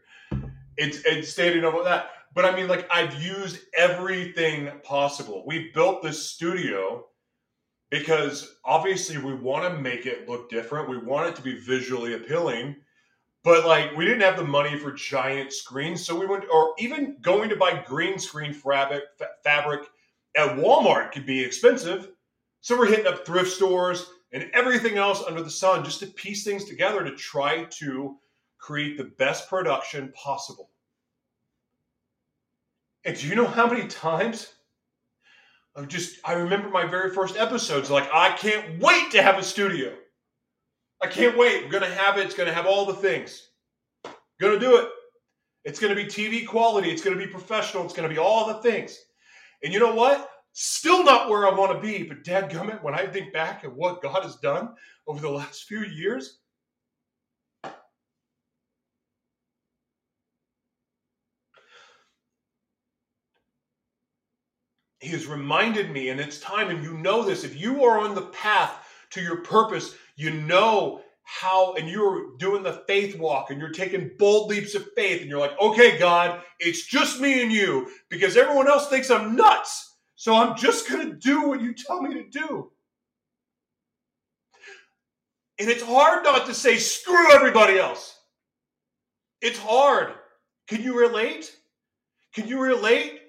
It's 0.76 0.98
it's 1.04 1.30
standing 1.30 1.64
over 1.64 1.82
that. 1.84 2.10
But 2.34 2.44
I 2.44 2.56
mean, 2.56 2.68
like 2.68 2.88
I've 2.90 3.22
used 3.22 3.60
everything 3.76 4.70
possible. 4.82 5.44
We 5.46 5.70
built 5.74 6.02
this 6.02 6.30
studio 6.30 7.06
because 7.90 8.56
obviously 8.64 9.18
we 9.18 9.34
want 9.34 9.70
to 9.70 9.80
make 9.80 10.06
it 10.06 10.28
look 10.28 10.48
different. 10.48 10.88
We 10.88 10.96
want 10.96 11.28
it 11.28 11.36
to 11.36 11.42
be 11.42 11.58
visually 11.58 12.14
appealing 12.14 12.76
but 13.44 13.66
like 13.66 13.96
we 13.96 14.04
didn't 14.04 14.20
have 14.20 14.36
the 14.36 14.44
money 14.44 14.78
for 14.78 14.92
giant 14.92 15.52
screens, 15.52 16.04
so 16.04 16.18
we 16.18 16.26
went, 16.26 16.44
or 16.52 16.74
even 16.78 17.16
going 17.20 17.48
to 17.48 17.56
buy 17.56 17.82
green 17.86 18.18
screen 18.18 18.52
fabric, 18.52 19.02
fabric 19.42 19.88
at 20.36 20.56
Walmart 20.56 21.12
could 21.12 21.26
be 21.26 21.42
expensive. 21.42 22.10
So 22.60 22.78
we're 22.78 22.86
hitting 22.86 23.06
up 23.06 23.26
thrift 23.26 23.50
stores 23.50 24.06
and 24.32 24.48
everything 24.54 24.96
else 24.96 25.22
under 25.26 25.42
the 25.42 25.50
sun 25.50 25.84
just 25.84 26.00
to 26.00 26.06
piece 26.06 26.44
things 26.44 26.64
together 26.64 27.04
to 27.04 27.14
try 27.16 27.64
to 27.64 28.16
create 28.58 28.96
the 28.96 29.04
best 29.04 29.48
production 29.48 30.12
possible. 30.12 30.70
And 33.04 33.16
do 33.16 33.26
you 33.26 33.34
know 33.34 33.46
how 33.46 33.66
many 33.66 33.88
times 33.88 34.54
I 35.74 35.84
just 35.84 36.18
I 36.24 36.34
remember 36.34 36.68
my 36.68 36.84
very 36.84 37.10
first 37.10 37.36
episodes 37.36 37.90
like 37.90 38.08
I 38.12 38.32
can't 38.32 38.80
wait 38.80 39.10
to 39.12 39.22
have 39.22 39.38
a 39.38 39.42
studio. 39.42 39.94
I 41.02 41.06
can't 41.08 41.36
wait. 41.36 41.68
Going 41.70 41.82
to 41.82 41.90
have 41.90 42.18
it. 42.18 42.26
It's 42.26 42.34
to 42.34 42.52
have 42.52 42.66
all 42.66 42.86
the 42.86 42.94
things. 42.94 43.48
To 44.04 44.58
do 44.58 44.76
it. 44.76 44.88
It's 45.64 45.78
to 45.80 45.94
be 45.94 46.04
TV 46.04 46.46
quality. 46.46 46.90
It's 46.90 47.02
to 47.02 47.18
be 47.18 47.26
professional. 47.26 47.84
It's 47.84 47.94
to 47.94 48.08
be 48.08 48.18
all 48.18 48.46
the 48.46 48.54
things. 48.54 48.98
And 49.62 49.72
you 49.72 49.78
know 49.78 49.94
what? 49.94 50.28
Still 50.52 51.04
not 51.04 51.28
where 51.28 51.46
I 51.46 51.54
want 51.54 51.72
to 51.72 51.80
be. 51.80 52.02
But 52.02 52.24
dadgummit, 52.24 52.82
when 52.82 52.94
I 52.94 53.06
think 53.06 53.32
back 53.32 53.64
at 53.64 53.74
what 53.74 54.02
God 54.02 54.22
has 54.22 54.36
done 54.36 54.74
over 55.06 55.20
the 55.20 55.30
last 55.30 55.64
few 55.64 55.80
years, 55.80 56.38
He 65.02 65.08
has 65.08 65.26
reminded 65.26 65.90
me, 65.90 66.10
and 66.10 66.20
it's 66.20 66.38
time, 66.38 66.70
and 66.70 66.84
you 66.84 66.96
know 66.96 67.24
this, 67.24 67.42
if 67.42 67.60
you 67.60 67.82
are 67.82 67.98
on 67.98 68.14
the 68.14 68.22
path 68.22 68.86
to 69.10 69.20
your 69.20 69.38
purpose, 69.38 69.96
you 70.14 70.30
know 70.30 71.02
how, 71.40 71.74
and 71.74 71.88
you're 71.88 72.36
doing 72.36 72.62
the 72.62 72.82
faith 72.86 73.18
walk 73.18 73.50
and 73.50 73.58
you're 73.58 73.70
taking 73.70 74.10
bold 74.18 74.50
leaps 74.50 74.74
of 74.74 74.86
faith, 74.94 75.20
and 75.20 75.30
you're 75.30 75.40
like, 75.40 75.58
okay, 75.60 75.98
God, 75.98 76.42
it's 76.60 76.86
just 76.86 77.20
me 77.20 77.42
and 77.42 77.50
you 77.50 77.88
because 78.10 78.36
everyone 78.36 78.68
else 78.68 78.88
thinks 78.88 79.10
I'm 79.10 79.34
nuts. 79.34 79.96
So 80.14 80.36
I'm 80.36 80.56
just 80.56 80.88
going 80.88 81.08
to 81.08 81.16
do 81.16 81.48
what 81.48 81.62
you 81.62 81.74
tell 81.74 82.02
me 82.02 82.14
to 82.14 82.28
do. 82.28 82.70
And 85.58 85.70
it's 85.70 85.82
hard 85.82 86.22
not 86.24 86.46
to 86.46 86.54
say, 86.54 86.76
screw 86.76 87.32
everybody 87.32 87.78
else. 87.78 88.16
It's 89.40 89.58
hard. 89.58 90.12
Can 90.68 90.82
you 90.82 90.98
relate? 90.98 91.56
Can 92.34 92.46
you 92.46 92.60
relate 92.60 93.20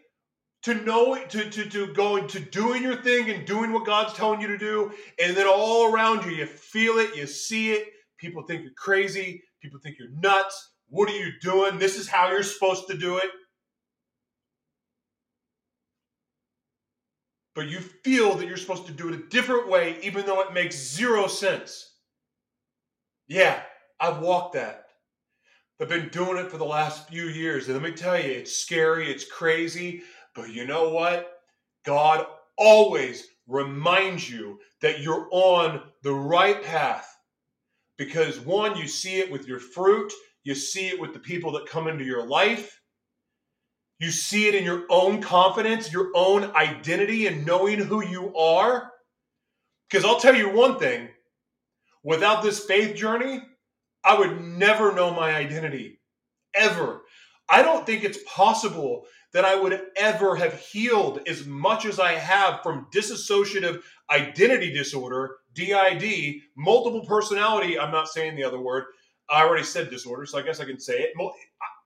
to 0.63 0.75
know 0.75 1.15
to, 1.15 1.49
to, 1.49 1.69
to 1.69 1.93
going 1.93 2.27
to 2.29 2.39
doing 2.39 2.83
your 2.83 2.95
thing 2.95 3.29
and 3.29 3.45
doing 3.45 3.71
what 3.71 3.85
God's 3.85 4.13
telling 4.13 4.41
you 4.41 4.47
to 4.47 4.57
do, 4.57 4.91
and 5.21 5.35
then 5.35 5.47
all 5.47 5.91
around 5.91 6.25
you, 6.25 6.31
you 6.31 6.45
feel 6.45 6.99
it, 6.99 7.15
you 7.15 7.27
see 7.27 7.71
it. 7.71 7.92
People 8.23 8.43
think 8.43 8.61
you're 8.61 8.71
crazy. 8.77 9.43
People 9.61 9.81
think 9.83 9.97
you're 9.99 10.17
nuts. 10.17 10.71
What 10.87 11.09
are 11.09 11.17
you 11.17 11.33
doing? 11.41 11.77
This 11.77 11.99
is 11.99 12.07
how 12.07 12.29
you're 12.29 12.41
supposed 12.41 12.87
to 12.87 12.97
do 12.97 13.17
it. 13.17 13.29
But 17.53 17.67
you 17.67 17.81
feel 17.81 18.35
that 18.35 18.47
you're 18.47 18.55
supposed 18.55 18.87
to 18.87 18.93
do 18.93 19.09
it 19.09 19.15
a 19.15 19.27
different 19.27 19.67
way, 19.67 19.97
even 20.03 20.25
though 20.25 20.39
it 20.39 20.53
makes 20.53 20.77
zero 20.77 21.27
sense. 21.27 21.97
Yeah, 23.27 23.61
I've 23.99 24.19
walked 24.19 24.53
that. 24.53 24.85
I've 25.81 25.89
been 25.89 26.07
doing 26.07 26.37
it 26.37 26.49
for 26.49 26.57
the 26.57 26.63
last 26.63 27.09
few 27.09 27.25
years. 27.25 27.67
And 27.67 27.75
let 27.75 27.83
me 27.83 27.91
tell 27.91 28.17
you, 28.17 28.31
it's 28.31 28.55
scary, 28.55 29.11
it's 29.11 29.29
crazy. 29.29 30.03
But 30.33 30.49
you 30.49 30.65
know 30.65 30.91
what? 30.91 31.29
God 31.83 32.25
always 32.57 33.27
reminds 33.47 34.29
you 34.29 34.61
that 34.81 35.01
you're 35.01 35.27
on 35.29 35.81
the 36.03 36.13
right 36.13 36.63
path. 36.63 37.12
Because 38.03 38.39
one, 38.39 38.77
you 38.77 38.87
see 38.87 39.19
it 39.19 39.31
with 39.31 39.47
your 39.47 39.59
fruit, 39.59 40.11
you 40.43 40.55
see 40.55 40.89
it 40.89 40.99
with 40.99 41.13
the 41.13 41.19
people 41.19 41.53
that 41.53 41.67
come 41.67 41.87
into 41.87 42.03
your 42.03 42.27
life. 42.27 42.81
You 43.99 44.11
see 44.11 44.47
it 44.47 44.55
in 44.55 44.65
your 44.65 44.83
own 44.89 45.21
confidence, 45.21 45.93
your 45.93 46.11
own 46.13 46.51
identity, 46.55 47.27
and 47.27 47.45
knowing 47.45 47.79
who 47.79 48.03
you 48.03 48.35
are. 48.35 48.91
Because 49.89 50.03
I'll 50.03 50.19
tell 50.19 50.35
you 50.35 50.49
one 50.49 50.79
thing 50.79 51.07
without 52.03 52.43
this 52.43 52.65
faith 52.65 52.95
journey, 52.95 53.41
I 54.03 54.19
would 54.19 54.41
never 54.41 54.93
know 54.93 55.13
my 55.13 55.33
identity, 55.33 56.01
ever. 56.53 57.03
I 57.49 57.61
don't 57.61 57.85
think 57.85 58.03
it's 58.03 58.19
possible 58.27 59.05
that 59.31 59.45
I 59.45 59.55
would 59.55 59.79
ever 59.95 60.35
have 60.35 60.59
healed 60.59 61.21
as 61.25 61.45
much 61.45 61.85
as 61.85 61.99
I 61.99 62.13
have 62.13 62.61
from 62.63 62.87
dissociative 62.93 63.81
identity 64.09 64.73
disorder, 64.73 65.37
DID, 65.53 66.41
multiple 66.55 67.05
personality. 67.05 67.79
I'm 67.79 67.91
not 67.91 68.07
saying 68.07 68.35
the 68.35 68.43
other 68.43 68.59
word. 68.59 68.85
I 69.29 69.43
already 69.43 69.63
said 69.63 69.89
disorder, 69.89 70.25
so 70.25 70.37
I 70.37 70.41
guess 70.41 70.59
I 70.59 70.65
can 70.65 70.79
say 70.79 70.99
it. 70.99 71.13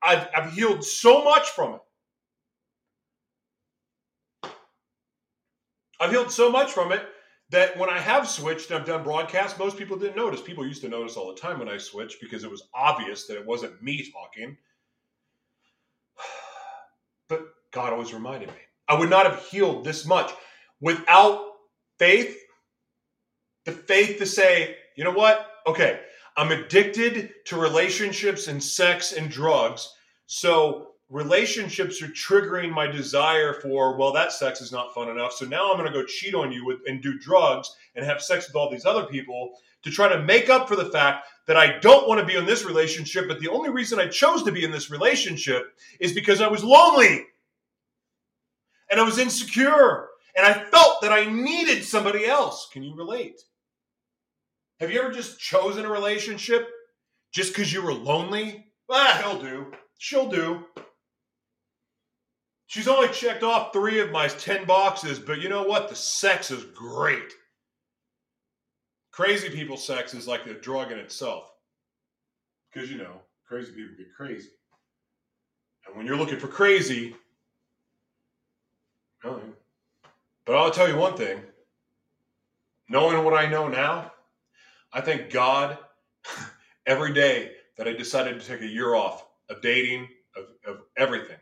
I've, 0.04 0.28
I've 0.36 0.54
healed 0.54 0.84
so 0.84 1.24
much 1.24 1.50
from 1.50 1.76
it. 1.76 1.82
I've 6.00 6.12
healed 6.12 6.32
so 6.32 6.52
much 6.52 6.72
from 6.72 6.92
it 6.92 7.04
that 7.50 7.78
when 7.78 7.90
I 7.90 8.00
have 8.00 8.28
switched 8.28 8.70
and 8.70 8.80
I've 8.80 8.86
done 8.86 9.04
broadcasts, 9.04 9.58
most 9.58 9.78
people 9.78 9.98
didn't 9.98 10.16
notice. 10.18 10.42
People 10.42 10.66
used 10.66 10.82
to 10.82 10.90
notice 10.90 11.16
all 11.16 11.34
the 11.34 11.40
time 11.40 11.60
when 11.60 11.70
I 11.70 11.78
switched 11.78 12.22
because 12.22 12.44
it 12.44 12.52
was 12.52 12.68
obvious 12.74 13.26
that 13.28 13.38
it 13.38 13.46
wasn't 13.46 13.82
me 13.82 14.10
talking. 14.12 14.58
But 17.30 17.42
God 17.74 17.92
always 17.92 18.14
reminded 18.14 18.48
me. 18.48 18.56
I 18.88 18.98
would 18.98 19.10
not 19.10 19.26
have 19.26 19.44
healed 19.48 19.84
this 19.84 20.06
much 20.06 20.32
without 20.80 21.44
faith. 22.00 22.38
The 23.68 23.74
faith 23.74 24.18
to 24.20 24.26
say, 24.26 24.78
you 24.96 25.04
know 25.04 25.12
what? 25.12 25.46
Okay, 25.68 26.00
I'm 26.38 26.54
addicted 26.54 27.32
to 27.48 27.60
relationships 27.60 28.48
and 28.48 28.64
sex 28.64 29.12
and 29.12 29.30
drugs. 29.30 29.94
So 30.26 30.92
relationships 31.10 32.02
are 32.02 32.08
triggering 32.08 32.72
my 32.72 32.88
desire 32.88 33.56
for, 33.56 33.98
well, 33.98 34.14
that 34.14 34.32
sex 34.32 34.62
is 34.62 34.72
not 34.72 34.94
fun 34.94 35.10
enough. 35.10 35.34
So 35.34 35.46
now 35.46 35.70
I'm 35.70 35.78
going 35.78 35.92
to 35.92 36.00
go 36.00 36.06
cheat 36.06 36.34
on 36.34 36.50
you 36.50 36.66
with, 36.66 36.78
and 36.88 37.04
do 37.04 37.20
drugs 37.20 37.76
and 37.94 38.06
have 38.06 38.22
sex 38.22 38.48
with 38.48 38.56
all 38.56 38.72
these 38.72 38.86
other 38.86 39.06
people 39.06 39.52
to 39.84 39.92
try 39.92 40.08
to 40.08 40.24
make 40.24 40.50
up 40.50 40.70
for 40.70 40.78
the 40.78 40.90
fact 40.90 41.28
that 41.48 41.58
I 41.58 41.78
don't 41.80 42.08
want 42.08 42.22
to 42.22 42.26
be 42.26 42.38
in 42.38 42.46
this 42.46 42.64
relationship. 42.64 43.28
But 43.28 43.42
the 43.42 43.50
only 43.50 43.70
reason 43.70 44.00
I 44.00 44.08
chose 44.08 44.44
to 44.44 44.52
be 44.54 44.64
in 44.64 44.72
this 44.72 44.90
relationship 44.90 45.74
is 46.00 46.14
because 46.14 46.40
I 46.40 46.48
was 46.48 46.64
lonely 46.64 47.26
and 48.90 48.98
I 48.98 49.04
was 49.04 49.18
insecure 49.18 50.08
and 50.38 50.46
I 50.46 50.54
felt 50.54 51.02
that 51.02 51.12
I 51.12 51.26
needed 51.26 51.84
somebody 51.84 52.26
else. 52.26 52.70
Can 52.72 52.82
you 52.82 52.96
relate? 52.96 53.42
Have 54.80 54.92
you 54.92 55.02
ever 55.02 55.12
just 55.12 55.40
chosen 55.40 55.86
a 55.86 55.90
relationship 55.90 56.70
just 57.32 57.54
because 57.54 57.74
you 57.74 57.82
were 57.82 57.94
lonely? 57.94 58.66
Ah, 58.90 59.20
he'll 59.24 59.42
do. 59.42 59.72
She'll 59.98 60.30
do. 60.30 60.66
She's 62.68 62.88
only 62.88 63.08
checked 63.10 63.44
off 63.44 63.74
three 63.74 64.00
of 64.00 64.12
my 64.12 64.28
10 64.28 64.66
boxes, 64.66 65.20
but 65.20 65.40
you 65.40 65.50
know 65.50 65.64
what? 65.64 65.90
The 65.90 65.96
sex 65.96 66.52
is 66.52 66.64
great. 66.64 67.34
Crazy 69.12 69.50
people 69.50 69.78
sex 69.78 70.14
is 70.14 70.28
like 70.28 70.46
a 70.46 70.54
drug 70.54 70.92
in 70.92 71.00
itself. 71.00 71.52
Because, 72.72 72.92
you 72.92 72.98
know, 72.98 73.22
crazy 73.48 73.72
people 73.72 73.96
get 73.98 74.14
crazy. 74.16 74.50
And 75.88 75.96
when 75.96 76.06
you're 76.06 76.18
looking 76.18 76.40
for 76.40 76.48
crazy, 76.48 77.16
but 79.24 80.56
I'll 80.56 80.72
tell 80.72 80.88
you 80.88 80.98
one 80.98 81.16
thing 81.16 81.42
knowing 82.90 83.24
what 83.24 83.34
I 83.34 83.48
know 83.50 83.68
now, 83.68 84.12
I 84.94 85.02
thank 85.02 85.32
God 85.32 85.78
every 86.86 87.14
day 87.14 87.52
that 87.78 87.88
I 87.88 87.94
decided 87.94 88.40
to 88.40 88.48
take 88.48 88.62
a 88.62 88.68
year 88.68 88.96
off 88.96 89.28
of 89.50 89.62
dating, 89.62 90.08
of, 90.36 90.46
of 90.66 90.82
everything 90.98 91.38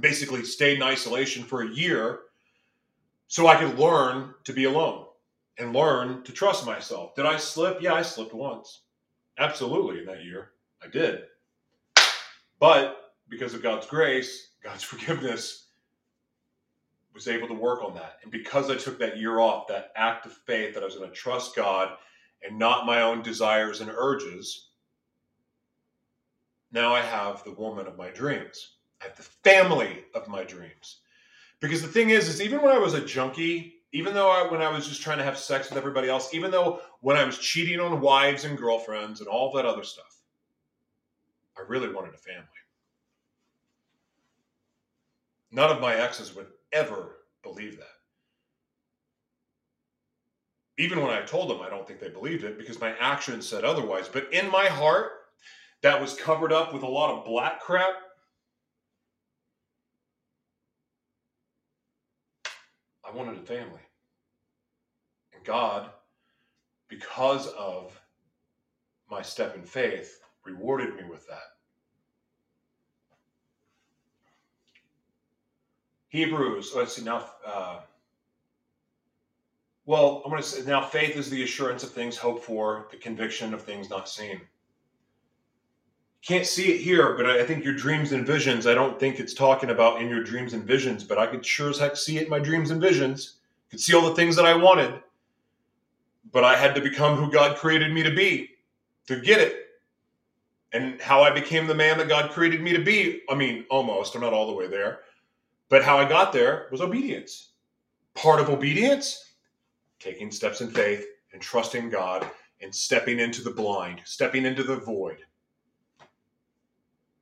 basically 0.00 0.44
stayed 0.44 0.76
in 0.76 0.82
isolation 0.82 1.44
for 1.44 1.62
a 1.62 1.68
year 1.68 2.20
so 3.28 3.46
I 3.46 3.56
could 3.56 3.78
learn 3.78 4.34
to 4.44 4.52
be 4.52 4.64
alone 4.64 5.06
and 5.58 5.74
learn 5.74 6.22
to 6.24 6.32
trust 6.32 6.66
myself. 6.66 7.14
Did 7.14 7.26
I 7.26 7.36
slip? 7.36 7.80
Yeah, 7.80 7.94
I 7.94 8.02
slipped 8.02 8.34
once. 8.34 8.82
Absolutely 9.38 10.00
in 10.00 10.06
that 10.06 10.24
year. 10.24 10.50
I 10.82 10.88
did. 10.88 11.22
But 12.58 13.12
because 13.28 13.54
of 13.54 13.62
God's 13.62 13.86
grace, 13.86 14.48
God's 14.62 14.82
forgiveness, 14.84 15.66
was 17.12 17.28
able 17.28 17.48
to 17.48 17.54
work 17.54 17.82
on 17.82 17.94
that. 17.94 18.18
And 18.22 18.30
because 18.30 18.70
I 18.70 18.76
took 18.76 18.98
that 19.00 19.18
year 19.18 19.40
off, 19.40 19.66
that 19.68 19.90
act 19.96 20.26
of 20.26 20.32
faith 20.32 20.74
that 20.74 20.82
I 20.82 20.86
was 20.86 20.96
going 20.96 21.10
to 21.10 21.14
trust 21.14 21.56
God 21.56 21.96
and 22.42 22.58
not 22.58 22.86
my 22.86 23.02
own 23.02 23.22
desires 23.22 23.80
and 23.80 23.90
urges, 23.90 24.70
now 26.72 26.94
I 26.94 27.00
have 27.00 27.44
the 27.44 27.52
woman 27.52 27.86
of 27.86 27.98
my 27.98 28.10
dreams. 28.10 28.76
I 29.00 29.04
have 29.04 29.16
the 29.16 29.22
family 29.22 30.04
of 30.14 30.28
my 30.28 30.44
dreams. 30.44 31.00
Because 31.60 31.82
the 31.82 31.88
thing 31.88 32.10
is, 32.10 32.28
is 32.28 32.40
even 32.40 32.62
when 32.62 32.74
I 32.74 32.78
was 32.78 32.94
a 32.94 33.04
junkie, 33.04 33.74
even 33.92 34.14
though 34.14 34.30
I, 34.30 34.50
when 34.50 34.62
I 34.62 34.70
was 34.70 34.86
just 34.86 35.02
trying 35.02 35.18
to 35.18 35.24
have 35.24 35.38
sex 35.38 35.68
with 35.68 35.78
everybody 35.78 36.08
else, 36.08 36.32
even 36.32 36.50
though 36.50 36.80
when 37.00 37.16
I 37.16 37.24
was 37.24 37.38
cheating 37.38 37.80
on 37.80 38.00
wives 38.00 38.44
and 38.44 38.56
girlfriends 38.56 39.20
and 39.20 39.28
all 39.28 39.52
that 39.52 39.66
other 39.66 39.84
stuff, 39.84 40.22
I 41.58 41.62
really 41.68 41.92
wanted 41.92 42.14
a 42.14 42.18
family. 42.18 42.46
None 45.50 45.70
of 45.70 45.80
my 45.80 45.96
exes 45.96 46.34
would 46.34 46.46
ever 46.72 47.16
believe 47.42 47.76
that. 47.78 47.99
Even 50.80 51.02
when 51.02 51.10
I 51.10 51.20
told 51.20 51.50
them, 51.50 51.60
I 51.60 51.68
don't 51.68 51.86
think 51.86 52.00
they 52.00 52.08
believed 52.08 52.42
it 52.42 52.56
because 52.56 52.80
my 52.80 52.94
actions 52.98 53.46
said 53.46 53.64
otherwise. 53.64 54.08
But 54.08 54.32
in 54.32 54.50
my 54.50 54.64
heart, 54.64 55.10
that 55.82 56.00
was 56.00 56.14
covered 56.14 56.54
up 56.54 56.72
with 56.72 56.82
a 56.82 56.88
lot 56.88 57.10
of 57.10 57.26
black 57.26 57.60
crap, 57.60 57.92
I 63.04 63.14
wanted 63.14 63.36
a 63.36 63.42
family. 63.42 63.82
And 65.34 65.44
God, 65.44 65.90
because 66.88 67.48
of 67.48 68.00
my 69.10 69.20
step 69.20 69.56
in 69.56 69.64
faith, 69.64 70.22
rewarded 70.46 70.96
me 70.96 71.02
with 71.04 71.28
that. 71.28 71.58
Hebrews, 76.08 76.72
let's 76.74 76.96
see 76.96 77.04
now. 77.04 77.26
Uh, 77.44 77.80
well, 79.90 80.22
I'm 80.24 80.30
going 80.30 80.40
to 80.40 80.48
say 80.48 80.62
now 80.64 80.82
faith 80.82 81.16
is 81.16 81.28
the 81.30 81.42
assurance 81.42 81.82
of 81.82 81.90
things 81.90 82.16
hoped 82.16 82.44
for, 82.44 82.86
the 82.92 82.96
conviction 82.96 83.52
of 83.52 83.60
things 83.60 83.90
not 83.90 84.08
seen. 84.08 84.40
Can't 86.24 86.46
see 86.46 86.70
it 86.72 86.80
here, 86.80 87.16
but 87.16 87.26
I 87.26 87.44
think 87.44 87.64
your 87.64 87.74
dreams 87.74 88.12
and 88.12 88.24
visions, 88.24 88.68
I 88.68 88.74
don't 88.74 89.00
think 89.00 89.18
it's 89.18 89.34
talking 89.34 89.70
about 89.70 90.00
in 90.00 90.08
your 90.08 90.22
dreams 90.22 90.52
and 90.52 90.62
visions, 90.62 91.02
but 91.02 91.18
I 91.18 91.26
could 91.26 91.44
sure 91.44 91.70
as 91.70 91.78
heck 91.80 91.96
see 91.96 92.18
it 92.18 92.24
in 92.24 92.30
my 92.30 92.38
dreams 92.38 92.70
and 92.70 92.80
visions. 92.80 93.38
Could 93.68 93.80
see 93.80 93.92
all 93.92 94.08
the 94.08 94.14
things 94.14 94.36
that 94.36 94.46
I 94.46 94.54
wanted, 94.54 95.02
but 96.30 96.44
I 96.44 96.54
had 96.54 96.76
to 96.76 96.80
become 96.80 97.16
who 97.16 97.28
God 97.28 97.56
created 97.56 97.92
me 97.92 98.04
to 98.04 98.14
be 98.14 98.50
to 99.08 99.20
get 99.20 99.40
it. 99.40 99.56
And 100.72 101.00
how 101.00 101.24
I 101.24 101.30
became 101.30 101.66
the 101.66 101.74
man 101.74 101.98
that 101.98 102.06
God 102.06 102.30
created 102.30 102.62
me 102.62 102.72
to 102.74 102.80
be, 102.80 103.22
I 103.28 103.34
mean, 103.34 103.64
almost, 103.68 104.14
I'm 104.14 104.20
not 104.20 104.34
all 104.34 104.46
the 104.46 104.52
way 104.52 104.68
there, 104.68 105.00
but 105.68 105.82
how 105.82 105.98
I 105.98 106.08
got 106.08 106.32
there 106.32 106.68
was 106.70 106.80
obedience. 106.80 107.48
Part 108.14 108.38
of 108.38 108.50
obedience, 108.50 109.29
taking 110.00 110.30
steps 110.30 110.60
in 110.60 110.70
faith 110.70 111.06
and 111.32 111.40
trusting 111.40 111.90
God 111.90 112.28
and 112.60 112.74
stepping 112.74 113.20
into 113.20 113.42
the 113.42 113.50
blind, 113.50 114.00
stepping 114.04 114.44
into 114.44 114.64
the 114.64 114.76
void 114.76 115.18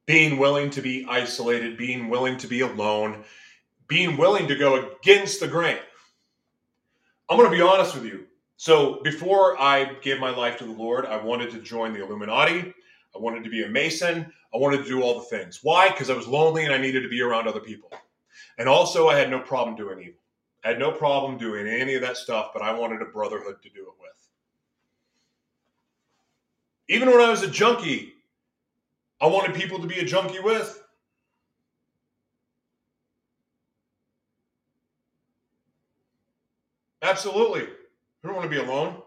being 0.08 0.38
willing 0.38 0.70
to 0.70 0.80
be 0.80 1.04
isolated, 1.06 1.76
being 1.76 2.08
willing 2.08 2.38
to 2.38 2.46
be 2.46 2.62
alone, 2.62 3.22
being 3.88 4.16
willing 4.16 4.48
to 4.48 4.56
go 4.56 4.90
against 5.02 5.38
the 5.38 5.46
grain. 5.46 5.76
I'm 7.28 7.36
going 7.36 7.50
to 7.50 7.54
be 7.54 7.62
honest 7.62 7.94
with 7.94 8.06
you. 8.06 8.24
So, 8.56 9.02
before 9.04 9.60
I 9.60 9.96
gave 10.00 10.18
my 10.18 10.30
life 10.30 10.56
to 10.58 10.64
the 10.64 10.72
Lord, 10.72 11.04
I 11.04 11.22
wanted 11.22 11.50
to 11.50 11.60
join 11.60 11.92
the 11.92 12.02
Illuminati. 12.02 12.72
I 13.14 13.18
wanted 13.18 13.44
to 13.44 13.50
be 13.50 13.64
a 13.64 13.68
Mason. 13.68 14.32
I 14.52 14.56
wanted 14.56 14.78
to 14.78 14.88
do 14.88 15.02
all 15.02 15.18
the 15.18 15.26
things. 15.26 15.60
Why? 15.62 15.90
Because 15.90 16.08
I 16.08 16.16
was 16.16 16.26
lonely 16.26 16.64
and 16.64 16.72
I 16.72 16.78
needed 16.78 17.02
to 17.02 17.08
be 17.10 17.20
around 17.20 17.46
other 17.46 17.60
people. 17.60 17.92
And 18.56 18.66
also, 18.66 19.08
I 19.08 19.18
had 19.18 19.28
no 19.28 19.40
problem 19.40 19.76
doing 19.76 20.00
evil. 20.00 20.20
I 20.68 20.72
had 20.72 20.80
no 20.80 20.92
problem 20.92 21.38
doing 21.38 21.66
any 21.66 21.94
of 21.94 22.02
that 22.02 22.18
stuff, 22.18 22.50
but 22.52 22.60
I 22.60 22.74
wanted 22.74 23.00
a 23.00 23.06
brotherhood 23.06 23.62
to 23.62 23.70
do 23.70 23.80
it 23.80 23.94
with. 24.02 24.28
Even 26.90 27.08
when 27.08 27.22
I 27.22 27.30
was 27.30 27.42
a 27.42 27.48
junkie, 27.48 28.12
I 29.18 29.28
wanted 29.28 29.56
people 29.56 29.78
to 29.78 29.86
be 29.86 30.00
a 30.00 30.04
junkie 30.04 30.40
with. 30.40 30.84
Absolutely. 37.00 37.62
I 37.62 38.26
don't 38.26 38.36
want 38.36 38.50
to 38.50 38.54
be 38.54 38.62
alone. 38.62 39.00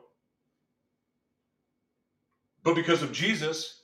But 2.63 2.73
because 2.73 3.03
of 3.03 3.11
Jesus, 3.11 3.83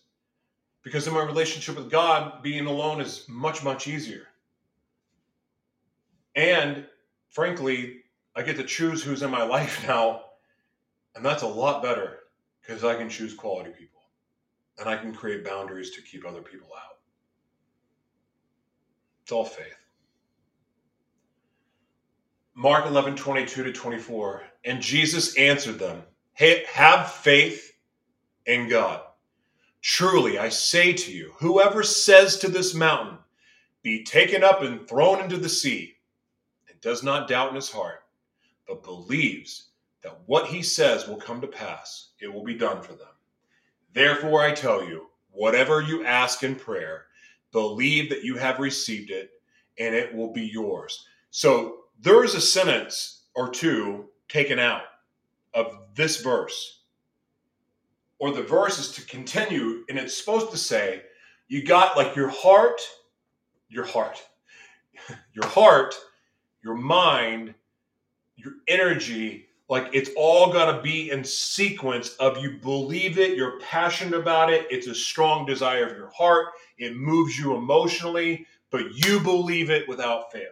because 0.82 1.06
of 1.06 1.14
my 1.14 1.22
relationship 1.22 1.76
with 1.76 1.92
God, 1.92 2.42
being 2.42 2.66
alone 2.66 3.02
is 3.02 3.26
much, 3.30 3.64
much 3.64 3.88
easier. 3.88 4.30
And 6.36 6.88
frankly, 7.38 8.00
I 8.36 8.42
get 8.42 8.56
to 8.58 8.64
choose 8.64 9.04
who's 9.04 9.22
in 9.22 9.30
my 9.30 9.44
life 9.44 9.88
now. 9.88 10.22
And 11.16 11.24
that's 11.24 11.44
a 11.44 11.48
lot 11.48 11.84
better 11.84 12.18
because 12.60 12.84
I 12.84 12.96
can 12.96 13.10
choose 13.10 13.36
quality 13.36 13.70
people 13.70 14.02
and 14.80 14.90
I 14.90 14.98
can 14.98 15.14
create 15.14 15.46
boundaries 15.46 15.92
to 15.92 16.02
keep 16.02 16.26
other 16.26 16.42
people 16.42 16.70
out. 16.76 16.98
It's 19.22 19.32
all 19.32 19.46
faith. 19.46 19.78
Mark 22.56 22.88
11, 22.88 23.16
22 23.16 23.66
to 23.66 23.72
24. 23.72 24.42
And 24.66 24.82
Jesus 24.82 25.38
answered 25.38 25.78
them, 25.78 26.02
hey, 26.34 26.66
Have 26.74 27.12
faith 27.12 27.72
in 28.48 28.68
God. 28.68 29.02
Truly, 29.84 30.40
I 30.40 30.50
say 30.50 30.92
to 30.92 31.12
you, 31.12 31.34
whoever 31.38 31.84
says 31.84 32.38
to 32.38 32.48
this 32.48 32.74
mountain, 32.74 33.20
Be 33.84 34.04
taken 34.04 34.44
up 34.44 34.64
and 34.64 34.88
thrown 34.88 35.22
into 35.22 35.38
the 35.38 35.50
sea, 35.50 35.97
and 36.78 36.82
does 36.82 37.04
not 37.04 37.28
doubt 37.28 37.50
in 37.50 37.56
his 37.56 37.72
heart, 37.72 38.04
but 38.68 38.84
believes 38.84 39.70
that 40.04 40.20
what 40.26 40.48
he 40.48 40.62
says 40.62 41.08
will 41.08 41.18
come 41.18 41.42
to 41.42 41.48
pass, 41.48 42.10
it 42.20 42.32
will 42.32 42.44
be 42.44 42.54
done 42.54 42.82
for 42.82 42.94
them. 42.94 43.08
Therefore, 43.94 44.42
I 44.42 44.52
tell 44.52 44.84
you, 44.84 45.08
whatever 45.32 45.82
you 45.82 46.06
ask 46.06 46.44
in 46.44 46.56
prayer, 46.56 47.06
believe 47.52 48.10
that 48.10 48.24
you 48.24 48.36
have 48.38 48.60
received 48.60 49.12
it 49.12 49.32
and 49.80 49.96
it 49.96 50.14
will 50.14 50.32
be 50.32 50.46
yours. 50.46 51.06
So 51.32 51.86
there 52.00 52.24
is 52.24 52.36
a 52.36 52.42
sentence 52.42 53.24
or 53.36 53.50
two 53.50 54.06
taken 54.30 54.60
out 54.60 54.84
of 55.54 55.80
this 55.96 56.22
verse, 56.22 56.84
or 58.20 58.32
the 58.34 58.44
verse 58.44 58.80
is 58.80 58.92
to 58.94 59.06
continue, 59.06 59.84
and 59.90 59.98
it's 59.98 60.18
supposed 60.18 60.52
to 60.52 60.58
say, 60.58 61.04
you 61.48 61.64
got 61.64 61.96
like 61.96 62.16
your 62.16 62.30
heart, 62.30 62.82
your 63.70 63.86
heart, 63.86 64.24
your 65.34 65.46
heart, 65.46 65.96
your 66.64 66.76
mind, 66.76 67.54
your 68.36 68.54
energy, 68.68 69.46
like 69.70 69.90
it's 69.94 70.10
all 70.16 70.52
got 70.52 70.72
to 70.72 70.82
be 70.82 71.12
in 71.12 71.24
sequence 71.24 72.16
of 72.16 72.38
you 72.38 72.58
believe 72.62 73.20
it 73.20 73.36
you're 73.36 73.60
passionate 73.60 74.18
about 74.18 74.50
it 74.50 74.66
it's 74.70 74.88
a 74.88 74.96
strong 74.96 75.46
desire 75.46 75.86
of 75.86 75.98
your 75.98 76.10
heart 76.12 76.48
it 76.78 76.96
moves 76.96 77.38
you 77.38 77.54
emotionally 77.54 78.48
but 78.70 78.94
you 78.94 79.20
believe 79.20 79.70
it 79.70 79.88
without 79.88 80.32
fail. 80.32 80.52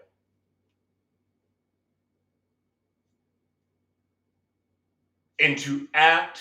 And 5.40 5.58
to 5.60 5.88
act 5.94 6.40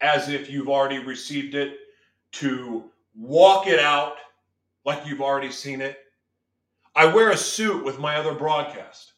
as 0.00 0.28
if 0.28 0.48
you've 0.48 0.68
already 0.68 0.98
received 1.00 1.54
it, 1.56 1.76
to 2.32 2.84
walk 3.16 3.66
it 3.66 3.80
out 3.80 4.14
like 4.84 5.04
you've 5.06 5.20
already 5.20 5.50
seen 5.50 5.80
it. 5.80 5.98
I 6.98 7.06
wear 7.06 7.30
a 7.30 7.36
suit 7.36 7.84
with 7.84 8.00
my 8.00 8.16
other 8.16 8.34
broadcast 8.34 9.12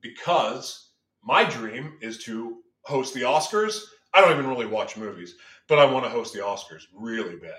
because 0.00 0.88
my 1.22 1.44
dream 1.44 1.96
is 2.00 2.18
to 2.24 2.64
host 2.82 3.14
the 3.14 3.20
Oscars. 3.20 3.84
I 4.12 4.20
don't 4.20 4.32
even 4.32 4.48
really 4.48 4.66
watch 4.66 4.96
movies, 4.96 5.36
but 5.68 5.78
I 5.78 5.84
want 5.84 6.04
to 6.04 6.10
host 6.10 6.34
the 6.34 6.40
Oscars 6.40 6.86
really 6.92 7.36
bad 7.36 7.52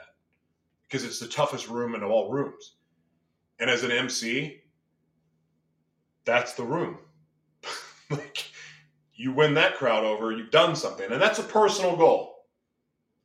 because 0.83 1.05
it's 1.05 1.17
the 1.17 1.29
toughest 1.29 1.69
room 1.69 1.95
in 1.95 2.03
all 2.03 2.29
rooms. 2.29 2.73
And 3.61 3.69
as 3.69 3.85
an 3.85 3.91
MC, 3.91 4.63
that's 6.25 6.55
the 6.55 6.65
room. 6.65 6.97
like 8.09 8.51
you 9.15 9.31
win 9.31 9.53
that 9.53 9.75
crowd 9.75 10.03
over, 10.03 10.33
you've 10.33 10.51
done 10.51 10.75
something. 10.75 11.09
And 11.09 11.21
that's 11.21 11.39
a 11.39 11.43
personal 11.43 11.95
goal. 11.95 12.47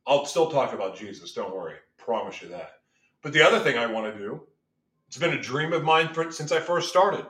I'll 0.07 0.25
still 0.25 0.49
talk 0.49 0.71
about 0.71 0.95
Jesus, 0.95 1.33
don't 1.33 1.53
worry. 1.53 1.75
Promise 1.97 2.43
you 2.43 2.47
that. 2.47 2.75
But 3.21 3.33
the 3.33 3.41
other 3.41 3.59
thing 3.59 3.77
I 3.77 3.87
want 3.87 4.13
to 4.13 4.17
do, 4.17 4.47
it's 5.15 5.23
been 5.23 5.37
a 5.37 5.41
dream 5.41 5.71
of 5.71 5.81
mine 5.81 6.13
for, 6.13 6.29
since 6.29 6.51
I 6.51 6.59
first 6.59 6.89
started, 6.89 7.25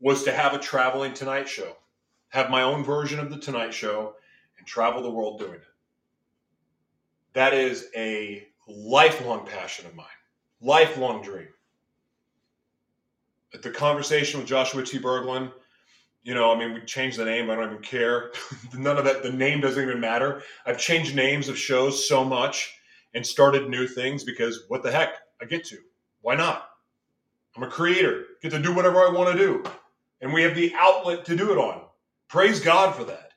was 0.00 0.24
to 0.24 0.32
have 0.32 0.54
a 0.54 0.58
traveling 0.58 1.12
Tonight 1.12 1.46
Show, 1.46 1.76
have 2.30 2.48
my 2.48 2.62
own 2.62 2.82
version 2.82 3.20
of 3.20 3.28
the 3.28 3.36
Tonight 3.36 3.74
Show, 3.74 4.14
and 4.56 4.66
travel 4.66 5.02
the 5.02 5.10
world 5.10 5.38
doing 5.38 5.56
it. 5.56 5.64
That 7.34 7.52
is 7.52 7.88
a 7.94 8.46
lifelong 8.66 9.44
passion 9.44 9.84
of 9.84 9.94
mine, 9.94 10.06
lifelong 10.62 11.20
dream. 11.20 11.48
At 13.52 13.60
the 13.60 13.70
conversation 13.70 14.40
with 14.40 14.48
Joshua 14.48 14.82
T. 14.82 14.98
Berglund, 14.98 15.52
you 16.22 16.32
know, 16.32 16.54
I 16.54 16.58
mean, 16.58 16.72
we 16.72 16.80
changed 16.86 17.18
the 17.18 17.26
name. 17.26 17.50
I 17.50 17.56
don't 17.56 17.70
even 17.70 17.82
care. 17.82 18.32
None 18.74 18.96
of 18.96 19.04
that. 19.04 19.22
The 19.22 19.30
name 19.30 19.60
doesn't 19.60 19.82
even 19.82 20.00
matter. 20.00 20.42
I've 20.64 20.78
changed 20.78 21.14
names 21.14 21.50
of 21.50 21.58
shows 21.58 22.08
so 22.08 22.24
much 22.24 22.74
and 23.12 23.26
started 23.26 23.68
new 23.68 23.86
things 23.86 24.24
because 24.24 24.64
what 24.68 24.82
the 24.82 24.90
heck? 24.90 25.16
I 25.42 25.44
get 25.44 25.66
to. 25.66 25.76
Why 26.22 26.34
not? 26.34 26.70
I'm 27.56 27.62
a 27.62 27.68
creator. 27.68 28.24
Get 28.42 28.50
to 28.50 28.58
do 28.58 28.74
whatever 28.74 28.98
I 28.98 29.10
want 29.10 29.36
to 29.36 29.38
do, 29.38 29.64
and 30.20 30.32
we 30.32 30.42
have 30.42 30.54
the 30.54 30.72
outlet 30.76 31.24
to 31.26 31.36
do 31.36 31.52
it 31.52 31.58
on. 31.58 31.82
Praise 32.28 32.60
God 32.60 32.94
for 32.94 33.04
that. 33.04 33.30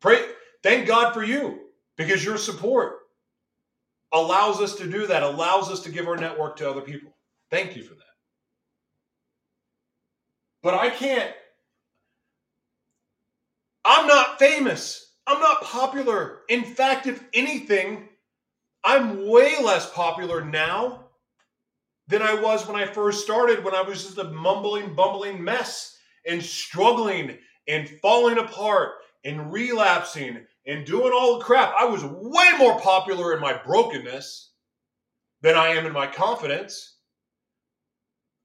Pray. 0.00 0.20
Thank 0.62 0.86
God 0.86 1.12
for 1.12 1.22
you 1.22 1.60
because 1.96 2.24
your 2.24 2.36
support 2.36 2.98
allows 4.12 4.60
us 4.60 4.76
to 4.76 4.90
do 4.90 5.06
that. 5.06 5.22
Allows 5.22 5.70
us 5.70 5.80
to 5.80 5.90
give 5.90 6.06
our 6.08 6.16
network 6.16 6.56
to 6.56 6.70
other 6.70 6.80
people. 6.80 7.16
Thank 7.50 7.76
you 7.76 7.82
for 7.82 7.94
that. 7.94 8.02
But 10.62 10.74
I 10.74 10.90
can't 10.90 11.32
I'm 13.84 14.06
not 14.06 14.38
famous. 14.38 15.14
I'm 15.26 15.40
not 15.40 15.62
popular. 15.62 16.40
In 16.48 16.64
fact, 16.64 17.06
if 17.06 17.22
anything, 17.32 18.08
I'm 18.84 19.28
way 19.28 19.56
less 19.62 19.90
popular 19.90 20.44
now 20.44 21.01
than 22.08 22.22
I 22.22 22.34
was 22.34 22.66
when 22.66 22.76
I 22.76 22.86
first 22.86 23.24
started, 23.24 23.64
when 23.64 23.74
I 23.74 23.82
was 23.82 24.02
just 24.02 24.18
a 24.18 24.24
mumbling, 24.24 24.94
bumbling 24.94 25.42
mess 25.42 25.96
and 26.26 26.42
struggling 26.42 27.38
and 27.68 27.88
falling 28.00 28.38
apart 28.38 28.90
and 29.24 29.52
relapsing 29.52 30.44
and 30.66 30.86
doing 30.86 31.12
all 31.12 31.38
the 31.38 31.44
crap. 31.44 31.74
I 31.78 31.84
was 31.84 32.04
way 32.04 32.50
more 32.58 32.80
popular 32.80 33.34
in 33.34 33.40
my 33.40 33.52
brokenness 33.52 34.50
than 35.42 35.56
I 35.56 35.68
am 35.68 35.86
in 35.86 35.92
my 35.92 36.06
confidence. 36.06 36.96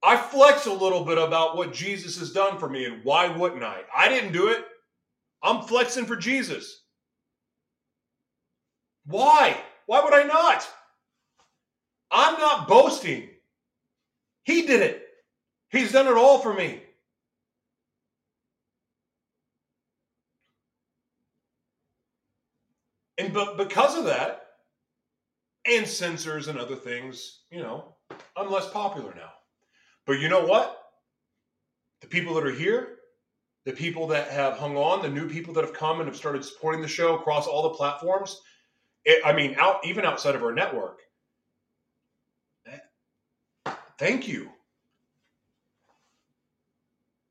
I 0.02 0.16
flex 0.16 0.66
a 0.66 0.72
little 0.72 1.04
bit 1.04 1.18
about 1.18 1.56
what 1.56 1.72
Jesus 1.72 2.18
has 2.18 2.32
done 2.32 2.58
for 2.58 2.68
me 2.68 2.84
and 2.84 3.04
why 3.04 3.28
wouldn't 3.28 3.64
I? 3.64 3.80
I 3.94 4.08
didn't 4.08 4.32
do 4.32 4.48
it. 4.48 4.64
I'm 5.42 5.62
flexing 5.62 6.06
for 6.06 6.16
Jesus. 6.16 6.82
Why? 9.06 9.56
Why 9.86 10.04
would 10.04 10.14
I 10.14 10.24
not? 10.24 10.68
I'm 12.10 12.38
not 12.38 12.68
boasting. 12.68 13.28
He 14.48 14.62
did 14.62 14.80
it. 14.80 15.02
He's 15.68 15.92
done 15.92 16.06
it 16.06 16.16
all 16.16 16.38
for 16.38 16.54
me. 16.54 16.80
And 23.18 23.34
but 23.34 23.58
because 23.58 23.98
of 23.98 24.06
that, 24.06 24.46
and 25.66 25.86
censors 25.86 26.48
and 26.48 26.58
other 26.58 26.76
things, 26.76 27.40
you 27.50 27.60
know, 27.60 27.94
I'm 28.38 28.50
less 28.50 28.70
popular 28.70 29.12
now. 29.14 29.32
But 30.06 30.18
you 30.18 30.30
know 30.30 30.46
what? 30.46 30.82
The 32.00 32.06
people 32.06 32.32
that 32.32 32.46
are 32.46 32.50
here, 32.50 32.96
the 33.66 33.72
people 33.72 34.06
that 34.06 34.30
have 34.30 34.56
hung 34.56 34.78
on, 34.78 35.02
the 35.02 35.10
new 35.10 35.28
people 35.28 35.52
that 35.52 35.64
have 35.64 35.74
come 35.74 36.00
and 36.00 36.08
have 36.08 36.16
started 36.16 36.42
supporting 36.42 36.80
the 36.80 36.88
show 36.88 37.16
across 37.16 37.46
all 37.46 37.64
the 37.64 37.76
platforms. 37.76 38.40
It, 39.04 39.20
I 39.26 39.34
mean, 39.34 39.56
out 39.58 39.80
even 39.84 40.06
outside 40.06 40.34
of 40.34 40.42
our 40.42 40.54
network. 40.54 41.00
Thank 43.98 44.28
you. 44.28 44.50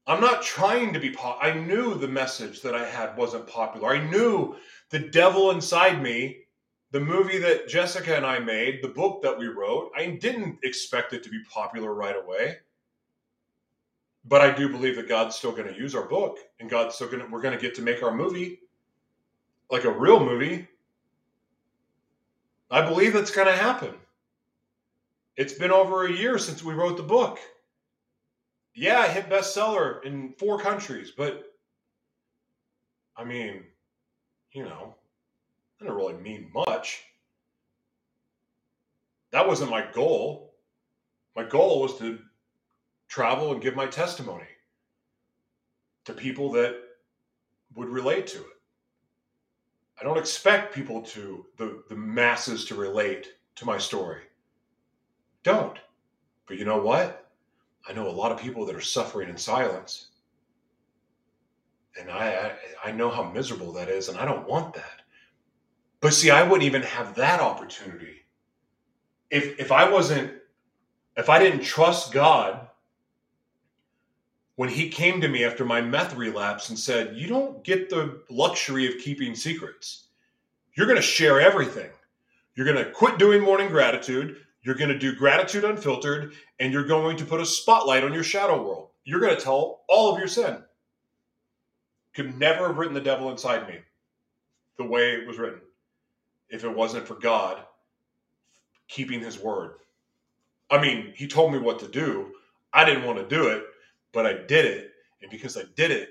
I'm 0.05 0.21
not 0.21 0.41
trying 0.41 0.93
to 0.93 0.99
be 0.99 1.09
pop. 1.09 1.39
I 1.41 1.53
knew 1.53 1.95
the 1.95 2.07
message 2.07 2.61
that 2.61 2.75
I 2.75 2.85
had 2.85 3.17
wasn't 3.17 3.47
popular. 3.47 3.89
I 3.89 4.09
knew 4.09 4.55
the 4.89 4.99
devil 4.99 5.51
inside 5.51 6.01
me, 6.01 6.43
the 6.91 6.99
movie 6.99 7.37
that 7.39 7.67
Jessica 7.67 8.15
and 8.15 8.25
I 8.25 8.39
made, 8.39 8.81
the 8.81 8.87
book 8.87 9.21
that 9.23 9.37
we 9.37 9.47
wrote. 9.47 9.91
I 9.95 10.17
didn't 10.21 10.59
expect 10.63 11.13
it 11.13 11.23
to 11.23 11.29
be 11.29 11.41
popular 11.49 11.93
right 11.93 12.15
away 12.15 12.57
but 14.27 14.41
I 14.41 14.51
do 14.51 14.69
believe 14.69 14.95
that 14.97 15.07
God's 15.07 15.35
still 15.35 15.51
going 15.51 15.73
to 15.73 15.79
use 15.79 15.95
our 15.95 16.07
book, 16.07 16.39
and 16.59 16.69
God's 16.69 16.95
still 16.95 17.07
going 17.07 17.23
to. 17.23 17.31
We're 17.31 17.41
going 17.41 17.57
to 17.57 17.61
get 17.61 17.75
to 17.75 17.81
make 17.81 18.03
our 18.03 18.13
movie, 18.13 18.59
like 19.71 19.85
a 19.85 19.91
real 19.91 20.19
movie. 20.19 20.67
I 22.69 22.81
believe 22.81 23.13
that's 23.13 23.31
going 23.31 23.47
to 23.47 23.53
happen. 23.53 23.93
It's 25.37 25.53
been 25.53 25.71
over 25.71 26.05
a 26.05 26.11
year 26.11 26.39
since 26.39 26.63
we 26.63 26.73
wrote 26.73 26.97
the 26.97 27.03
book. 27.03 27.37
Yeah, 28.73 28.99
I 28.99 29.07
hit 29.07 29.29
bestseller 29.29 30.03
in 30.03 30.33
four 30.39 30.59
countries, 30.59 31.11
but 31.15 31.53
I 33.15 33.23
mean, 33.23 33.63
you 34.51 34.63
know, 34.63 34.95
that 35.79 35.85
didn't 35.85 35.97
really 35.97 36.15
mean 36.15 36.49
much. 36.53 37.03
That 39.31 39.47
wasn't 39.47 39.69
my 39.69 39.85
goal. 39.93 40.55
My 41.35 41.43
goal 41.43 41.81
was 41.81 41.97
to 41.99 42.19
travel 43.07 43.51
and 43.51 43.61
give 43.61 43.75
my 43.75 43.85
testimony 43.85 44.47
to 46.05 46.13
people 46.13 46.51
that 46.53 46.75
would 47.75 47.89
relate 47.89 48.25
to 48.27 48.39
it. 48.39 48.45
I 49.99 50.03
don't 50.03 50.17
expect 50.17 50.73
people 50.73 51.01
to, 51.01 51.45
the, 51.57 51.83
the 51.89 51.95
masses 51.95 52.65
to 52.65 52.75
relate 52.75 53.27
to 53.55 53.65
my 53.65 53.77
story. 53.77 54.21
Don't. 55.43 55.77
But 56.47 56.57
you 56.57 56.65
know 56.65 56.81
what? 56.81 57.29
I 57.87 57.93
know 57.93 58.07
a 58.07 58.09
lot 58.09 58.31
of 58.31 58.39
people 58.39 58.65
that 58.65 58.75
are 58.75 58.81
suffering 58.81 59.29
in 59.29 59.37
silence. 59.37 60.07
And 61.99 62.11
I, 62.11 62.53
I, 62.83 62.89
I 62.89 62.91
know 62.91 63.09
how 63.09 63.23
miserable 63.23 63.71
that 63.73 63.89
is, 63.89 64.09
and 64.09 64.17
I 64.17 64.25
don't 64.25 64.47
want 64.47 64.73
that. 64.75 65.01
But 65.99 66.13
see, 66.13 66.29
I 66.29 66.43
wouldn't 66.43 66.63
even 66.63 66.83
have 66.83 67.15
that 67.15 67.39
opportunity 67.39 68.17
if 69.29 69.59
if 69.59 69.71
I 69.71 69.89
wasn't 69.89 70.33
if 71.15 71.29
I 71.29 71.39
didn't 71.39 71.61
trust 71.61 72.13
God 72.13 72.67
when 74.55 74.69
he 74.69 74.89
came 74.89 75.21
to 75.21 75.27
me 75.27 75.43
after 75.43 75.65
my 75.65 75.81
meth 75.81 76.15
relapse 76.15 76.69
and 76.69 76.77
said, 76.77 77.15
You 77.15 77.27
don't 77.27 77.63
get 77.63 77.89
the 77.89 78.21
luxury 78.29 78.87
of 78.87 79.01
keeping 79.01 79.35
secrets. 79.35 80.07
You're 80.75 80.87
going 80.87 80.97
to 80.97 81.01
share 81.01 81.41
everything. 81.41 81.89
You're 82.55 82.71
going 82.71 82.83
to 82.83 82.91
quit 82.91 83.17
doing 83.17 83.41
morning 83.41 83.69
gratitude. 83.69 84.37
You're 84.67 84.75
going 84.75 84.89
to 84.89 84.99
do 84.99 85.15
gratitude 85.15 85.63
unfiltered, 85.63 86.33
and 86.59 86.73
you're 86.73 86.83
going 86.83 87.17
to 87.17 87.25
put 87.25 87.39
a 87.39 87.45
spotlight 87.45 88.03
on 88.03 88.13
your 88.13 88.23
shadow 88.23 88.61
world. 88.61 88.89
You're 89.05 89.21
going 89.21 89.35
to 89.35 89.41
tell 89.41 89.81
all 89.87 90.11
of 90.11 90.19
your 90.19 90.27
sin. 90.27 90.61
Could 92.13 92.37
never 92.37 92.67
have 92.67 92.77
written 92.77 92.93
the 92.93 93.01
devil 93.01 93.31
inside 93.31 93.67
me 93.67 93.79
the 94.77 94.83
way 94.83 95.13
it 95.13 95.25
was 95.25 95.37
written 95.37 95.61
if 96.49 96.63
it 96.63 96.75
wasn't 96.75 97.07
for 97.07 97.15
God 97.15 97.63
keeping 98.87 99.21
his 99.21 99.39
word. 99.39 99.75
I 100.69 100.81
mean, 100.81 101.13
he 101.15 101.27
told 101.27 101.53
me 101.53 101.59
what 101.59 101.79
to 101.79 101.87
do. 101.87 102.33
I 102.73 102.85
didn't 102.85 103.05
want 103.05 103.17
to 103.17 103.35
do 103.35 103.47
it 103.47 103.63
but 104.17 104.25
I 104.25 104.33
did 104.33 104.65
it. 104.65 104.91
And 105.21 105.29
because 105.29 105.57
I 105.57 105.63
did 105.75 105.91
it, 105.91 106.09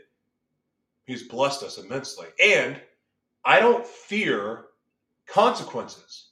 He's 1.07 1.25
blessed 1.25 1.65
us 1.65 1.79
immensely. 1.79 2.27
And 2.43 2.81
I 3.45 3.59
don't 3.59 3.87
fear 3.87 4.67
consequences. 5.27 6.29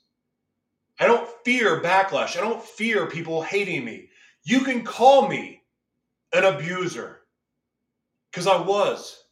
I 1.00 1.06
don't 1.06 1.28
fear 1.44 1.80
backlash. 1.82 2.36
I 2.36 2.40
don't 2.40 2.62
fear 2.62 3.06
people 3.06 3.42
hating 3.42 3.84
me. 3.84 4.08
You 4.44 4.60
can 4.60 4.84
call 4.84 5.28
me 5.28 5.62
an 6.32 6.44
abuser 6.44 7.20
because 8.30 8.46
I 8.46 8.60
was. 8.60 9.24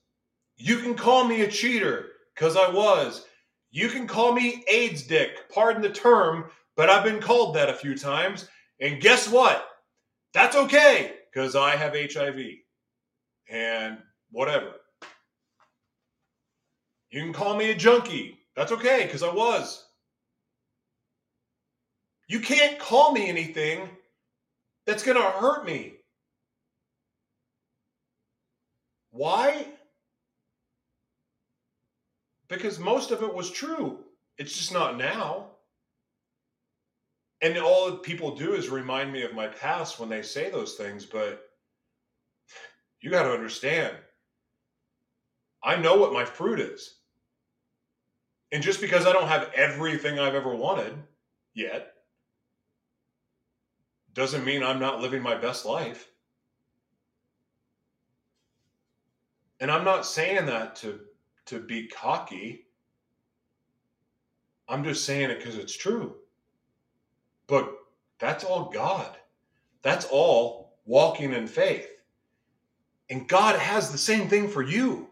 You 0.56 0.78
can 0.78 0.94
call 0.94 1.24
me 1.24 1.42
a 1.42 1.50
cheater 1.50 2.10
because 2.34 2.56
I 2.56 2.70
was. 2.70 3.26
You 3.70 3.88
can 3.88 4.06
call 4.06 4.32
me 4.32 4.64
AIDS 4.70 5.02
dick, 5.02 5.48
pardon 5.50 5.82
the 5.82 5.90
term, 5.90 6.46
but 6.76 6.90
I've 6.90 7.04
been 7.04 7.20
called 7.20 7.56
that 7.56 7.70
a 7.70 7.74
few 7.74 7.96
times. 7.96 8.48
And 8.80 9.00
guess 9.00 9.28
what? 9.28 9.66
That's 10.34 10.56
okay 10.56 11.14
because 11.32 11.56
I 11.56 11.76
have 11.76 11.94
HIV 11.94 12.38
and 13.48 13.98
whatever. 14.30 14.72
You 17.10 17.22
can 17.22 17.32
call 17.32 17.56
me 17.56 17.70
a 17.70 17.74
junkie. 17.74 18.38
That's 18.56 18.72
okay 18.72 19.04
because 19.04 19.22
I 19.22 19.32
was. 19.32 19.84
You 22.32 22.40
can't 22.40 22.78
call 22.78 23.12
me 23.12 23.28
anything 23.28 23.90
that's 24.86 25.02
going 25.02 25.18
to 25.18 25.22
hurt 25.22 25.66
me. 25.66 25.92
Why? 29.10 29.66
Because 32.48 32.78
most 32.78 33.10
of 33.10 33.22
it 33.22 33.34
was 33.34 33.50
true. 33.50 33.98
It's 34.38 34.56
just 34.56 34.72
not 34.72 34.96
now. 34.96 35.48
And 37.42 37.58
all 37.58 37.98
people 37.98 38.34
do 38.34 38.54
is 38.54 38.70
remind 38.70 39.12
me 39.12 39.24
of 39.24 39.34
my 39.34 39.48
past 39.48 40.00
when 40.00 40.08
they 40.08 40.22
say 40.22 40.48
those 40.48 40.72
things, 40.76 41.04
but 41.04 41.44
you 43.02 43.10
got 43.10 43.24
to 43.24 43.32
understand. 43.34 43.94
I 45.62 45.76
know 45.76 45.98
what 45.98 46.14
my 46.14 46.24
fruit 46.24 46.60
is. 46.60 46.94
And 48.52 48.62
just 48.62 48.80
because 48.80 49.04
I 49.04 49.12
don't 49.12 49.28
have 49.28 49.50
everything 49.54 50.18
I've 50.18 50.34
ever 50.34 50.56
wanted 50.56 50.94
yet, 51.52 51.91
doesn't 54.14 54.44
mean 54.44 54.62
I'm 54.62 54.80
not 54.80 55.00
living 55.00 55.22
my 55.22 55.34
best 55.34 55.64
life. 55.64 56.08
And 59.60 59.70
I'm 59.70 59.84
not 59.84 60.06
saying 60.06 60.46
that 60.46 60.76
to 60.76 61.00
to 61.46 61.60
be 61.60 61.86
cocky. 61.86 62.66
I'm 64.68 64.84
just 64.84 65.04
saying 65.04 65.30
it 65.30 65.38
because 65.38 65.56
it's 65.56 65.76
true. 65.76 66.16
But 67.46 67.72
that's 68.18 68.44
all 68.44 68.70
God. 68.70 69.16
That's 69.82 70.06
all 70.06 70.78
walking 70.86 71.32
in 71.32 71.46
faith. 71.46 71.88
And 73.10 73.28
God 73.28 73.58
has 73.58 73.90
the 73.90 73.98
same 73.98 74.28
thing 74.28 74.48
for 74.48 74.62
you. 74.62 75.08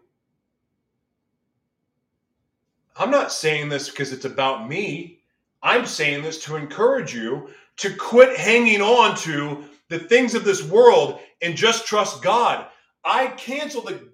I'm 2.97 3.11
not 3.11 3.33
saying 3.33 3.69
this 3.69 3.89
because 3.89 4.13
it's 4.13 4.25
about 4.25 4.69
me. 4.69 5.21
I'm 5.63 5.87
saying 5.87 6.23
this 6.23 6.43
to 6.45 6.57
encourage 6.57 7.15
you 7.15 7.51
to 7.81 7.95
quit 7.95 8.37
hanging 8.37 8.81
on 8.81 9.17
to 9.17 9.65
the 9.89 9.99
things 9.99 10.35
of 10.35 10.45
this 10.45 10.63
world 10.63 11.19
and 11.43 11.57
just 11.57 11.87
trust 11.87 12.23
God. 12.23 12.67
I 13.05 13.29
canceled 13.29 13.89
the 13.89 14.11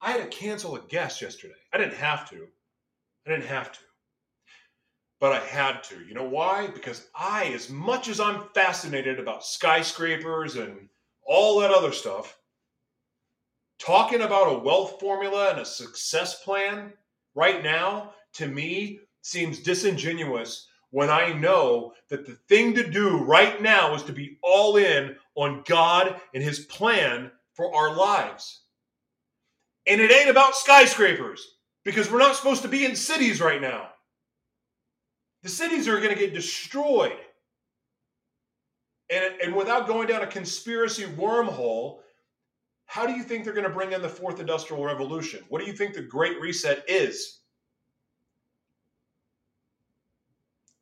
I 0.00 0.12
had 0.12 0.30
to 0.30 0.36
cancel 0.36 0.76
a 0.76 0.80
guest 0.80 1.20
yesterday. 1.20 1.54
I 1.72 1.78
didn't 1.78 1.96
have 1.96 2.28
to. 2.30 2.46
I 3.26 3.30
didn't 3.30 3.46
have 3.46 3.72
to. 3.72 3.78
But 5.20 5.32
I 5.32 5.40
had 5.40 5.82
to. 5.84 5.96
You 6.06 6.14
know 6.14 6.28
why? 6.28 6.68
Because 6.68 7.08
I, 7.16 7.46
as 7.46 7.68
much 7.68 8.08
as 8.08 8.20
I'm 8.20 8.44
fascinated 8.54 9.18
about 9.18 9.44
skyscrapers 9.44 10.54
and 10.54 10.88
all 11.26 11.58
that 11.60 11.72
other 11.72 11.92
stuff, 11.92 12.38
talking 13.80 14.20
about 14.20 14.52
a 14.54 14.58
wealth 14.58 15.00
formula 15.00 15.50
and 15.50 15.58
a 15.58 15.64
success 15.64 16.42
plan 16.44 16.92
right 17.34 17.62
now, 17.62 18.12
to 18.34 18.46
me, 18.46 19.00
seems 19.22 19.58
disingenuous 19.58 20.68
when 20.90 21.10
I 21.10 21.32
know 21.32 21.92
that 22.08 22.26
the 22.26 22.34
thing 22.48 22.74
to 22.74 22.88
do 22.88 23.18
right 23.24 23.60
now 23.60 23.94
is 23.94 24.02
to 24.04 24.12
be 24.12 24.38
all 24.42 24.76
in 24.76 25.16
on 25.34 25.62
God 25.66 26.20
and 26.34 26.42
His 26.42 26.60
plan 26.60 27.30
for 27.52 27.74
our 27.74 27.94
lives. 27.94 28.62
And 29.86 30.00
it 30.00 30.10
ain't 30.10 30.30
about 30.30 30.54
skyscrapers 30.54 31.56
because 31.84 32.10
we're 32.10 32.18
not 32.18 32.36
supposed 32.36 32.62
to 32.62 32.68
be 32.68 32.84
in 32.84 32.94
cities 32.94 33.40
right 33.40 33.60
now. 33.60 33.88
The 35.42 35.48
cities 35.48 35.88
are 35.88 35.98
going 35.98 36.14
to 36.14 36.18
get 36.18 36.34
destroyed. 36.34 37.16
And, 39.10 39.34
and 39.42 39.54
without 39.54 39.86
going 39.86 40.08
down 40.08 40.22
a 40.22 40.26
conspiracy 40.26 41.04
wormhole, 41.04 42.00
how 42.86 43.06
do 43.06 43.12
you 43.12 43.22
think 43.22 43.44
they're 43.44 43.54
going 43.54 43.66
to 43.66 43.72
bring 43.72 43.92
in 43.92 44.02
the 44.02 44.08
fourth 44.08 44.40
industrial 44.40 44.84
revolution? 44.84 45.44
What 45.48 45.60
do 45.60 45.66
you 45.66 45.72
think 45.72 45.94
the 45.94 46.02
Great 46.02 46.40
Reset 46.40 46.84
is? 46.88 47.37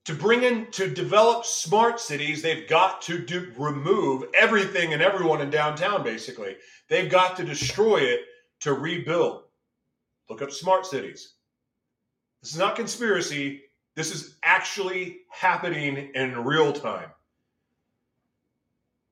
To 0.07 0.15
bring 0.15 0.45
in, 0.45 0.71
to 0.71 0.89
develop 0.89 1.45
smart 1.45 1.99
cities, 1.99 2.41
they've 2.41 2.69
got 2.69 3.03
to 3.03 3.19
do, 3.19 3.53
remove 3.59 4.25
everything 4.39 4.93
and 4.93 5.03
everyone 5.03 5.41
in 5.41 5.51
downtown, 5.51 6.05
basically. 6.05 6.57
They've 6.89 7.11
got 7.11 7.37
to 7.39 7.45
destroy 7.45 7.99
it 7.99 8.21
to 8.61 8.73
rebuild. 8.73 9.43
Look 10.31 10.43
up 10.43 10.53
smart 10.53 10.87
cities. 10.87 11.35
This 12.41 12.53
is 12.53 12.59
not 12.59 12.77
conspiracy. 12.77 13.63
This 13.97 14.15
is 14.15 14.37
actually 14.45 15.23
happening 15.29 16.13
in 16.15 16.45
real 16.45 16.73
time. 16.73 17.11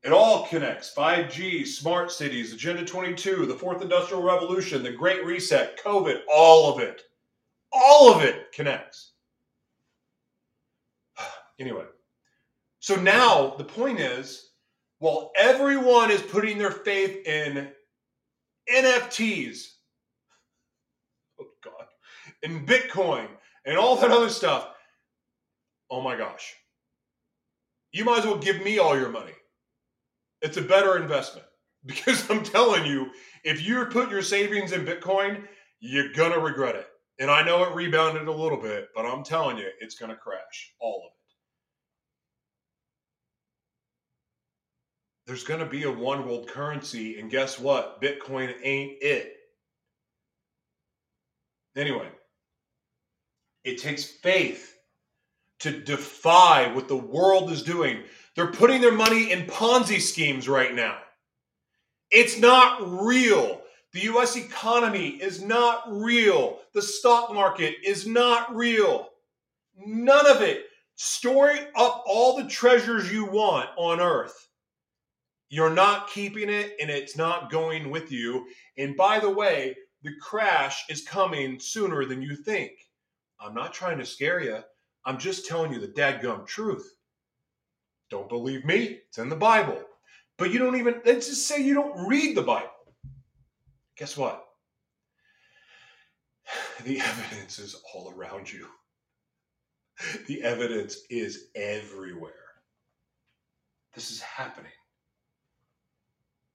It 0.05 0.13
all 0.13 0.47
connects 0.47 0.95
5G, 0.95 1.67
smart 1.67 2.13
cities, 2.13 2.53
Agenda 2.53 2.85
22, 2.85 3.47
the 3.47 3.55
fourth 3.55 3.83
industrial 3.83 4.23
revolution, 4.23 4.85
the 4.85 4.93
Great 4.93 5.25
Reset, 5.25 5.83
COVID, 5.83 6.21
all 6.33 6.73
of 6.73 6.79
it. 6.79 7.03
All 7.73 8.15
of 8.15 8.23
it 8.23 8.53
connects. 8.53 9.14
Anyway, 11.59 11.85
so 12.81 12.97
now 12.97 13.55
the 13.57 13.65
point 13.65 14.01
is 14.01 14.51
while 14.99 15.33
everyone 15.37 16.11
is 16.11 16.23
putting 16.23 16.59
their 16.59 16.71
faith 16.71 17.27
in 17.27 17.71
NFTs, 18.71 19.67
oh 21.41 21.47
God, 21.65 21.87
and 22.43 22.67
Bitcoin 22.67 23.29
and 23.65 23.79
all 23.79 23.97
that 23.97 24.11
other 24.11 24.29
stuff, 24.29 24.69
oh 25.91 26.01
my 26.01 26.17
gosh, 26.17 26.55
you 27.93 28.05
might 28.05 28.19
as 28.19 28.27
well 28.27 28.39
give 28.39 28.63
me 28.63 28.79
all 28.79 28.99
your 28.99 29.11
money. 29.11 29.33
It's 30.43 30.57
a 30.57 30.63
better 30.63 31.01
investment 31.01 31.47
because 31.87 32.29
I'm 32.31 32.43
telling 32.43 32.85
you, 32.85 33.11
if 33.45 33.63
you 33.67 33.85
put 33.87 34.11
your 34.11 34.23
savings 34.23 34.73
in 34.73 34.85
Bitcoin, 34.85 35.43
you're 35.81 36.13
going 36.13 36.33
to 36.33 36.41
regret 36.41 36.77
it. 36.77 36.89
And 37.21 37.31
I 37.31 37.43
know 37.45 37.63
it 37.63 37.75
rebounded 37.75 38.27
a 38.27 38.33
little 38.33 38.61
bit, 38.61 38.89
but 38.95 39.07
I'm 39.07 39.23
telling 39.23 39.57
you, 39.59 39.69
it's 39.81 39.95
going 39.95 40.11
to 40.11 40.17
crash, 40.17 40.75
all 40.81 40.97
of 41.07 41.13
it. 41.13 41.24
There's 45.27 45.45
going 45.45 45.61
to 45.61 45.67
be 45.67 45.85
a 45.85 45.91
one 45.91 46.27
world 46.27 46.49
currency, 46.49 47.19
and 47.19 47.31
guess 47.31 47.59
what? 47.59 48.01
Bitcoin 48.03 48.55
ain't 48.63 49.03
it. 49.03 49.37
Anyway, 51.77 52.09
it 53.65 53.79
takes 53.79 54.05
faith 54.05 54.77
to 55.61 55.81
defy 55.81 56.73
what 56.75 56.89
the 56.89 56.97
world 56.97 57.51
is 57.51 57.63
doing. 57.63 58.03
They're 58.37 58.53
putting 58.53 58.81
their 58.81 58.93
money 58.93 59.33
in 59.33 59.47
Ponzi 59.47 60.01
schemes 60.01 60.49
right 60.49 60.75
now. 60.75 60.99
It's 62.11 62.39
not 62.39 63.03
real. 63.03 63.63
The 63.93 64.03
US 64.13 64.37
economy 64.37 65.09
is 65.09 65.43
not 65.43 65.85
real. 65.89 66.59
The 66.75 66.83
stock 66.83 67.33
market 67.33 67.77
is 67.83 68.07
not 68.07 68.55
real. 68.55 69.09
None 69.87 70.27
of 70.27 70.43
it. 70.43 70.67
Storing 70.97 71.63
up 71.75 72.05
all 72.07 72.37
the 72.37 72.49
treasures 72.49 73.11
you 73.11 73.25
want 73.25 73.71
on 73.77 74.01
earth. 74.01 74.49
You're 75.49 75.71
not 75.71 76.09
keeping 76.09 76.49
it 76.49 76.77
and 76.81 76.91
it's 76.91 77.17
not 77.17 77.51
going 77.51 77.91
with 77.91 78.11
you. 78.11 78.47
And 78.77 78.97
by 78.97 79.21
the 79.21 79.31
way, 79.31 79.77
the 80.03 80.13
crash 80.21 80.85
is 80.89 81.03
coming 81.03 81.59
sooner 81.61 82.05
than 82.05 82.23
you 82.23 82.37
think. 82.37 82.73
I'm 83.41 83.55
not 83.55 83.73
trying 83.73 83.99
to 83.99 84.07
scare 84.07 84.41
you. 84.41 84.59
I'm 85.05 85.19
just 85.19 85.47
telling 85.47 85.73
you 85.73 85.81
the 85.81 85.89
dadgum 85.89 86.47
truth. 86.47 86.95
Don't 88.11 88.29
believe 88.29 88.65
me? 88.65 89.01
It's 89.09 89.19
in 89.19 89.29
the 89.29 89.37
Bible. 89.37 89.81
But 90.37 90.51
you 90.51 90.59
don't 90.59 90.77
even, 90.77 91.01
let's 91.05 91.29
just 91.29 91.47
say 91.47 91.63
you 91.63 91.75
don't 91.75 92.07
read 92.07 92.37
the 92.37 92.43
Bible. 92.43 92.69
Guess 93.97 94.17
what? 94.17 94.45
The 96.85 97.01
evidence 97.01 97.59
is 97.59 97.81
all 97.95 98.13
around 98.15 98.53
you. 98.53 98.67
The 100.27 100.43
evidence 100.43 100.99
is 101.09 101.47
everywhere. 101.55 102.33
This 103.95 104.11
is 104.11 104.21
happening. 104.21 104.73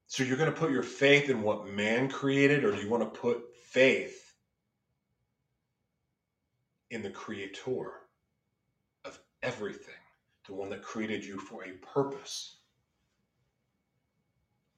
So 0.09 0.23
you're 0.23 0.37
going 0.37 0.51
to 0.51 0.59
put 0.59 0.71
your 0.71 0.81
faith 0.81 1.29
in 1.29 1.43
what 1.43 1.67
man 1.67 2.09
created, 2.09 2.65
or 2.65 2.71
do 2.71 2.81
you 2.81 2.89
want 2.89 3.03
to 3.03 3.19
put 3.19 3.43
faith 3.63 4.33
in 6.89 7.03
the 7.03 7.11
creator 7.11 7.91
of 9.05 9.19
everything, 9.43 9.93
the 10.47 10.55
one 10.55 10.71
that 10.71 10.81
created 10.81 11.23
you 11.23 11.37
for 11.37 11.63
a 11.63 11.73
purpose, 11.93 12.57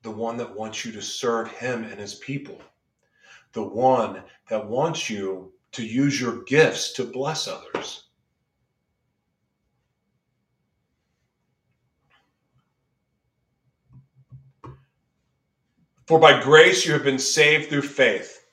the 0.01 0.11
one 0.11 0.35
that 0.35 0.53
wants 0.53 0.83
you 0.83 0.91
to 0.91 1.01
serve 1.01 1.47
him 1.47 1.85
and 1.85 1.97
his 1.97 2.15
people, 2.15 2.61
the 3.53 3.63
one 3.63 4.21
that 4.49 4.67
wants 4.67 5.09
you 5.09 5.53
to 5.71 5.85
use 5.85 6.19
your 6.19 6.43
gifts 6.43 6.91
to 6.91 7.05
bless 7.05 7.47
others? 7.47 8.09
For 16.11 16.19
by 16.19 16.41
grace 16.41 16.85
you 16.85 16.91
have 16.91 17.05
been 17.05 17.17
saved 17.17 17.69
through 17.69 17.83
faith. 17.83 18.43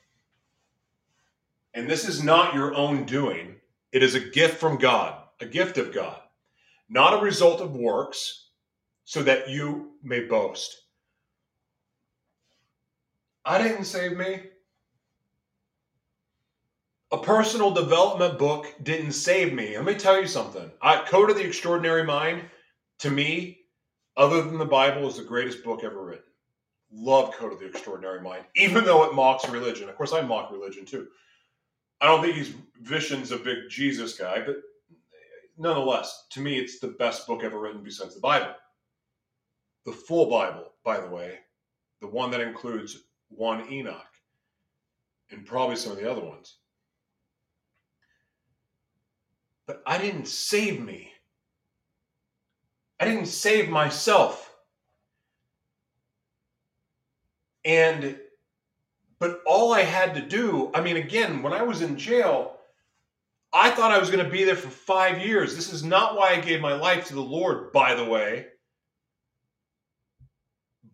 And 1.73 1.89
this 1.89 2.07
is 2.07 2.23
not 2.23 2.53
your 2.53 2.73
own 2.73 3.03
doing, 3.03 3.57
it 3.91 4.01
is 4.01 4.15
a 4.15 4.21
gift 4.21 4.61
from 4.61 4.77
God, 4.77 5.21
a 5.41 5.45
gift 5.45 5.77
of 5.77 5.93
God, 5.93 6.21
not 6.87 7.19
a 7.19 7.21
result 7.21 7.59
of 7.59 7.75
works, 7.75 8.51
so 9.03 9.23
that 9.23 9.49
you 9.49 9.91
may 10.01 10.21
boast. 10.21 10.73
I 13.43 13.61
didn't 13.61 13.83
save 13.83 14.15
me. 14.15 14.39
A 17.11 17.17
personal 17.17 17.71
development 17.71 18.39
book 18.39 18.73
didn't 18.83 19.11
save 19.11 19.51
me. 19.51 19.75
Let 19.75 19.85
me 19.85 19.95
tell 19.95 20.21
you 20.21 20.27
something. 20.27 20.71
I, 20.81 21.03
Code 21.03 21.29
of 21.29 21.35
the 21.35 21.45
Extraordinary 21.45 22.05
Mind, 22.05 22.41
to 22.99 23.09
me, 23.09 23.57
other 24.15 24.43
than 24.43 24.57
the 24.57 24.65
Bible, 24.65 25.09
is 25.09 25.17
the 25.17 25.23
greatest 25.23 25.61
book 25.65 25.83
ever 25.83 26.01
written. 26.01 26.23
Love 26.91 27.33
Code 27.33 27.53
of 27.53 27.59
the 27.59 27.67
Extraordinary 27.67 28.21
Mind, 28.21 28.45
even 28.55 28.83
though 28.83 29.03
it 29.03 29.13
mocks 29.13 29.47
religion. 29.49 29.89
Of 29.89 29.95
course, 29.95 30.13
I 30.13 30.21
mock 30.21 30.51
religion 30.51 30.85
too. 30.85 31.07
I 32.01 32.07
don't 32.07 32.21
think 32.21 32.35
he's 32.35 32.53
Vishen's 32.81 33.31
a 33.31 33.37
big 33.37 33.69
Jesus 33.69 34.17
guy, 34.17 34.41
but 34.45 34.57
nonetheless, 35.57 36.25
to 36.31 36.39
me, 36.39 36.57
it's 36.57 36.79
the 36.79 36.95
best 36.99 37.27
book 37.27 37.43
ever 37.43 37.59
written 37.59 37.83
besides 37.83 38.15
the 38.15 38.21
Bible. 38.21 38.53
The 39.85 39.91
full 39.91 40.29
Bible, 40.29 40.73
by 40.83 40.99
the 40.99 41.09
way, 41.09 41.39
the 42.01 42.07
one 42.07 42.31
that 42.31 42.41
includes 42.41 43.03
one 43.29 43.71
Enoch 43.71 44.05
and 45.31 45.45
probably 45.45 45.75
some 45.75 45.91
of 45.91 45.99
the 45.99 46.09
other 46.09 46.23
ones. 46.23 46.57
But 49.67 49.83
I 49.85 49.99
didn't 49.99 50.27
save 50.27 50.81
me. 50.81 51.11
I 52.99 53.05
didn't 53.05 53.27
save 53.27 53.69
myself. 53.69 54.48
And 57.69 58.17
but 59.19 59.41
all 59.45 59.73
I 59.73 59.83
had 59.83 60.15
to 60.15 60.21
do, 60.21 60.71
I 60.73 60.81
mean, 60.81 60.97
again, 60.97 61.43
when 61.43 61.53
I 61.53 61.61
was 61.61 61.81
in 61.81 61.97
jail, 61.97 62.57
I 63.53 63.69
thought 63.69 63.91
I 63.91 63.99
was 63.99 64.09
going 64.09 64.25
to 64.25 64.31
be 64.31 64.43
there 64.43 64.55
for 64.55 64.69
five 64.69 65.19
years. 65.19 65.55
This 65.55 65.71
is 65.71 65.83
not 65.83 66.15
why 66.15 66.31
I 66.31 66.39
gave 66.39 66.61
my 66.61 66.73
life 66.73 67.07
to 67.07 67.13
the 67.13 67.21
Lord, 67.21 67.71
by 67.71 67.93
the 67.93 68.05
way. 68.05 68.47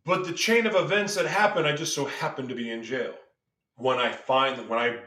But 0.03 0.25
the 0.25 0.33
chain 0.33 0.65
of 0.65 0.75
events 0.75 1.15
that 1.15 1.27
happened, 1.27 1.65
I 1.65 1.75
just 1.75 1.95
so 1.95 2.05
happened 2.05 2.49
to 2.49 2.55
be 2.55 2.69
in 2.69 2.83
jail. 2.83 3.13
When 3.77 3.97
I 3.97 4.11
find 4.11 4.57
that 4.57 4.69
when 4.69 4.79
I 4.79 4.97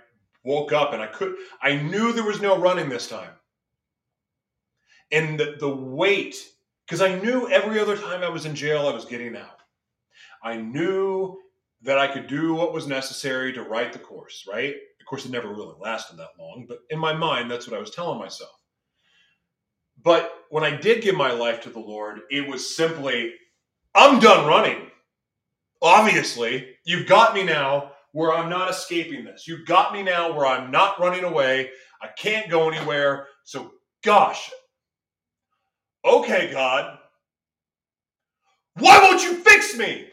woke 0.44 0.72
up 0.72 0.94
and 0.94 1.02
I 1.02 1.06
could, 1.06 1.34
I 1.60 1.76
knew 1.76 2.12
there 2.12 2.24
was 2.24 2.40
no 2.40 2.58
running 2.58 2.88
this 2.88 3.08
time. 3.08 3.32
And 5.10 5.38
the, 5.38 5.56
the 5.60 5.68
weight, 5.68 6.36
because 6.86 7.02
I 7.02 7.18
knew 7.18 7.50
every 7.50 7.78
other 7.78 7.96
time 7.96 8.22
I 8.22 8.30
was 8.30 8.46
in 8.46 8.54
jail, 8.54 8.88
I 8.88 8.94
was 8.94 9.04
getting 9.04 9.36
out. 9.36 9.58
I 10.42 10.56
knew 10.56 11.38
that 11.82 11.98
I 11.98 12.08
could 12.08 12.26
do 12.26 12.54
what 12.54 12.72
was 12.72 12.86
necessary 12.86 13.52
to 13.52 13.62
write 13.62 13.92
the 13.92 13.98
course, 13.98 14.44
right? 14.50 14.74
Of 14.74 15.06
course, 15.06 15.24
it 15.24 15.30
never 15.30 15.48
really 15.48 15.76
lasted 15.78 16.16
that 16.18 16.30
long, 16.38 16.66
but 16.68 16.80
in 16.90 16.98
my 16.98 17.12
mind, 17.12 17.50
that's 17.50 17.68
what 17.68 17.76
I 17.76 17.80
was 17.80 17.90
telling 17.90 18.18
myself. 18.18 18.50
But 20.02 20.32
when 20.50 20.64
I 20.64 20.76
did 20.76 21.02
give 21.02 21.16
my 21.16 21.32
life 21.32 21.60
to 21.62 21.70
the 21.70 21.80
Lord, 21.80 22.20
it 22.30 22.48
was 22.48 22.76
simply, 22.76 23.32
I'm 23.94 24.20
done 24.20 24.46
running. 24.46 24.90
Obviously, 25.82 26.76
you've 26.84 27.06
got 27.06 27.34
me 27.34 27.42
now 27.42 27.92
where 28.12 28.32
I'm 28.32 28.48
not 28.48 28.70
escaping 28.70 29.24
this. 29.24 29.46
You've 29.46 29.66
got 29.66 29.92
me 29.92 30.02
now 30.02 30.32
where 30.32 30.46
I'm 30.46 30.70
not 30.70 30.98
running 31.00 31.24
away. 31.24 31.70
I 32.02 32.08
can't 32.18 32.50
go 32.50 32.68
anywhere. 32.68 33.28
So, 33.44 33.72
gosh, 34.02 34.50
okay, 36.04 36.50
God, 36.52 36.98
why 38.78 38.98
won't 39.02 39.22
you 39.22 39.34
fix 39.36 39.76
me? 39.76 40.08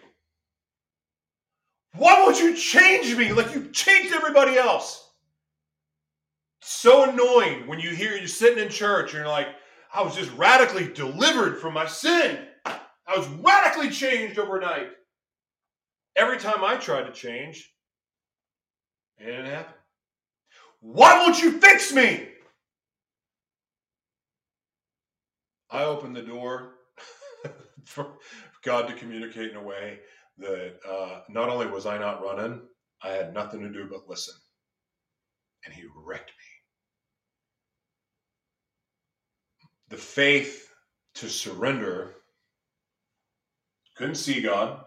Why 1.98 2.22
won't 2.22 2.39
you 2.39 2.56
change 2.56 3.16
me 3.16 3.32
like 3.32 3.54
you've 3.54 3.72
changed 3.72 4.14
everybody 4.14 4.58
else? 4.58 5.02
So 6.62 7.10
annoying 7.10 7.68
when 7.68 7.80
you 7.80 7.91
hear 7.91 8.16
you're 8.16 8.28
sitting 8.28 8.64
in 8.64 8.70
church 8.70 9.12
and 9.12 9.20
you're 9.20 9.28
like, 9.28 9.48
I 9.93 10.02
was 10.02 10.16
just 10.16 10.32
radically 10.34 10.91
delivered 10.91 11.60
from 11.60 11.74
my 11.74 11.86
sin. 11.86 12.39
I 12.66 13.16
was 13.16 13.28
radically 13.28 13.89
changed 13.89 14.39
overnight. 14.39 14.89
Every 16.16 16.38
time 16.38 16.64
I 16.64 16.76
tried 16.76 17.04
to 17.04 17.12
change, 17.12 17.72
it 19.18 19.26
didn't 19.26 19.46
happen. 19.46 19.76
Why 20.82 21.20
won't 21.20 21.41
you 21.41 21.60
fix 21.60 21.93
me? 21.93 22.28
I 25.70 25.84
opened 25.84 26.16
the 26.16 26.22
door 26.22 26.76
for 27.84 28.14
God 28.64 28.88
to 28.88 28.93
communicate 28.93 29.52
in 29.52 29.58
a 29.58 29.64
way 29.64 30.00
that 30.38 30.76
uh, 30.88 31.22
not 31.30 31.50
only 31.50 31.68
was 31.68 31.86
I 31.86 31.98
not 31.98 32.24
running, 32.24 32.62
I 33.02 33.10
had 33.10 33.34
nothing 33.34 33.62
to 33.62 33.70
do 33.72 33.88
but 33.90 34.08
listen. 34.08 34.36
And 35.66 35.74
he 35.74 35.84
wrecked 35.96 36.30
me. 36.30 36.34
The 39.90 39.98
faith 39.98 40.70
to 41.16 41.30
surrender 41.30 42.16
couldn't 43.96 44.16
see 44.16 44.42
God. 44.42 44.84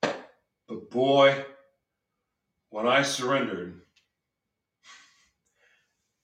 But 0.00 0.90
boy, 0.90 1.44
when 2.70 2.86
I 2.86 3.02
surrendered, 3.02 3.82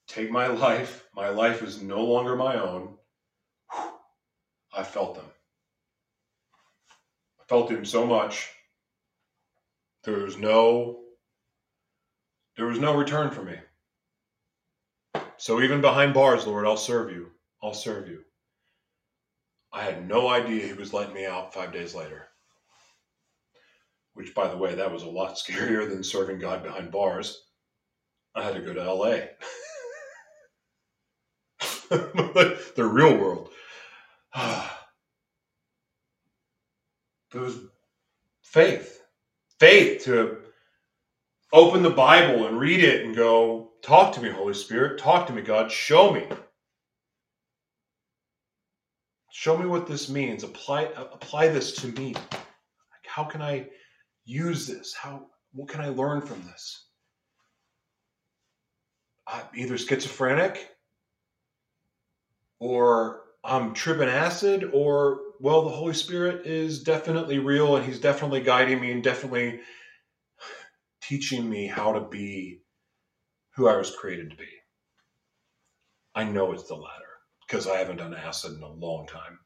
take 0.07 0.31
my 0.31 0.47
life, 0.47 1.07
my 1.15 1.29
life 1.29 1.63
is 1.63 1.83
no 1.83 2.03
longer 2.03 2.35
my 2.35 2.59
own. 2.59 2.97
I 4.75 4.83
felt 4.83 5.17
them 5.17 5.31
felt 7.49 7.71
him 7.71 7.85
so 7.85 8.07
much. 8.07 8.51
There 10.05 10.19
was 10.19 10.37
no 10.37 11.01
there 12.57 12.67
was 12.67 12.79
no 12.79 12.97
return 12.97 13.31
for 13.31 13.43
me. 13.43 13.57
So 15.37 15.63
even 15.63 15.81
behind 15.81 16.13
bars, 16.13 16.47
Lord, 16.47 16.67
I'll 16.67 16.77
serve 16.77 17.13
you. 17.13 17.31
I'll 17.63 17.73
serve 17.73 18.09
you. 18.09 18.25
I 19.73 19.83
had 19.83 20.09
no 20.09 20.29
idea 20.29 20.67
he 20.67 20.73
was 20.73 20.93
letting 20.93 21.15
me 21.15 21.25
out 21.25 21.55
five 21.55 21.73
days 21.73 21.95
later. 21.95 22.27
Which, 24.15 24.35
by 24.35 24.49
the 24.49 24.57
way, 24.57 24.75
that 24.75 24.91
was 24.91 25.05
a 25.05 25.09
lot 25.09 25.37
scarier 25.37 25.89
than 25.89 26.03
serving 26.03 26.41
God 26.41 26.65
behind 26.65 26.91
bars. 26.91 27.45
I 28.35 28.43
had 28.43 28.55
to 28.55 28.61
go 28.61 28.75
to 28.75 28.93
LA. 28.93 29.19
the 31.91 32.85
real 32.85 33.17
world. 33.17 33.48
It 37.35 37.39
was 37.39 37.59
faith. 38.43 39.03
Faith 39.61 40.05
to 40.05 40.39
open 41.53 41.83
the 41.83 41.91
Bible 41.91 42.47
and 42.47 42.59
read 42.59 42.83
it 42.83 43.05
and 43.05 43.15
go, 43.15 43.73
Talk 43.83 44.13
to 44.15 44.21
me, 44.21 44.31
Holy 44.31 44.55
Spirit. 44.55 44.99
Talk 44.99 45.27
to 45.27 45.33
me, 45.33 45.43
God. 45.43 45.71
Show 45.71 46.13
me. 46.13 46.27
Show 49.31 49.57
me 49.57 49.67
what 49.67 49.87
this 49.87 50.09
means. 50.09 50.43
Apply 50.43 50.83
apply 50.97 51.49
this 51.49 51.73
to 51.77 51.89
me. 51.89 52.15
Like 52.15 53.07
How 53.07 53.25
can 53.25 53.41
I 53.41 53.69
use 54.25 54.67
this? 54.67 54.95
How 54.95 55.27
what 55.53 55.69
can 55.69 55.81
I 55.81 55.89
learn 55.89 56.21
from 56.23 56.43
this? 56.45 56.87
I'm 59.27 59.45
either 59.55 59.79
schizophrenic 59.79 60.71
or 62.59 63.23
I'm 63.45 63.75
tripping 63.75 64.09
acid 64.09 64.71
or 64.73 65.21
well, 65.41 65.63
the 65.63 65.71
Holy 65.71 65.95
Spirit 65.95 66.47
is 66.47 66.83
definitely 66.83 67.39
real 67.39 67.77
and 67.77 67.85
He's 67.85 68.01
definitely 68.01 68.41
guiding 68.41 68.81
me 68.81 68.93
and 68.93 69.03
definitely 69.03 69.61
teaching 71.03 71.49
me 71.49 71.67
how 71.67 71.93
to 71.93 72.01
be 72.01 72.61
who 73.55 73.69
I 73.69 73.77
was 73.77 73.95
created 73.95 74.31
to 74.31 74.37
be. 74.37 74.49
I 76.15 76.25
know 76.25 76.53
it's 76.53 76.69
the 76.69 76.75
latter 76.75 77.05
because 77.47 77.67
I 77.67 77.77
haven't 77.77 77.99
done 77.99 78.15
acid 78.15 78.57
in 78.57 78.63
a 78.63 78.73
long 78.73 79.07
time. 79.07 79.39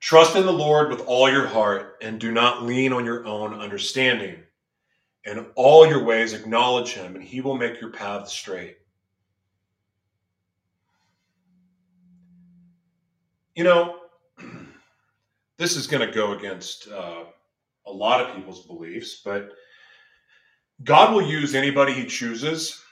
Trust 0.00 0.36
in 0.36 0.44
the 0.44 0.52
Lord 0.52 0.90
with 0.90 1.00
all 1.06 1.30
your 1.30 1.46
heart 1.46 1.96
and 2.02 2.20
do 2.20 2.30
not 2.30 2.62
lean 2.62 2.92
on 2.92 3.06
your 3.06 3.24
own 3.26 3.54
understanding. 3.54 4.42
In 5.24 5.46
all 5.54 5.86
your 5.86 6.04
ways, 6.04 6.34
acknowledge 6.34 6.92
Him, 6.92 7.14
and 7.14 7.24
He 7.24 7.40
will 7.40 7.56
make 7.56 7.80
your 7.80 7.90
paths 7.90 8.32
straight. 8.32 8.76
You 13.54 13.62
know, 13.62 13.96
this 15.58 15.76
is 15.76 15.86
going 15.86 16.06
to 16.06 16.12
go 16.12 16.32
against 16.32 16.88
uh, 16.88 17.24
a 17.86 17.92
lot 17.92 18.20
of 18.20 18.34
people's 18.34 18.66
beliefs, 18.66 19.20
but 19.24 19.50
God 20.82 21.14
will 21.14 21.22
use 21.22 21.54
anybody 21.54 21.92
He 21.92 22.06
chooses, 22.06 22.82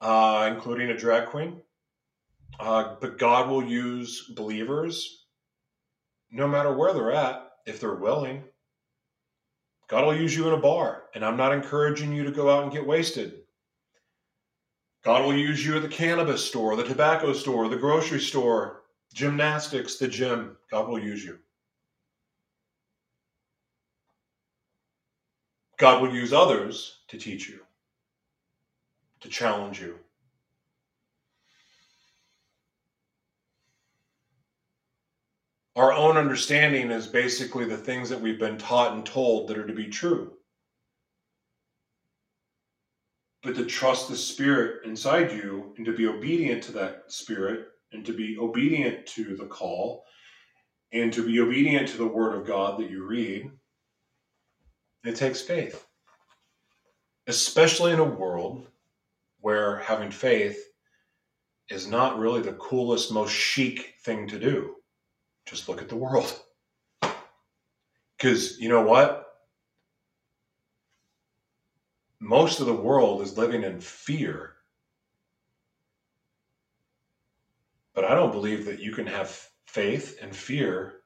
uh, 0.00 0.50
including 0.52 0.90
a 0.90 0.96
drag 0.96 1.28
queen. 1.28 1.60
Uh, 2.58 2.96
but 3.00 3.18
God 3.18 3.48
will 3.48 3.64
use 3.64 4.32
believers 4.34 5.26
no 6.30 6.48
matter 6.48 6.72
where 6.72 6.92
they're 6.92 7.12
at 7.12 7.50
if 7.66 7.80
they're 7.80 7.94
willing. 7.94 8.42
God 9.88 10.04
will 10.04 10.16
use 10.16 10.34
you 10.34 10.48
in 10.48 10.54
a 10.54 10.60
bar, 10.60 11.04
and 11.14 11.24
I'm 11.24 11.36
not 11.36 11.52
encouraging 11.52 12.12
you 12.12 12.24
to 12.24 12.30
go 12.32 12.50
out 12.50 12.64
and 12.64 12.72
get 12.72 12.86
wasted. 12.86 13.42
God 15.04 15.24
will 15.24 15.36
use 15.36 15.64
you 15.64 15.76
at 15.76 15.82
the 15.82 15.88
cannabis 15.88 16.44
store, 16.44 16.74
the 16.74 16.84
tobacco 16.84 17.32
store, 17.32 17.68
the 17.68 17.76
grocery 17.76 18.20
store, 18.20 18.83
Gymnastics, 19.12 19.96
the 19.96 20.08
gym, 20.08 20.56
God 20.70 20.88
will 20.88 20.98
use 20.98 21.24
you. 21.24 21.38
God 25.76 26.00
will 26.00 26.14
use 26.14 26.32
others 26.32 27.00
to 27.08 27.18
teach 27.18 27.48
you, 27.48 27.60
to 29.20 29.28
challenge 29.28 29.80
you. 29.80 29.98
Our 35.76 35.92
own 35.92 36.16
understanding 36.16 36.92
is 36.92 37.08
basically 37.08 37.64
the 37.64 37.76
things 37.76 38.08
that 38.08 38.20
we've 38.20 38.38
been 38.38 38.56
taught 38.56 38.92
and 38.92 39.04
told 39.04 39.48
that 39.48 39.58
are 39.58 39.66
to 39.66 39.72
be 39.72 39.88
true. 39.88 40.34
But 43.42 43.56
to 43.56 43.66
trust 43.66 44.08
the 44.08 44.16
Spirit 44.16 44.86
inside 44.86 45.32
you 45.32 45.74
and 45.76 45.84
to 45.84 45.92
be 45.92 46.06
obedient 46.06 46.62
to 46.64 46.72
that 46.72 47.04
Spirit 47.08 47.66
and 47.94 48.04
to 48.04 48.12
be 48.12 48.36
obedient 48.38 49.06
to 49.06 49.36
the 49.36 49.46
call 49.46 50.04
and 50.92 51.12
to 51.12 51.24
be 51.24 51.40
obedient 51.40 51.88
to 51.88 51.96
the 51.96 52.06
Word 52.06 52.34
of 52.34 52.46
God 52.46 52.78
that 52.78 52.90
you 52.90 53.06
read, 53.06 53.50
it 55.04 55.16
takes 55.16 55.40
faith. 55.40 55.86
Especially 57.26 57.92
in 57.92 58.00
a 58.00 58.04
world 58.04 58.66
where 59.40 59.78
having 59.78 60.10
faith 60.10 60.58
is 61.70 61.86
not 61.86 62.18
really 62.18 62.42
the 62.42 62.52
coolest, 62.54 63.12
most 63.12 63.32
chic 63.32 63.94
thing 64.04 64.28
to 64.28 64.38
do. 64.38 64.74
Just 65.46 65.68
look 65.68 65.80
at 65.80 65.88
the 65.88 65.96
world. 65.96 66.40
Because 68.16 68.58
you 68.58 68.68
know 68.70 68.80
what? 68.80 69.26
Most 72.20 72.60
of 72.60 72.66
the 72.66 72.72
world 72.72 73.20
is 73.20 73.36
living 73.36 73.64
in 73.64 73.80
fear. 73.80 74.53
But 77.94 78.04
I 78.04 78.14
don't 78.14 78.32
believe 78.32 78.64
that 78.66 78.80
you 78.80 78.92
can 78.92 79.06
have 79.06 79.48
faith 79.66 80.18
and 80.20 80.34
fear. 80.34 81.00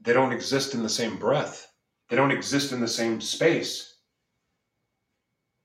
They 0.00 0.12
don't 0.12 0.32
exist 0.32 0.74
in 0.74 0.82
the 0.82 0.88
same 0.88 1.16
breath, 1.16 1.66
they 2.08 2.16
don't 2.16 2.32
exist 2.32 2.72
in 2.72 2.80
the 2.80 2.88
same 2.88 3.20
space. 3.20 3.94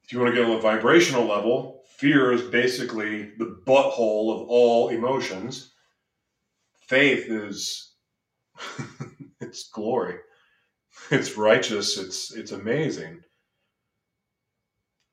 If 0.04 0.12
you 0.12 0.20
want 0.20 0.34
to 0.34 0.42
get 0.42 0.50
on 0.50 0.58
a 0.58 0.62
vibrational 0.62 1.26
level, 1.26 1.84
fear 1.98 2.32
is 2.32 2.42
basically 2.42 3.32
the 3.38 3.62
butthole 3.66 4.34
of 4.36 4.48
all 4.50 4.90
emotions. 4.90 5.74
Faith 6.88 7.30
is 7.30 7.94
it's 9.42 9.70
glory. 9.70 10.18
It's 11.10 11.38
righteous. 11.38 11.98
It's 11.98 12.34
it's 12.34 12.52
amazing. 12.52 13.22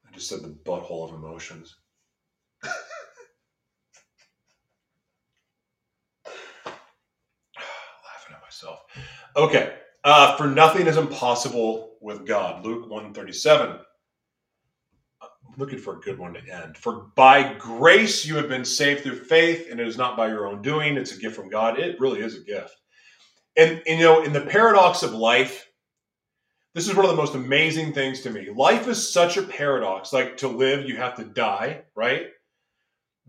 I 0.07 0.13
just 0.13 0.29
said 0.29 0.43
the 0.43 0.49
butthole 0.49 1.09
of 1.09 1.15
emotions 1.15 1.77
laughing 8.29 8.37
at 8.37 8.45
myself 8.63 8.81
okay 9.37 9.75
uh, 10.05 10.37
for 10.37 10.47
nothing 10.47 10.87
is 10.87 10.97
impossible 10.97 11.97
with 12.01 12.27
god 12.27 12.65
luke 12.65 12.83
137 12.89 13.79
looking 15.59 15.79
for 15.79 15.97
a 15.97 16.01
good 16.01 16.19
one 16.19 16.35
to 16.35 16.41
end. 16.41 16.77
For 16.77 17.09
by 17.17 17.55
grace 17.55 18.25
you 18.25 18.37
have 18.37 18.49
been 18.49 18.65
saved 18.65 19.03
through 19.03 19.17
faith, 19.25 19.69
and 19.71 19.81
it 19.81 19.87
is 19.87 19.99
not 19.99 20.17
by 20.17 20.29
your 20.29 20.47
own 20.47 20.63
doing, 20.63 20.97
it's 20.97 21.13
a 21.13 21.19
gift 21.19 21.37
from 21.37 21.51
God. 21.51 21.79
It 21.79 22.01
really 22.01 22.21
is 22.21 22.37
a 22.37 22.45
gift. 22.45 22.77
And, 23.57 23.83
and, 23.87 23.99
you 23.99 24.05
know, 24.05 24.23
in 24.23 24.33
the 24.33 24.43
paradox 24.43 25.03
of 25.03 25.13
life, 25.13 25.69
this 26.75 26.89
is 26.89 26.95
one 26.95 27.05
of 27.05 27.11
the 27.11 27.17
most 27.17 27.35
amazing 27.35 27.93
things 27.93 28.21
to 28.21 28.31
me. 28.31 28.51
Life 28.55 28.87
is 28.87 29.13
such 29.13 29.37
a 29.37 29.43
paradox. 29.43 30.13
Like 30.13 30.37
to 30.39 30.49
live, 30.49 30.89
you 30.89 30.97
have 30.97 31.17
to 31.17 31.25
die, 31.25 31.83
right? 31.97 32.27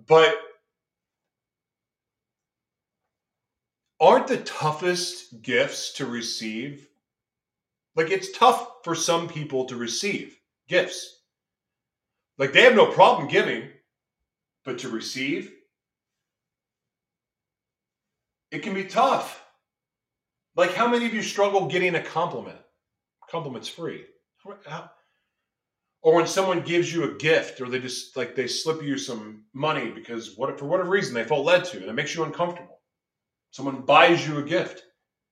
But 0.07 0.35
aren't 3.99 4.27
the 4.27 4.37
toughest 4.37 5.41
gifts 5.41 5.93
to 5.93 6.05
receive? 6.05 6.87
Like 7.95 8.11
it's 8.11 8.37
tough 8.37 8.83
for 8.83 8.95
some 8.95 9.27
people 9.27 9.65
to 9.65 9.75
receive 9.75 10.37
gifts 10.67 11.19
like 12.39 12.53
they 12.53 12.61
have 12.61 12.73
no 12.73 12.87
problem 12.87 13.27
giving, 13.27 13.69
but 14.63 14.79
to 14.79 14.89
receive, 14.89 15.51
it 18.49 18.63
can 18.63 18.73
be 18.73 18.85
tough. 18.85 19.43
Like 20.55 20.73
how 20.73 20.87
many 20.87 21.05
of 21.05 21.13
you 21.13 21.21
struggle 21.21 21.67
getting 21.67 21.95
a 21.95 22.01
compliment? 22.01 22.57
Compliment's 23.29 23.67
free. 23.67 24.05
Or 26.01 26.15
when 26.15 26.27
someone 26.27 26.61
gives 26.61 26.91
you 26.91 27.03
a 27.03 27.17
gift 27.17 27.59
or 27.59 27.67
they 27.67 27.79
just 27.79 28.15
like 28.15 28.35
they 28.35 28.47
slip 28.47 28.81
you 28.81 28.97
some 28.97 29.43
money 29.53 29.91
because 29.91 30.37
what 30.37 30.57
for 30.57 30.65
whatever 30.65 30.89
reason 30.89 31.13
they 31.13 31.25
felt 31.25 31.45
led 31.45 31.65
to 31.65 31.77
and 31.77 31.87
it 31.87 31.93
makes 31.93 32.15
you 32.15 32.23
uncomfortable 32.23 32.78
someone 33.51 33.81
buys 33.81 34.27
you 34.27 34.37
a 34.37 34.43
gift 34.43 34.83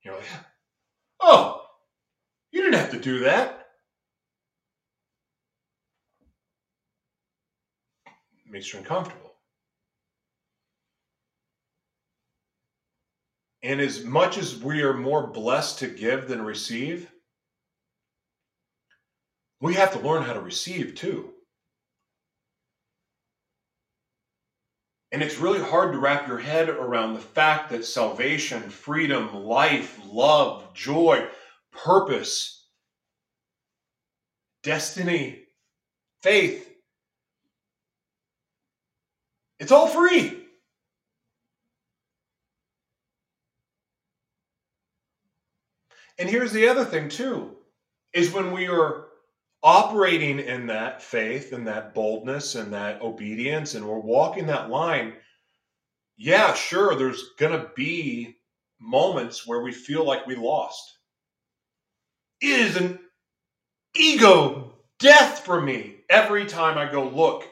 you're 0.03 0.15
like 0.15 0.26
oh 1.20 1.61
you 2.51 2.61
didn't 2.61 2.80
have 2.80 2.91
to 2.91 2.99
do 2.99 3.20
that 3.20 3.57
makes 8.49 8.72
you 8.74 8.80
uncomfortable. 8.80 9.34
And 13.63 13.82
as 13.82 14.03
much 14.03 14.38
as 14.38 14.55
we 14.55 14.82
are 14.82 14.93
more 14.93 15.28
blessed 15.28 15.80
to 15.80 15.88
give 15.88 16.28
than 16.28 16.41
receive, 16.41 17.11
we 19.59 19.74
have 19.74 19.91
to 19.93 19.99
learn 19.99 20.24
how 20.24 20.34
to 20.34 20.39
receive 20.39 20.95
too. 20.95 21.34
And 25.12 25.24
it's 25.24 25.38
really 25.38 25.62
hard 25.62 25.93
to 25.93 25.99
wrap 25.99 26.28
your 26.28 26.38
head 26.38 26.70
around 26.70 27.14
the 27.14 27.20
fact 27.20 27.70
that 27.70 27.86
salvation, 27.86 28.70
freedom, 28.70 29.45
life, 29.45 29.99
love, 30.05 30.74
joy, 30.74 31.26
purpose, 31.72 32.66
destiny, 34.64 35.43
faith, 36.22 36.70
it's 39.60 39.72
all 39.72 39.88
free. 39.88 40.43
And 46.20 46.30
here's 46.30 46.51
the 46.51 46.68
other 46.68 46.84
thing, 46.84 47.10
too, 47.10 47.55
is 48.12 48.34
when 48.34 48.51
we 48.51 48.68
are 48.68 49.07
operating 49.64 50.39
in 50.39 50.68
that 50.68 51.01
faith 51.01 51.53
and 51.53 51.68
that 51.68 51.93
boldness 51.93 52.55
and 52.55 52.74
that 52.74 53.01
obedience 53.01 53.76
and 53.76 53.88
we're 53.88 53.99
walking 53.99 54.47
that 54.47 54.70
line, 54.70 55.14
yeah, 56.18 56.53
sure, 56.53 56.95
there's 56.95 57.32
going 57.38 57.60
to 57.60 57.70
be 57.76 58.38
moments 58.80 59.45
where 59.45 59.62
we 59.62 59.72
feel 59.72 60.05
like 60.05 60.26
we 60.28 60.36
lost. 60.36 60.97
It 62.41 62.60
is 62.60 62.76
an 62.76 62.99
ego 63.95 64.74
death 64.99 65.39
for 65.39 65.62
me 65.62 65.97
every 66.10 66.45
time 66.45 66.78
I 66.78 66.91
go 66.91 67.08
look. 67.08 67.47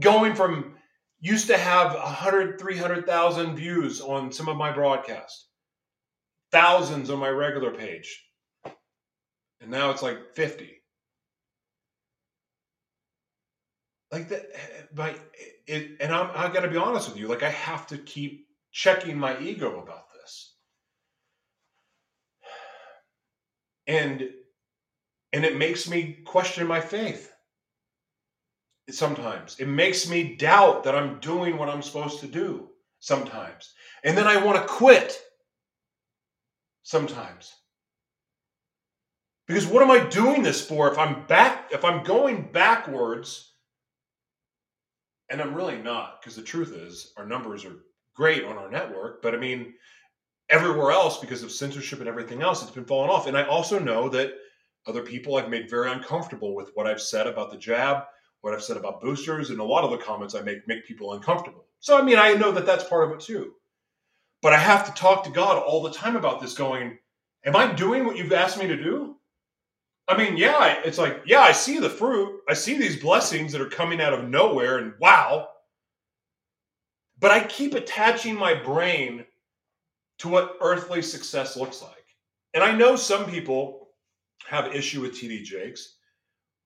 Going 0.00 0.34
from 0.34 0.76
used 1.20 1.48
to 1.48 1.58
have 1.58 1.94
100 1.94 2.60
300,000 2.60 3.56
views 3.56 4.00
on 4.00 4.30
some 4.30 4.48
of 4.48 4.56
my 4.56 4.70
broadcasts 4.70 5.48
thousands 6.50 7.10
on 7.10 7.18
my 7.18 7.28
regular 7.28 7.70
page 7.70 8.24
and 9.60 9.70
now 9.70 9.90
it's 9.90 10.02
like 10.02 10.34
50 10.34 10.77
like 14.10 14.28
that 14.28 14.46
my 14.94 15.14
it, 15.66 15.96
and 16.00 16.12
I'm 16.12 16.30
I 16.34 16.52
got 16.52 16.60
to 16.60 16.70
be 16.70 16.76
honest 16.76 17.08
with 17.08 17.18
you 17.18 17.28
like 17.28 17.42
I 17.42 17.50
have 17.50 17.86
to 17.88 17.98
keep 17.98 18.46
checking 18.72 19.18
my 19.18 19.38
ego 19.40 19.80
about 19.80 20.04
this 20.12 20.54
and 23.86 24.30
and 25.32 25.44
it 25.44 25.56
makes 25.56 25.88
me 25.88 26.18
question 26.24 26.66
my 26.66 26.80
faith 26.80 27.32
sometimes. 28.90 29.58
It 29.58 29.68
makes 29.68 30.08
me 30.08 30.36
doubt 30.36 30.84
that 30.84 30.94
I'm 30.94 31.20
doing 31.20 31.58
what 31.58 31.68
I'm 31.68 31.82
supposed 31.82 32.20
to 32.20 32.26
do 32.26 32.68
sometimes. 33.00 33.74
And 34.04 34.16
then 34.16 34.26
I 34.26 34.42
want 34.42 34.60
to 34.60 34.66
quit 34.72 35.20
sometimes. 36.82 37.54
Because 39.46 39.66
what 39.66 39.82
am 39.82 39.90
I 39.90 40.00
doing 40.08 40.42
this 40.42 40.64
for 40.66 40.90
if 40.90 40.98
I'm 40.98 41.26
back 41.26 41.70
if 41.72 41.84
I'm 41.84 42.04
going 42.04 42.50
backwards 42.52 43.52
and 45.30 45.40
I'm 45.40 45.54
really 45.54 45.78
not 45.78 46.20
because 46.20 46.36
the 46.36 46.42
truth 46.42 46.72
is 46.72 47.12
our 47.16 47.26
numbers 47.26 47.64
are 47.64 47.76
great 48.14 48.44
on 48.44 48.56
our 48.56 48.70
network, 48.70 49.22
but 49.22 49.34
I 49.34 49.38
mean 49.38 49.74
everywhere 50.48 50.92
else 50.92 51.18
because 51.18 51.42
of 51.42 51.52
censorship 51.52 52.00
and 52.00 52.08
everything 52.08 52.42
else 52.42 52.62
it's 52.62 52.70
been 52.70 52.84
falling 52.84 53.10
off. 53.10 53.26
And 53.26 53.36
I 53.36 53.44
also 53.44 53.78
know 53.78 54.08
that 54.08 54.32
other 54.86 55.02
people 55.02 55.36
I've 55.36 55.50
made 55.50 55.68
very 55.68 55.90
uncomfortable 55.90 56.54
with 56.54 56.70
what 56.74 56.86
I've 56.86 57.02
said 57.02 57.26
about 57.26 57.50
the 57.50 57.58
jab 57.58 58.04
what 58.40 58.54
I've 58.54 58.62
said 58.62 58.76
about 58.76 59.00
boosters, 59.00 59.50
and 59.50 59.60
a 59.60 59.64
lot 59.64 59.84
of 59.84 59.90
the 59.90 59.98
comments 59.98 60.34
I 60.34 60.42
make 60.42 60.66
make 60.68 60.86
people 60.86 61.14
uncomfortable. 61.14 61.64
So, 61.80 61.98
I 61.98 62.02
mean, 62.02 62.18
I 62.18 62.34
know 62.34 62.52
that 62.52 62.66
that's 62.66 62.84
part 62.84 63.08
of 63.08 63.16
it 63.16 63.20
too. 63.20 63.54
But 64.42 64.52
I 64.52 64.58
have 64.58 64.86
to 64.86 65.00
talk 65.00 65.24
to 65.24 65.30
God 65.30 65.58
all 65.58 65.82
the 65.82 65.90
time 65.90 66.16
about 66.16 66.40
this, 66.40 66.54
going, 66.54 66.98
Am 67.44 67.56
I 67.56 67.72
doing 67.72 68.04
what 68.04 68.16
you've 68.16 68.32
asked 68.32 68.58
me 68.58 68.66
to 68.66 68.76
do? 68.76 69.16
I 70.08 70.16
mean, 70.16 70.36
yeah, 70.36 70.80
it's 70.84 70.98
like, 70.98 71.22
yeah, 71.26 71.40
I 71.40 71.52
see 71.52 71.78
the 71.78 71.90
fruit. 71.90 72.40
I 72.48 72.54
see 72.54 72.78
these 72.78 73.00
blessings 73.00 73.52
that 73.52 73.60
are 73.60 73.68
coming 73.68 74.00
out 74.00 74.14
of 74.14 74.28
nowhere, 74.28 74.78
and 74.78 74.94
wow. 74.98 75.48
But 77.18 77.30
I 77.30 77.44
keep 77.44 77.74
attaching 77.74 78.34
my 78.34 78.54
brain 78.54 79.24
to 80.18 80.28
what 80.28 80.56
earthly 80.60 81.02
success 81.02 81.56
looks 81.56 81.82
like. 81.82 81.92
And 82.54 82.64
I 82.64 82.72
know 82.72 82.96
some 82.96 83.26
people 83.26 83.88
have 84.48 84.74
issue 84.74 85.02
with 85.02 85.12
TD 85.12 85.42
Jakes 85.44 85.98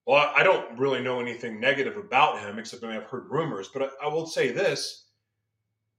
well, 0.07 0.33
I 0.35 0.43
don't 0.43 0.79
really 0.79 1.01
know 1.01 1.21
anything 1.21 1.61
negative 1.61 1.97
about 1.97 2.41
him, 2.41 2.59
except 2.59 2.83
I 2.83 2.89
mean, 2.89 2.97
I've 2.97 3.05
heard 3.05 3.31
rumors. 3.31 3.69
But 3.69 3.83
I, 3.83 4.07
I 4.07 4.09
will 4.09 4.27
say 4.27 4.51
this: 4.51 5.07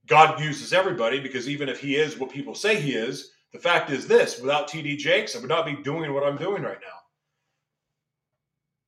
God 0.06 0.40
uses 0.40 0.72
everybody 0.72 1.20
because 1.20 1.48
even 1.48 1.68
if 1.68 1.80
he 1.80 1.96
is 1.96 2.18
what 2.18 2.30
people 2.30 2.54
say 2.54 2.80
he 2.80 2.92
is, 2.92 3.30
the 3.52 3.58
fact 3.58 3.90
is 3.90 4.06
this 4.06 4.40
without 4.40 4.68
TD 4.68 4.98
Jakes, 4.98 5.34
I 5.34 5.38
would 5.40 5.48
not 5.48 5.66
be 5.66 5.76
doing 5.82 6.12
what 6.12 6.24
I'm 6.24 6.36
doing 6.36 6.62
right 6.62 6.78
now. 6.80 7.03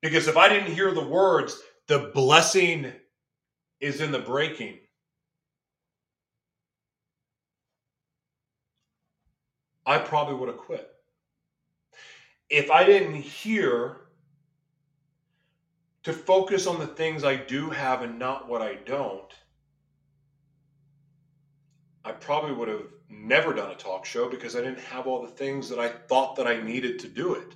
Because 0.02 0.28
if 0.28 0.36
I 0.36 0.48
didn't 0.48 0.74
hear 0.74 0.92
the 0.92 1.06
words, 1.06 1.60
the 1.88 2.10
blessing 2.14 2.92
is 3.80 4.00
in 4.00 4.12
the 4.12 4.18
breaking, 4.18 4.78
I 9.84 9.98
probably 9.98 10.34
would 10.34 10.48
have 10.48 10.58
quit. 10.58 10.90
If 12.50 12.70
I 12.70 12.84
didn't 12.84 13.14
hear 13.14 13.98
to 16.02 16.12
focus 16.12 16.66
on 16.66 16.78
the 16.78 16.86
things 16.86 17.24
I 17.24 17.36
do 17.36 17.70
have 17.70 18.02
and 18.02 18.18
not 18.18 18.48
what 18.48 18.62
I 18.62 18.74
don't, 18.74 19.32
I 22.04 22.12
probably 22.12 22.52
would 22.52 22.68
have 22.68 22.86
never 23.08 23.52
done 23.52 23.70
a 23.72 23.74
talk 23.74 24.04
show 24.04 24.28
because 24.28 24.54
I 24.54 24.60
didn't 24.60 24.78
have 24.78 25.08
all 25.08 25.22
the 25.22 25.32
things 25.32 25.68
that 25.68 25.80
I 25.80 25.88
thought 25.88 26.36
that 26.36 26.46
I 26.46 26.60
needed 26.62 27.00
to 27.00 27.08
do 27.08 27.34
it. 27.34 27.54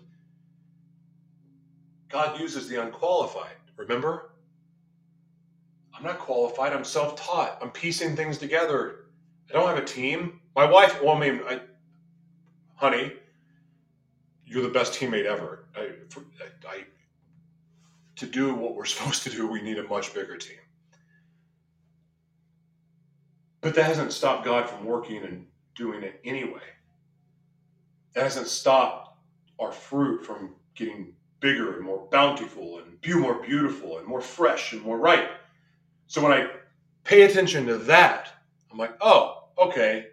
God 2.11 2.39
uses 2.41 2.69
the 2.69 2.83
unqualified, 2.83 3.55
remember? 3.77 4.33
I'm 5.97 6.03
not 6.03 6.19
qualified, 6.19 6.73
I'm 6.73 6.85
self 6.85 7.17
taught. 7.17 7.59
I'm 7.63 7.71
piecing 7.71 8.17
things 8.17 8.37
together. 8.37 9.07
I 9.49 9.53
don't 9.53 9.69
have 9.69 9.79
a 9.79 9.85
team. 9.85 10.41
My 10.57 10.65
wife, 10.65 11.01
well, 11.03 11.17
I 11.17 11.21
mean, 11.21 11.41
I, 11.49 11.61
honey, 12.75 13.13
you're 14.45 14.63
the 14.63 14.69
best 14.69 14.93
teammate 14.93 15.25
ever. 15.25 15.67
I, 15.77 15.91
I, 16.69 16.85
to 18.17 18.27
do 18.27 18.55
what 18.55 18.75
we're 18.75 18.85
supposed 18.87 19.23
to 19.23 19.31
do, 19.31 19.47
we 19.47 19.63
need 19.63 19.79
a 19.79 19.85
much 19.85 20.13
bigger 20.13 20.37
team. 20.37 20.59
But 23.61 23.75
that 23.75 23.85
hasn't 23.85 24.13
stopped 24.13 24.45
God 24.45 24.69
from 24.69 24.85
working 24.85 25.23
and 25.23 25.47
doing 25.77 26.03
it 26.03 26.21
anyway. 26.25 26.61
That 28.15 28.25
hasn't 28.25 28.49
stopped 28.49 29.17
our 29.59 29.71
fruit 29.71 30.25
from 30.25 30.55
getting 30.75 31.15
bigger 31.41 31.77
and 31.77 31.85
more 31.85 32.07
bountiful 32.11 32.79
and 32.79 33.01
be 33.01 33.15
more 33.15 33.43
beautiful 33.43 33.99
and 33.99 34.07
more 34.07 34.21
fresh 34.21 34.73
and 34.73 34.83
more 34.83 34.99
ripe. 34.99 35.31
So 36.07 36.23
when 36.23 36.33
I 36.33 36.49
pay 37.05 37.23
attention 37.23 37.67
to 37.67 37.79
that, 37.79 38.29
I'm 38.71 38.79
like, 38.79 38.95
oh, 39.01 39.49
okay, 39.59 40.07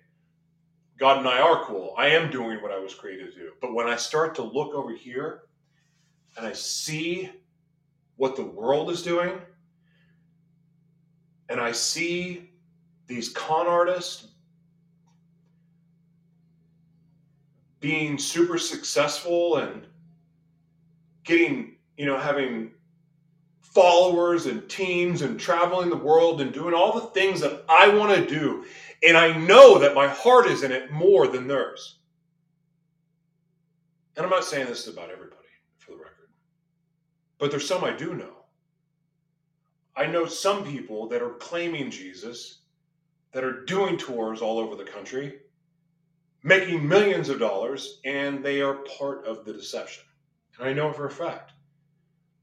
God 0.97 1.19
and 1.19 1.27
I 1.27 1.39
are 1.39 1.63
cool. 1.65 1.93
I 1.97 2.07
am 2.07 2.31
doing 2.31 2.61
what 2.61 2.71
I 2.71 2.79
was 2.79 2.93
created 2.93 3.33
to 3.33 3.39
do. 3.39 3.51
But 3.61 3.73
when 3.73 3.87
I 3.87 3.95
start 3.95 4.33
to 4.35 4.41
look 4.41 4.73
over 4.73 4.93
here 4.93 5.43
and 6.37 6.47
I 6.47 6.53
see 6.53 7.29
what 8.15 8.35
the 8.35 8.43
world 8.43 8.89
is 8.89 9.03
doing, 9.03 9.39
and 11.49 11.59
I 11.59 11.71
see 11.71 12.49
these 13.05 13.29
con 13.29 13.67
artists 13.67 14.27
being 17.79 18.17
super 18.17 18.57
successful 18.57 19.57
and 19.57 19.85
getting, 21.27 21.75
you 21.97 22.05
know, 22.07 22.17
having 22.17 22.71
followers 23.61 24.47
and 24.47 24.67
teams 24.67 25.21
and 25.21 25.39
traveling 25.39 25.89
the 25.89 25.95
world 25.95 26.41
and 26.41 26.51
doing 26.51 26.73
all 26.73 26.99
the 26.99 27.07
things 27.07 27.39
that 27.41 27.63
I 27.69 27.89
want 27.89 28.15
to 28.15 28.25
do. 28.25 28.65
And 29.07 29.15
I 29.15 29.37
know 29.37 29.77
that 29.77 29.93
my 29.93 30.07
heart 30.07 30.47
is 30.47 30.63
in 30.63 30.71
it 30.71 30.91
more 30.91 31.27
than 31.27 31.47
theirs. 31.47 31.99
And 34.15 34.25
I'm 34.25 34.31
not 34.31 34.45
saying 34.45 34.65
this 34.65 34.87
is 34.87 34.93
about 34.93 35.11
everybody, 35.11 35.47
for 35.77 35.91
the 35.91 35.97
record, 35.97 36.29
but 37.37 37.51
there's 37.51 37.67
some 37.67 37.83
I 37.83 37.91
do 37.91 38.15
know. 38.15 38.33
I 39.95 40.07
know 40.07 40.25
some 40.25 40.65
people 40.65 41.07
that 41.09 41.21
are 41.21 41.35
claiming 41.35 41.91
Jesus 41.91 42.61
that 43.31 43.43
are 43.43 43.65
doing 43.65 43.97
tours 43.97 44.41
all 44.41 44.57
over 44.57 44.75
the 44.75 44.89
country, 44.89 45.39
making 46.41 46.87
millions 46.87 47.29
of 47.29 47.37
dollars, 47.39 47.99
and 48.05 48.43
they 48.43 48.61
are 48.61 48.83
part 48.97 49.25
of 49.27 49.45
the 49.45 49.53
deception. 49.53 50.03
And 50.59 50.69
I 50.69 50.73
know 50.73 50.91
for 50.91 51.05
a 51.05 51.11
fact. 51.11 51.53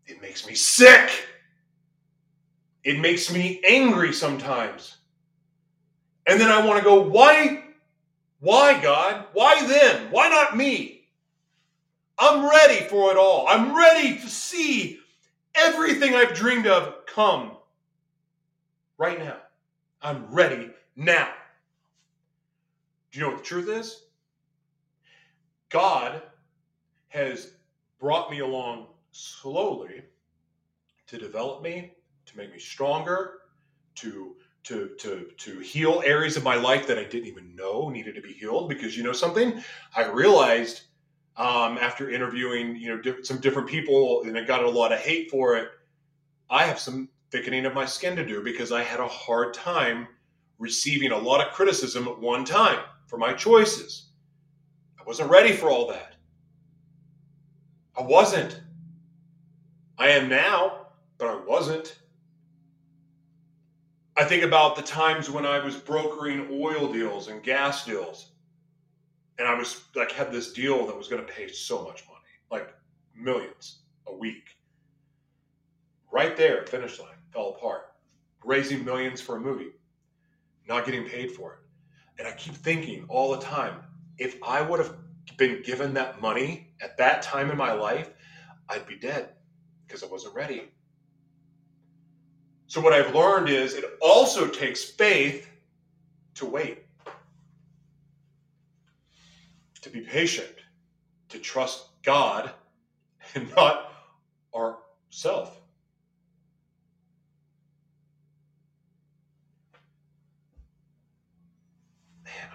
It 0.06 0.20
makes 0.20 0.46
me 0.46 0.54
sick. 0.54 1.10
It 2.84 3.00
makes 3.00 3.32
me 3.32 3.60
angry 3.66 4.12
sometimes. 4.12 4.98
And 6.26 6.40
then 6.40 6.50
I 6.50 6.64
want 6.64 6.78
to 6.78 6.84
go, 6.84 7.00
why? 7.02 7.64
Why, 8.40 8.80
God? 8.80 9.26
Why 9.32 9.66
them? 9.66 10.08
Why 10.10 10.28
not 10.28 10.56
me? 10.56 11.08
I'm 12.18 12.48
ready 12.48 12.84
for 12.84 13.10
it 13.10 13.16
all. 13.16 13.46
I'm 13.48 13.76
ready 13.76 14.18
to 14.18 14.28
see 14.28 15.00
everything 15.54 16.14
I've 16.14 16.34
dreamed 16.34 16.66
of 16.66 17.06
come 17.06 17.52
right 18.98 19.18
now. 19.18 19.36
I'm 20.02 20.26
ready 20.32 20.70
now. 20.96 21.28
Do 23.10 23.18
you 23.18 23.24
know 23.24 23.32
what 23.32 23.38
the 23.38 23.44
truth 23.44 23.68
is? 23.68 24.02
God 25.70 26.22
has 27.08 27.52
brought 27.98 28.30
me 28.30 28.40
along 28.40 28.86
slowly 29.12 30.02
to 31.06 31.18
develop 31.18 31.62
me, 31.62 31.92
to 32.26 32.36
make 32.36 32.52
me 32.52 32.58
stronger, 32.58 33.38
to 33.96 34.36
to 34.64 34.90
to 34.98 35.30
to 35.36 35.58
heal 35.60 36.02
areas 36.04 36.36
of 36.36 36.42
my 36.42 36.56
life 36.56 36.86
that 36.86 36.98
I 36.98 37.04
didn't 37.04 37.28
even 37.28 37.54
know 37.54 37.90
needed 37.90 38.14
to 38.14 38.22
be 38.22 38.32
healed. 38.32 38.68
Because 38.68 38.96
you 38.96 39.02
know 39.02 39.12
something, 39.12 39.62
I 39.94 40.06
realized 40.06 40.82
um, 41.36 41.78
after 41.78 42.10
interviewing 42.10 42.76
you 42.76 42.88
know 42.88 43.00
diff- 43.00 43.26
some 43.26 43.38
different 43.38 43.68
people, 43.68 44.22
and 44.24 44.38
I 44.38 44.44
got 44.44 44.64
a 44.64 44.70
lot 44.70 44.92
of 44.92 45.00
hate 45.00 45.30
for 45.30 45.56
it. 45.56 45.68
I 46.50 46.64
have 46.64 46.78
some 46.78 47.08
thickening 47.30 47.66
of 47.66 47.74
my 47.74 47.84
skin 47.84 48.16
to 48.16 48.26
do 48.26 48.42
because 48.42 48.72
I 48.72 48.82
had 48.82 49.00
a 49.00 49.08
hard 49.08 49.54
time 49.54 50.08
receiving 50.58 51.10
a 51.10 51.18
lot 51.18 51.46
of 51.46 51.52
criticism 51.52 52.08
at 52.08 52.20
one 52.20 52.44
time 52.44 52.78
for 53.06 53.18
my 53.18 53.32
choices. 53.32 54.10
I 54.98 55.02
wasn't 55.04 55.30
ready 55.30 55.52
for 55.52 55.68
all 55.68 55.88
that. 55.88 56.13
I 57.96 58.02
wasn't. 58.02 58.60
I 59.98 60.08
am 60.08 60.28
now, 60.28 60.88
but 61.18 61.28
I 61.28 61.36
wasn't. 61.36 61.98
I 64.16 64.24
think 64.24 64.42
about 64.42 64.76
the 64.76 64.82
times 64.82 65.30
when 65.30 65.44
I 65.44 65.64
was 65.64 65.76
brokering 65.76 66.48
oil 66.50 66.92
deals 66.92 67.28
and 67.28 67.42
gas 67.42 67.84
deals. 67.84 68.32
And 69.38 69.48
I 69.48 69.54
was 69.54 69.82
like, 69.96 70.12
had 70.12 70.32
this 70.32 70.52
deal 70.52 70.86
that 70.86 70.96
was 70.96 71.08
going 71.08 71.24
to 71.24 71.32
pay 71.32 71.48
so 71.48 71.82
much 71.82 72.04
money, 72.06 72.20
like 72.50 72.72
millions 73.16 73.80
a 74.06 74.14
week. 74.14 74.56
Right 76.12 76.36
there, 76.36 76.64
finish 76.66 77.00
line, 77.00 77.08
fell 77.32 77.50
apart. 77.50 77.92
Raising 78.44 78.84
millions 78.84 79.20
for 79.20 79.36
a 79.36 79.40
movie 79.40 79.72
not 80.68 80.84
getting 80.84 81.04
paid 81.04 81.32
for 81.32 81.54
it. 81.54 81.58
And 82.18 82.28
I 82.28 82.32
keep 82.32 82.54
thinking 82.54 83.04
all 83.08 83.32
the 83.32 83.40
time, 83.40 83.82
if 84.18 84.38
I 84.42 84.62
would 84.62 84.78
have 84.78 84.94
been 85.36 85.62
given 85.62 85.94
that 85.94 86.20
money 86.20 86.73
at 86.84 86.96
that 86.98 87.22
time 87.22 87.50
in 87.50 87.56
my 87.56 87.72
life, 87.72 88.10
I'd 88.68 88.86
be 88.86 88.96
dead 88.96 89.30
because 89.86 90.02
I 90.02 90.06
wasn't 90.06 90.34
ready. 90.34 90.68
So, 92.66 92.80
what 92.80 92.92
I've 92.92 93.14
learned 93.14 93.48
is 93.48 93.74
it 93.74 93.84
also 94.00 94.46
takes 94.46 94.84
faith 94.84 95.48
to 96.34 96.46
wait, 96.46 96.84
to 99.82 99.90
be 99.90 100.00
patient, 100.00 100.54
to 101.30 101.38
trust 101.38 101.86
God 102.02 102.50
and 103.34 103.50
not 103.56 103.92
ourself. 104.54 105.60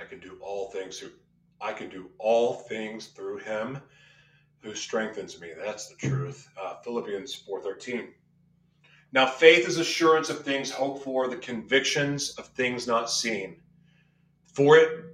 can 0.10 0.20
do 0.20 0.38
all 0.42 0.72
things 0.72 1.00
through 1.00 1.12
I 1.62 1.74
can 1.74 1.90
do 1.90 2.10
all 2.18 2.54
things 2.54 3.08
through 3.08 3.38
him 3.40 3.80
who 4.62 4.76
strengthens 4.76 5.40
me. 5.40 5.52
That's 5.58 5.88
the 5.88 5.96
truth. 5.96 6.50
Uh, 6.62 6.76
Philippians 6.84 7.36
4:13. 7.36 8.14
Now 9.12 9.26
faith 9.26 9.68
is 9.68 9.78
assurance 9.78 10.30
of 10.30 10.44
things 10.44 10.70
hoped 10.70 11.04
for, 11.04 11.28
the 11.28 11.38
convictions 11.38 12.32
of 12.38 12.48
things 12.48 12.86
not 12.86 13.10
seen. 13.10 13.62
For 14.54 14.78
it 14.78 15.06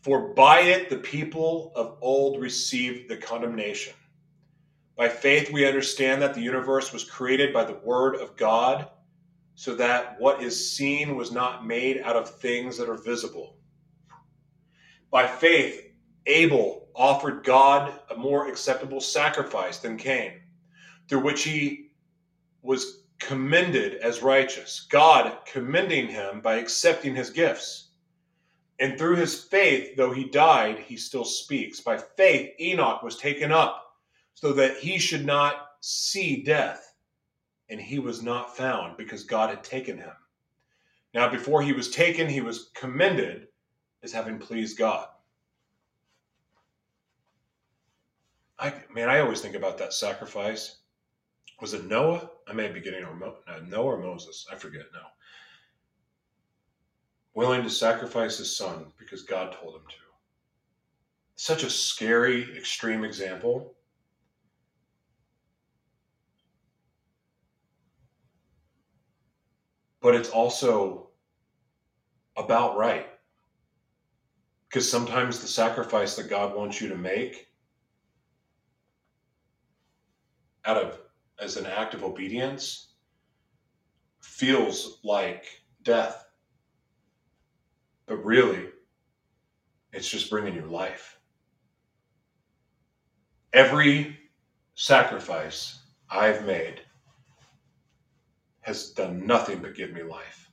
for 0.00 0.32
by 0.32 0.60
it 0.60 0.88
the 0.88 0.98
people 0.98 1.72
of 1.74 1.98
old 2.00 2.40
received 2.40 3.08
the 3.08 3.16
condemnation. 3.16 3.94
By 4.96 5.08
faith 5.08 5.52
we 5.52 5.66
understand 5.66 6.22
that 6.22 6.34
the 6.34 6.40
universe 6.40 6.92
was 6.92 7.04
created 7.04 7.52
by 7.52 7.64
the 7.64 7.78
word 7.84 8.16
of 8.16 8.36
God 8.36 8.88
so 9.54 9.74
that 9.74 10.18
what 10.20 10.42
is 10.42 10.72
seen 10.72 11.16
was 11.16 11.30
not 11.30 11.66
made 11.66 12.00
out 12.02 12.16
of 12.16 12.30
things 12.30 12.78
that 12.78 12.88
are 12.88 12.96
visible. 12.96 13.56
By 15.10 15.26
faith, 15.26 15.87
Abel 16.28 16.88
offered 16.94 17.44
God 17.44 17.92
a 18.10 18.16
more 18.16 18.48
acceptable 18.48 19.00
sacrifice 19.00 19.78
than 19.78 19.96
Cain, 19.96 20.40
through 21.08 21.22
which 21.22 21.42
he 21.42 21.90
was 22.62 23.04
commended 23.18 23.94
as 23.96 24.22
righteous, 24.22 24.86
God 24.90 25.38
commending 25.50 26.08
him 26.08 26.40
by 26.40 26.56
accepting 26.56 27.14
his 27.14 27.30
gifts. 27.30 27.88
And 28.78 28.96
through 28.96 29.16
his 29.16 29.42
faith, 29.42 29.96
though 29.96 30.12
he 30.12 30.24
died, 30.24 30.78
he 30.78 30.96
still 30.96 31.24
speaks. 31.24 31.80
By 31.80 31.98
faith, 31.98 32.52
Enoch 32.60 33.02
was 33.02 33.16
taken 33.16 33.50
up 33.50 33.96
so 34.34 34.52
that 34.52 34.76
he 34.76 34.98
should 34.98 35.26
not 35.26 35.70
see 35.80 36.42
death 36.44 36.94
and 37.68 37.80
he 37.80 37.98
was 37.98 38.22
not 38.22 38.56
found 38.56 38.96
because 38.96 39.24
God 39.24 39.50
had 39.50 39.64
taken 39.64 39.98
him. 39.98 40.12
Now, 41.12 41.28
before 41.28 41.62
he 41.62 41.72
was 41.72 41.90
taken, 41.90 42.28
he 42.28 42.40
was 42.40 42.70
commended 42.74 43.48
as 44.02 44.12
having 44.12 44.38
pleased 44.38 44.78
God. 44.78 45.08
I 48.58 48.74
man, 48.92 49.08
I 49.08 49.20
always 49.20 49.40
think 49.40 49.54
about 49.54 49.78
that 49.78 49.92
sacrifice. 49.92 50.78
Was 51.60 51.74
it 51.74 51.84
Noah? 51.84 52.30
I 52.46 52.52
may 52.52 52.70
be 52.70 52.80
getting 52.80 53.02
Mo- 53.18 53.36
Noah 53.66 53.96
or 53.96 54.02
Moses. 54.02 54.46
I 54.50 54.56
forget 54.56 54.86
now. 54.92 55.08
Willing 57.34 57.62
to 57.62 57.70
sacrifice 57.70 58.38
his 58.38 58.56
son 58.56 58.86
because 58.98 59.22
God 59.22 59.52
told 59.52 59.76
him 59.76 59.82
to. 59.88 59.94
Such 61.36 61.62
a 61.62 61.70
scary, 61.70 62.56
extreme 62.56 63.04
example. 63.04 63.74
But 70.00 70.14
it's 70.14 70.30
also 70.30 71.10
about 72.36 72.76
right. 72.76 73.06
Because 74.68 74.90
sometimes 74.90 75.40
the 75.40 75.48
sacrifice 75.48 76.16
that 76.16 76.28
God 76.28 76.56
wants 76.56 76.80
you 76.80 76.88
to 76.88 76.96
make 76.96 77.47
out 80.68 80.76
of 80.76 80.98
as 81.40 81.56
an 81.56 81.66
act 81.66 81.94
of 81.94 82.04
obedience 82.04 82.92
feels 84.20 85.00
like 85.02 85.46
death. 85.82 86.26
But 88.06 88.24
really, 88.24 88.66
it's 89.92 90.08
just 90.08 90.30
bringing 90.30 90.54
you 90.54 90.66
life. 90.66 91.18
Every 93.52 94.18
sacrifice 94.74 95.80
I've 96.10 96.44
made 96.44 96.82
has 98.60 98.90
done 98.90 99.26
nothing 99.26 99.60
but 99.60 99.74
give 99.74 99.92
me 99.92 100.02
life. 100.02 100.50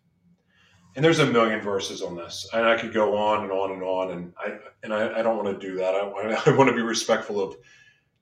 And 0.95 1.03
there's 1.03 1.19
a 1.19 1.25
million 1.25 1.59
verses 1.59 2.01
on 2.01 2.15
this, 2.15 2.47
and 2.53 2.65
I 2.65 2.77
could 2.77 2.93
go 2.93 3.17
on 3.17 3.43
and 3.43 3.51
on 3.51 3.71
and 3.71 3.83
on, 3.83 4.11
and 4.11 4.33
I 4.39 4.57
and 4.83 4.93
I, 4.93 5.19
I 5.19 5.21
don't 5.21 5.35
want 5.35 5.59
to 5.59 5.67
do 5.67 5.75
that. 5.75 5.93
I, 5.93 6.51
I 6.51 6.55
want 6.55 6.69
to 6.69 6.75
be 6.75 6.81
respectful 6.81 7.41
of 7.41 7.57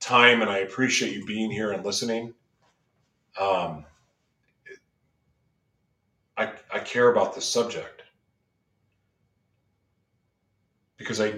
time, 0.04 0.42
and 0.42 0.50
I 0.50 0.58
appreciate 0.58 1.14
you 1.14 1.24
being 1.24 1.50
here 1.50 1.72
and 1.72 1.84
listening. 1.84 2.34
Um, 3.40 3.84
I, 6.36 6.52
I 6.72 6.78
care 6.80 7.10
about 7.10 7.34
this 7.34 7.46
subject 7.46 8.02
because 10.96 11.20
I 11.20 11.34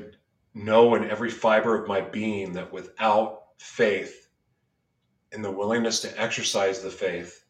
know 0.54 0.94
in 0.94 1.10
every 1.10 1.30
fiber 1.30 1.80
of 1.80 1.88
my 1.88 2.00
being 2.00 2.52
that 2.54 2.72
without 2.72 3.44
faith 3.58 4.28
and 5.32 5.44
the 5.44 5.50
willingness 5.50 6.00
to 6.00 6.20
exercise 6.20 6.80
the 6.80 6.90
faith 6.90 7.44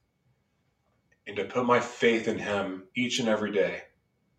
and 1.26 1.36
to 1.36 1.44
put 1.44 1.64
my 1.64 1.80
faith 1.80 2.28
in 2.28 2.38
Him 2.38 2.84
each 2.94 3.20
and 3.20 3.28
every 3.28 3.52
day 3.52 3.82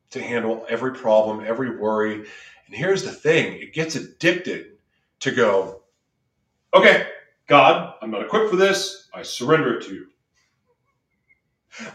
to 0.09 0.21
handle 0.21 0.65
every 0.69 0.93
problem, 0.93 1.43
every 1.45 1.77
worry. 1.77 2.15
And 2.15 2.75
here's 2.75 3.03
the 3.03 3.11
thing 3.11 3.61
it 3.61 3.73
gets 3.73 3.95
addicted 3.95 4.77
to 5.19 5.31
go, 5.31 5.83
okay, 6.73 7.07
God, 7.47 7.95
I'm 8.01 8.11
not 8.11 8.23
equipped 8.23 8.49
for 8.49 8.55
this. 8.55 9.09
I 9.13 9.23
surrender 9.23 9.77
it 9.77 9.85
to 9.87 9.93
you. 9.93 10.07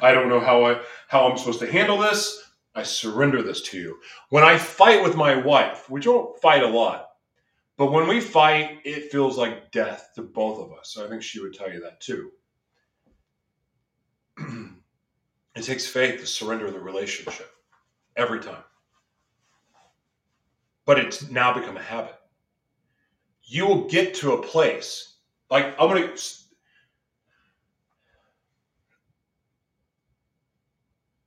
I 0.01 0.13
don't 0.13 0.29
know 0.29 0.41
how 0.41 0.65
I 0.65 0.81
how 1.09 1.29
I'm 1.29 1.37
supposed 1.37 1.61
to 1.61 1.71
handle 1.71 1.99
this. 1.99 2.41
I 2.75 2.83
surrender 2.83 3.43
this 3.43 3.61
to 3.63 3.79
you. 3.79 3.99
When 4.31 4.45
I 4.45 4.57
fight 4.57 5.03
with 5.03 5.17
my 5.17 5.35
wife, 5.37 5.91
we 5.91 6.01
don't 6.01 6.41
fight 6.41 6.63
a 6.63 6.69
lot, 6.69 7.11
but 7.77 7.93
when 7.93 8.09
we 8.09 8.21
fight, 8.21 8.79
it 8.85 9.11
feels 9.11 9.37
like 9.37 9.73
death 9.73 10.11
to 10.15 10.23
both 10.23 10.59
of 10.61 10.77
us. 10.79 10.97
I 10.99 11.09
think 11.09 11.23
she 11.23 11.41
would 11.41 11.55
tell 11.55 11.71
you 11.71 11.81
that 11.81 12.01
too. 12.01 12.31
it 15.55 15.63
takes 15.63 15.87
faith 15.87 16.21
to 16.21 16.27
surrender 16.27 16.71
the 16.71 16.81
relationship 16.81 17.51
every 18.17 18.41
time. 18.41 18.65
But 20.85 20.99
it's 20.99 21.31
now 21.31 21.53
become 21.53 21.77
a 21.77 21.83
habit. 21.83 22.15
You 23.45 23.67
will 23.67 23.89
get 23.89 24.15
to 24.15 24.33
a 24.33 24.43
place 24.43 25.17
like 25.51 25.75
I'm 25.79 25.89
gonna. 25.89 26.09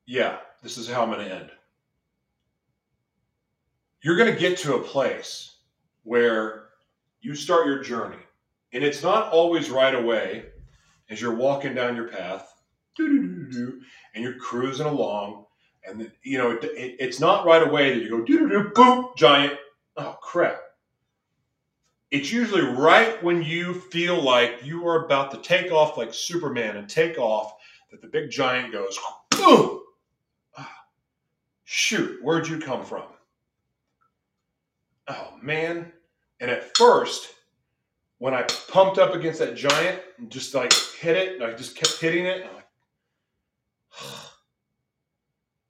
Yeah, 0.08 0.38
this 0.64 0.78
is 0.78 0.88
how 0.90 1.04
I'm 1.04 1.12
gonna 1.12 1.24
end. 1.24 1.52
You're 4.02 4.18
gonna 4.18 4.36
get 4.36 4.58
to 4.60 4.76
a 4.76 4.82
place 4.82 5.58
where 6.04 6.70
you 7.22 7.36
start 7.36 7.66
your 7.66 7.84
journey, 7.84 8.18
and 8.74 8.84
it's 8.84 9.04
not 9.04 9.32
always 9.32 9.70
right 9.70 9.96
away 9.96 10.46
as 11.10 11.22
you're 11.22 11.36
walking 11.36 11.74
down 11.76 11.96
your 11.96 12.08
path, 12.08 12.52
and 12.98 13.84
you're 14.16 14.40
cruising 14.40 14.86
along, 14.88 15.46
and 15.88 16.12
you 16.24 16.38
know 16.38 16.52
it, 16.52 16.64
it, 16.64 16.96
it's 17.00 17.20
not 17.20 17.46
right 17.46 17.68
away 17.68 17.94
that 17.94 18.04
you 18.04 18.10
go 18.10 18.22
doo 18.24 18.40
doo 18.40 18.50
doo 18.50 18.72
boom 18.74 19.10
giant. 19.18 19.58
Oh 19.98 20.18
crap! 20.22 20.60
It's 22.16 22.32
usually 22.32 22.62
right 22.62 23.22
when 23.22 23.44
you 23.44 23.74
feel 23.74 24.22
like 24.22 24.64
you 24.64 24.88
are 24.88 25.04
about 25.06 25.32
to 25.32 25.38
take 25.38 25.70
off 25.70 25.98
like 25.98 26.14
Superman 26.14 26.78
and 26.78 26.90
take 26.90 27.18
off 27.18 27.56
that 27.92 28.02
the 28.02 28.08
big 28.08 28.32
giant 28.32 28.72
goes, 28.72 28.98
Boom! 29.32 29.82
Ah, 30.58 30.86
shoot, 31.66 32.18
where'd 32.24 32.48
you 32.48 32.58
come 32.58 32.86
from? 32.86 33.04
Oh 35.10 35.34
man. 35.42 35.92
And 36.40 36.50
at 36.50 36.78
first, 36.78 37.28
when 38.20 38.34
I 38.34 38.44
pumped 38.70 38.98
up 38.98 39.14
against 39.14 39.40
that 39.40 39.58
giant 39.58 40.00
and 40.18 40.32
just 40.32 40.56
like 40.56 40.72
hit 40.98 41.18
it, 41.18 41.42
I 41.42 41.52
just 41.52 41.76
kept 41.76 42.00
hitting 42.00 42.26
it, 42.26 42.46
like, 42.54 42.68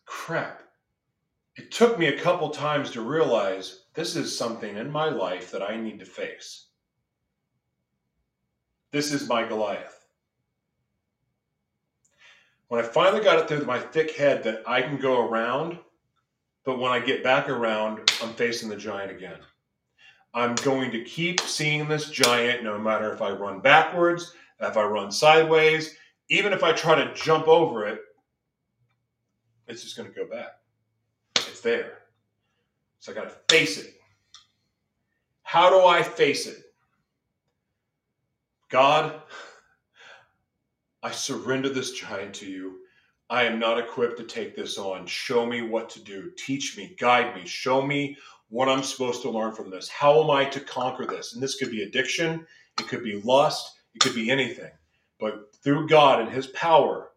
crap. 0.06 0.62
It 1.56 1.72
took 1.72 1.98
me 1.98 2.08
a 2.08 2.20
couple 2.20 2.50
times 2.50 2.92
to 2.92 3.02
realize 3.02 3.86
this 3.94 4.16
is 4.16 4.38
something 4.38 4.76
in 4.76 4.92
my 4.92 5.10
life 5.10 5.52
that 5.52 5.64
I 5.64 5.78
need 5.78 6.00
to 6.00 6.06
face. 6.06 6.68
This 8.92 9.14
is 9.14 9.30
my 9.30 9.48
Goliath. 9.48 10.06
When 12.68 12.84
I 12.84 12.88
finally 12.88 13.24
got 13.24 13.40
it 13.40 13.48
through 13.48 13.66
my 13.66 13.80
thick 13.80 14.18
head 14.18 14.44
that 14.44 14.64
I 14.68 14.82
can 14.82 14.98
go 14.98 15.26
around, 15.26 15.78
but 16.66 16.80
when 16.80 16.92
I 16.92 17.00
get 17.00 17.24
back 17.24 17.48
around, 17.48 18.12
I'm 18.22 18.34
facing 18.34 18.70
the 18.70 18.76
giant 18.76 19.12
again. 19.12 19.40
I'm 20.34 20.56
going 20.56 20.92
to 20.92 21.04
keep 21.06 21.40
seeing 21.40 21.88
this 21.88 22.10
giant 22.10 22.64
no 22.64 22.78
matter 22.78 23.14
if 23.14 23.22
I 23.22 23.32
run 23.32 23.62
backwards, 23.62 24.34
if 24.60 24.76
I 24.76 24.84
run 24.84 25.12
sideways, 25.12 25.96
even 26.30 26.52
if 26.52 26.64
I 26.64 26.74
try 26.74 26.96
to 26.96 27.14
jump 27.14 27.48
over 27.48 27.86
it, 27.86 28.00
it's 29.68 29.84
just 29.84 29.96
going 29.96 30.12
to 30.12 30.16
go 30.16 30.28
back. 30.28 30.54
There. 31.66 31.98
So 33.00 33.12
I 33.12 33.16
got 33.16 33.24
to 33.24 33.56
face 33.56 33.80
it. 33.80 33.96
How 35.42 35.72
do 35.72 35.88
I 35.88 36.04
face 36.04 36.46
it? 36.46 36.58
God, 38.70 39.20
I 41.02 41.10
surrender 41.10 41.70
this 41.70 41.94
giant 41.94 42.36
to 42.36 42.46
you. 42.46 42.82
I 43.32 43.46
am 43.46 43.58
not 43.58 43.80
equipped 43.80 44.18
to 44.18 44.26
take 44.26 44.56
this 44.56 44.78
on. 44.78 45.08
Show 45.08 45.44
me 45.44 45.64
what 45.64 45.90
to 45.90 46.00
do. 46.04 46.32
Teach 46.38 46.78
me, 46.78 46.96
guide 47.00 47.36
me, 47.36 47.48
show 47.48 47.82
me 47.82 48.16
what 48.50 48.70
I'm 48.70 48.84
supposed 48.84 49.24
to 49.24 49.32
learn 49.32 49.56
from 49.56 49.72
this. 49.72 49.90
How 49.90 50.24
am 50.24 50.30
I 50.30 50.46
to 50.46 50.60
conquer 50.60 51.08
this? 51.08 51.34
And 51.34 51.42
this 51.42 51.56
could 51.56 51.72
be 51.72 51.82
addiction, 51.82 52.46
it 52.80 52.88
could 52.88 53.04
be 53.04 53.20
lust, 53.24 53.80
it 53.96 54.02
could 54.02 54.14
be 54.14 54.30
anything. 54.30 54.72
But 55.20 55.56
through 55.64 55.88
God 55.88 56.22
and 56.22 56.30
His 56.30 56.46
power, 56.46 57.10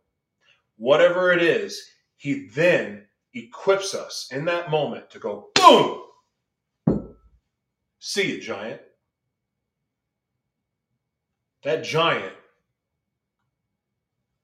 whatever 0.78 1.32
it 1.32 1.42
is, 1.42 1.90
He 2.16 2.46
then 2.46 3.04
equips 3.44 3.94
us 3.94 4.28
in 4.32 4.44
that 4.46 4.70
moment 4.70 5.10
to 5.10 5.18
go 5.18 5.48
boom. 5.54 6.02
See 7.98 8.34
you, 8.34 8.40
giant. 8.40 8.80
That 11.64 11.84
giant 11.84 12.34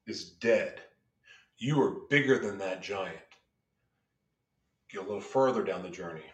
is 0.06 0.30
dead. 0.30 0.80
You 1.56 1.80
are 1.80 1.96
bigger 2.10 2.38
than 2.38 2.58
that 2.58 2.82
giant. 2.82 3.16
Get 4.90 5.00
a 5.00 5.04
little 5.04 5.20
further 5.20 5.62
down 5.62 5.82
the 5.82 5.90
journey. 5.90 6.24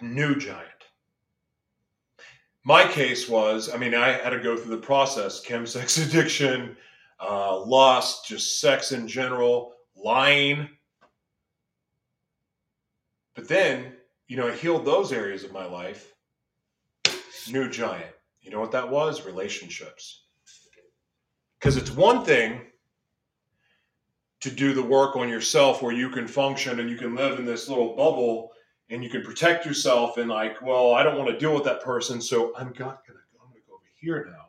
New 0.00 0.36
giant. 0.36 0.68
My 2.64 2.86
case 2.86 3.28
was, 3.28 3.72
I 3.72 3.78
mean, 3.78 3.94
I 3.94 4.08
had 4.12 4.30
to 4.30 4.40
go 4.40 4.56
through 4.56 4.76
the 4.76 4.82
process 4.82 5.44
chemsex 5.44 6.04
addiction, 6.08 6.76
uh, 7.20 7.60
lust, 7.64 8.26
just 8.26 8.60
sex 8.60 8.92
in 8.92 9.08
general, 9.08 9.72
lying. 9.94 10.68
But 13.34 13.48
then, 13.48 13.92
you 14.28 14.36
know, 14.36 14.48
I 14.48 14.52
healed 14.52 14.84
those 14.84 15.12
areas 15.12 15.44
of 15.44 15.52
my 15.52 15.66
life. 15.66 16.12
New 17.50 17.70
giant. 17.70 18.14
You 18.42 18.50
know 18.50 18.60
what 18.60 18.72
that 18.72 18.88
was? 18.88 19.24
Relationships. 19.24 20.24
Because 21.58 21.76
it's 21.76 21.90
one 21.90 22.24
thing 22.24 22.60
to 24.40 24.50
do 24.50 24.74
the 24.74 24.82
work 24.82 25.16
on 25.16 25.28
yourself 25.28 25.82
where 25.82 25.92
you 25.92 26.10
can 26.10 26.28
function 26.28 26.80
and 26.80 26.90
you 26.90 26.96
can 26.96 27.14
live 27.14 27.38
in 27.38 27.44
this 27.44 27.68
little 27.68 27.96
bubble 27.96 28.52
and 28.90 29.02
you 29.02 29.10
can 29.10 29.22
protect 29.22 29.66
yourself 29.66 30.18
and 30.18 30.28
like, 30.30 30.60
well, 30.62 30.92
I 30.92 31.02
don't 31.02 31.18
want 31.18 31.30
to 31.30 31.38
deal 31.38 31.54
with 31.54 31.64
that 31.64 31.82
person, 31.82 32.20
so 32.20 32.52
I'm 32.56 32.66
not 32.66 32.76
gonna 32.76 33.20
I'm 33.40 33.48
gonna 33.48 33.60
go 33.66 33.74
over 33.74 33.84
here 33.98 34.28
now. 34.30 34.45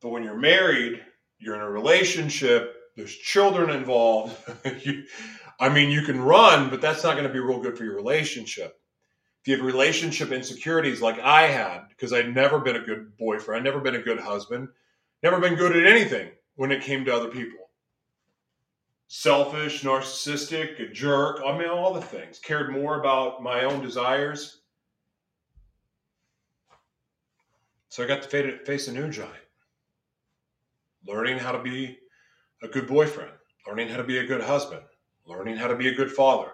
But 0.00 0.10
when 0.10 0.22
you're 0.22 0.36
married 0.36 1.02
you're 1.38 1.54
in 1.54 1.60
a 1.60 1.70
relationship, 1.70 2.74
there's 2.96 3.14
children 3.14 3.70
involved. 3.70 4.36
you, 4.82 5.04
I 5.60 5.68
mean, 5.68 5.90
you 5.90 6.02
can 6.02 6.20
run, 6.20 6.70
but 6.70 6.80
that's 6.80 7.04
not 7.04 7.14
going 7.14 7.26
to 7.26 7.32
be 7.32 7.40
real 7.40 7.60
good 7.60 7.78
for 7.78 7.84
your 7.84 7.94
relationship. 7.94 8.80
If 9.40 9.48
you 9.48 9.56
have 9.56 9.64
relationship 9.64 10.32
insecurities 10.32 11.00
like 11.00 11.18
I 11.20 11.42
had, 11.42 11.88
because 11.88 12.12
I'd 12.12 12.34
never 12.34 12.58
been 12.58 12.76
a 12.76 12.84
good 12.84 13.16
boyfriend, 13.16 13.60
I'd 13.60 13.64
never 13.70 13.80
been 13.80 13.94
a 13.94 14.02
good 14.02 14.18
husband, 14.18 14.68
never 15.22 15.38
been 15.38 15.54
good 15.54 15.76
at 15.76 15.86
anything 15.86 16.30
when 16.56 16.72
it 16.72 16.82
came 16.82 17.04
to 17.04 17.14
other 17.14 17.28
people. 17.28 17.70
Selfish, 19.06 19.82
narcissistic, 19.82 20.80
a 20.80 20.92
jerk, 20.92 21.40
I 21.46 21.56
mean, 21.56 21.68
all 21.68 21.94
the 21.94 22.02
things. 22.02 22.40
Cared 22.40 22.72
more 22.72 23.00
about 23.00 23.42
my 23.42 23.62
own 23.62 23.80
desires. 23.80 24.60
So 27.88 28.04
I 28.04 28.06
got 28.06 28.22
to 28.22 28.58
face 28.64 28.88
a 28.88 28.92
new 28.92 29.08
giant. 29.08 29.47
Learning 31.06 31.38
how 31.38 31.52
to 31.52 31.62
be 31.62 31.98
a 32.62 32.68
good 32.68 32.86
boyfriend, 32.86 33.30
learning 33.66 33.88
how 33.88 33.96
to 33.96 34.04
be 34.04 34.18
a 34.18 34.26
good 34.26 34.42
husband, 34.42 34.82
learning 35.26 35.56
how 35.56 35.68
to 35.68 35.76
be 35.76 35.88
a 35.88 35.94
good 35.94 36.10
father. 36.10 36.50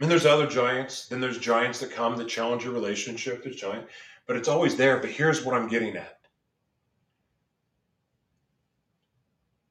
And 0.00 0.10
there's 0.10 0.26
other 0.26 0.46
giants. 0.46 1.08
Then 1.08 1.20
there's 1.20 1.38
giants 1.38 1.78
that 1.80 1.92
come 1.92 2.16
that 2.16 2.28
challenge 2.28 2.64
your 2.64 2.72
relationship. 2.72 3.44
There's 3.44 3.56
giant, 3.56 3.86
but 4.26 4.36
it's 4.36 4.48
always 4.48 4.76
there. 4.76 4.98
But 4.98 5.10
here's 5.10 5.44
what 5.44 5.54
I'm 5.54 5.68
getting 5.68 5.96
at. 5.96 6.18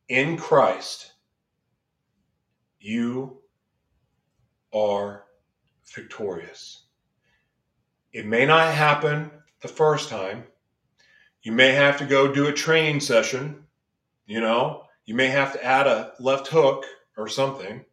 In 0.09 0.37
Christ, 0.37 1.13
you 2.79 3.41
are 4.73 5.25
victorious. 5.95 6.85
It 8.13 8.25
may 8.25 8.45
not 8.45 8.73
happen 8.73 9.31
the 9.61 9.67
first 9.67 10.09
time. 10.09 10.43
You 11.43 11.51
may 11.51 11.71
have 11.71 11.97
to 11.99 12.05
go 12.05 12.31
do 12.31 12.47
a 12.47 12.53
training 12.53 12.99
session, 12.99 13.63
you 14.25 14.41
know, 14.41 14.83
you 15.05 15.15
may 15.15 15.27
have 15.27 15.53
to 15.53 15.63
add 15.65 15.87
a 15.87 16.13
left 16.19 16.47
hook 16.47 16.85
or 17.17 17.27
something. 17.27 17.83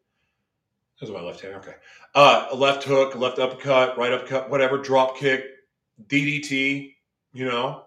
This 1.00 1.08
is 1.08 1.14
my 1.14 1.20
left 1.20 1.40
hand. 1.40 1.54
Okay. 1.56 1.74
Uh, 2.14 2.48
a 2.50 2.56
left 2.56 2.84
hook, 2.84 3.14
left 3.14 3.38
uppercut, 3.38 3.96
right 3.96 4.12
uppercut, 4.12 4.50
whatever, 4.50 4.78
drop 4.78 5.16
kick, 5.16 5.44
DDT, 6.08 6.94
you 7.32 7.44
know, 7.44 7.84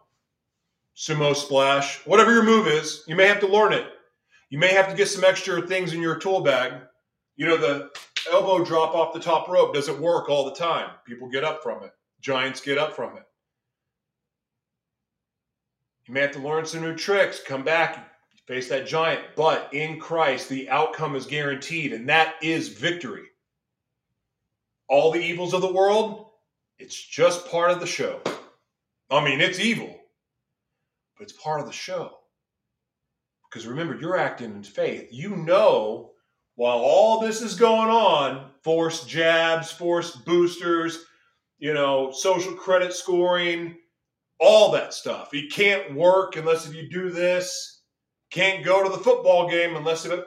sumo 0.96 1.36
splash, 1.36 2.06
whatever 2.06 2.34
your 2.34 2.44
move 2.44 2.68
is, 2.68 3.04
you 3.08 3.16
may 3.16 3.28
have 3.28 3.40
to 3.40 3.48
learn 3.48 3.74
it. 3.74 3.86
You 4.50 4.58
may 4.60 4.74
have 4.74 4.90
to 4.90 4.96
get 4.96 5.08
some 5.08 5.24
extra 5.24 5.62
things 5.66 5.94
in 5.94 6.02
your 6.02 6.18
tool 6.18 6.42
bag. 6.42 6.74
You 7.36 7.48
know, 7.48 7.58
the 7.58 7.90
elbow 8.32 8.64
drop 8.64 8.96
off 8.96 9.14
the 9.14 9.20
top 9.20 9.48
rope 9.48 9.74
doesn't 9.74 10.02
work 10.02 10.30
all 10.30 10.46
the 10.46 10.56
time. 10.56 10.90
People 11.06 11.30
get 11.30 11.44
up 11.44 11.64
from 11.64 11.84
it, 11.84 11.92
giants 12.20 12.62
get 12.62 12.78
up 12.78 12.96
from 12.96 13.16
it. 13.18 13.24
You 16.10 16.16
may 16.16 16.22
have 16.22 16.32
to 16.32 16.40
learn 16.40 16.66
some 16.66 16.82
new 16.82 16.96
tricks, 16.96 17.40
come 17.40 17.62
back, 17.62 18.12
face 18.48 18.68
that 18.70 18.88
giant. 18.88 19.22
But 19.36 19.72
in 19.72 20.00
Christ, 20.00 20.50
the 20.50 20.68
outcome 20.68 21.16
is 21.16 21.28
guaranteed, 21.28 21.94
and 21.94 22.10
that 22.10 22.34
is 22.42 22.70
victory. 22.70 23.26
All 24.88 25.12
the 25.12 25.22
evils 25.22 25.54
of 25.54 25.62
the 25.62 25.72
world, 25.72 26.26
it's 26.80 27.00
just 27.00 27.48
part 27.48 27.70
of 27.70 27.80
the 27.80 27.86
show. 27.86 28.22
I 29.12 29.24
mean, 29.24 29.40
it's 29.40 29.60
evil, 29.60 30.00
but 31.16 31.26
it's 31.26 31.40
part 31.40 31.60
of 31.60 31.68
the 31.68 31.72
show. 31.72 32.18
Because 33.48 33.68
remember, 33.68 33.96
you're 33.96 34.18
acting 34.18 34.52
in 34.52 34.64
faith. 34.64 35.10
You 35.12 35.36
know, 35.36 36.14
while 36.56 36.80
all 36.80 37.20
this 37.20 37.44
is 37.44 37.54
going 37.54 37.92
on, 37.92 38.50
forced 38.64 39.08
jabs, 39.08 39.72
forced 39.72 40.26
boosters, 40.26 41.06
you 41.60 41.76
know, 41.76 42.12
social 42.12 42.56
credit 42.56 42.94
scoring, 42.94 43.76
all 44.40 44.72
that 44.72 44.94
stuff. 44.94 45.34
It 45.34 45.52
can't 45.52 45.94
work 45.96 46.36
unless 46.36 46.68
if 46.68 46.74
you 46.74 46.90
do 46.90 47.10
this 47.10 47.80
can't 48.30 48.64
go 48.64 48.84
to 48.84 48.90
the 48.90 49.04
football 49.04 49.50
game 49.50 49.76
unless 49.76 50.06
it. 50.06 50.26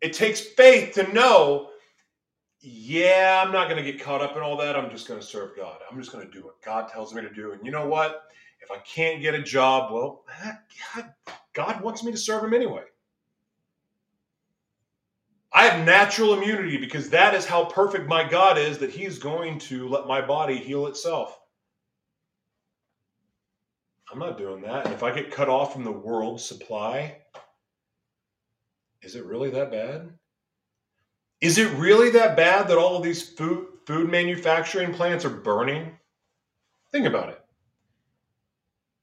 It 0.00 0.12
takes 0.12 0.40
faith 0.40 0.94
to 0.94 1.12
know, 1.12 1.70
yeah, 2.60 3.42
I'm 3.44 3.52
not 3.52 3.68
going 3.68 3.82
to 3.82 3.92
get 3.92 4.02
caught 4.02 4.20
up 4.20 4.36
in 4.36 4.42
all 4.42 4.56
that. 4.56 4.76
I'm 4.76 4.90
just 4.90 5.06
going 5.06 5.20
to 5.20 5.26
serve 5.26 5.56
God. 5.56 5.78
I'm 5.90 5.98
just 5.98 6.12
going 6.12 6.26
to 6.26 6.32
do 6.32 6.44
what 6.44 6.60
God 6.62 6.88
tells 6.88 7.14
me 7.14 7.22
to 7.22 7.32
do. 7.32 7.52
And 7.52 7.64
you 7.64 7.70
know 7.70 7.86
what? 7.86 8.24
If 8.60 8.70
I 8.70 8.78
can't 8.78 9.20
get 9.20 9.34
a 9.34 9.42
job, 9.42 9.92
well, 9.92 10.24
God 11.52 11.80
wants 11.80 12.04
me 12.04 12.12
to 12.12 12.18
serve 12.18 12.44
Him 12.44 12.54
anyway. 12.54 12.82
I 15.62 15.66
have 15.66 15.86
natural 15.86 16.34
immunity 16.34 16.76
because 16.76 17.10
that 17.10 17.34
is 17.34 17.46
how 17.46 17.66
perfect 17.66 18.08
my 18.08 18.28
God 18.28 18.58
is 18.58 18.78
that 18.78 18.90
He's 18.90 19.20
going 19.20 19.60
to 19.60 19.86
let 19.86 20.08
my 20.08 20.20
body 20.20 20.56
heal 20.56 20.88
itself. 20.88 21.38
I'm 24.10 24.18
not 24.18 24.38
doing 24.38 24.62
that. 24.62 24.88
If 24.90 25.04
I 25.04 25.14
get 25.14 25.30
cut 25.30 25.48
off 25.48 25.72
from 25.72 25.84
the 25.84 25.92
world 25.92 26.40
supply, 26.40 27.18
is 29.02 29.14
it 29.14 29.24
really 29.24 29.50
that 29.50 29.70
bad? 29.70 30.10
Is 31.40 31.58
it 31.58 31.70
really 31.78 32.10
that 32.10 32.36
bad 32.36 32.66
that 32.66 32.76
all 32.76 32.96
of 32.96 33.04
these 33.04 33.28
food 33.28 33.68
food 33.86 34.10
manufacturing 34.10 34.92
plants 34.92 35.24
are 35.24 35.30
burning? 35.30 35.92
Think 36.90 37.06
about 37.06 37.28
it. 37.28 37.40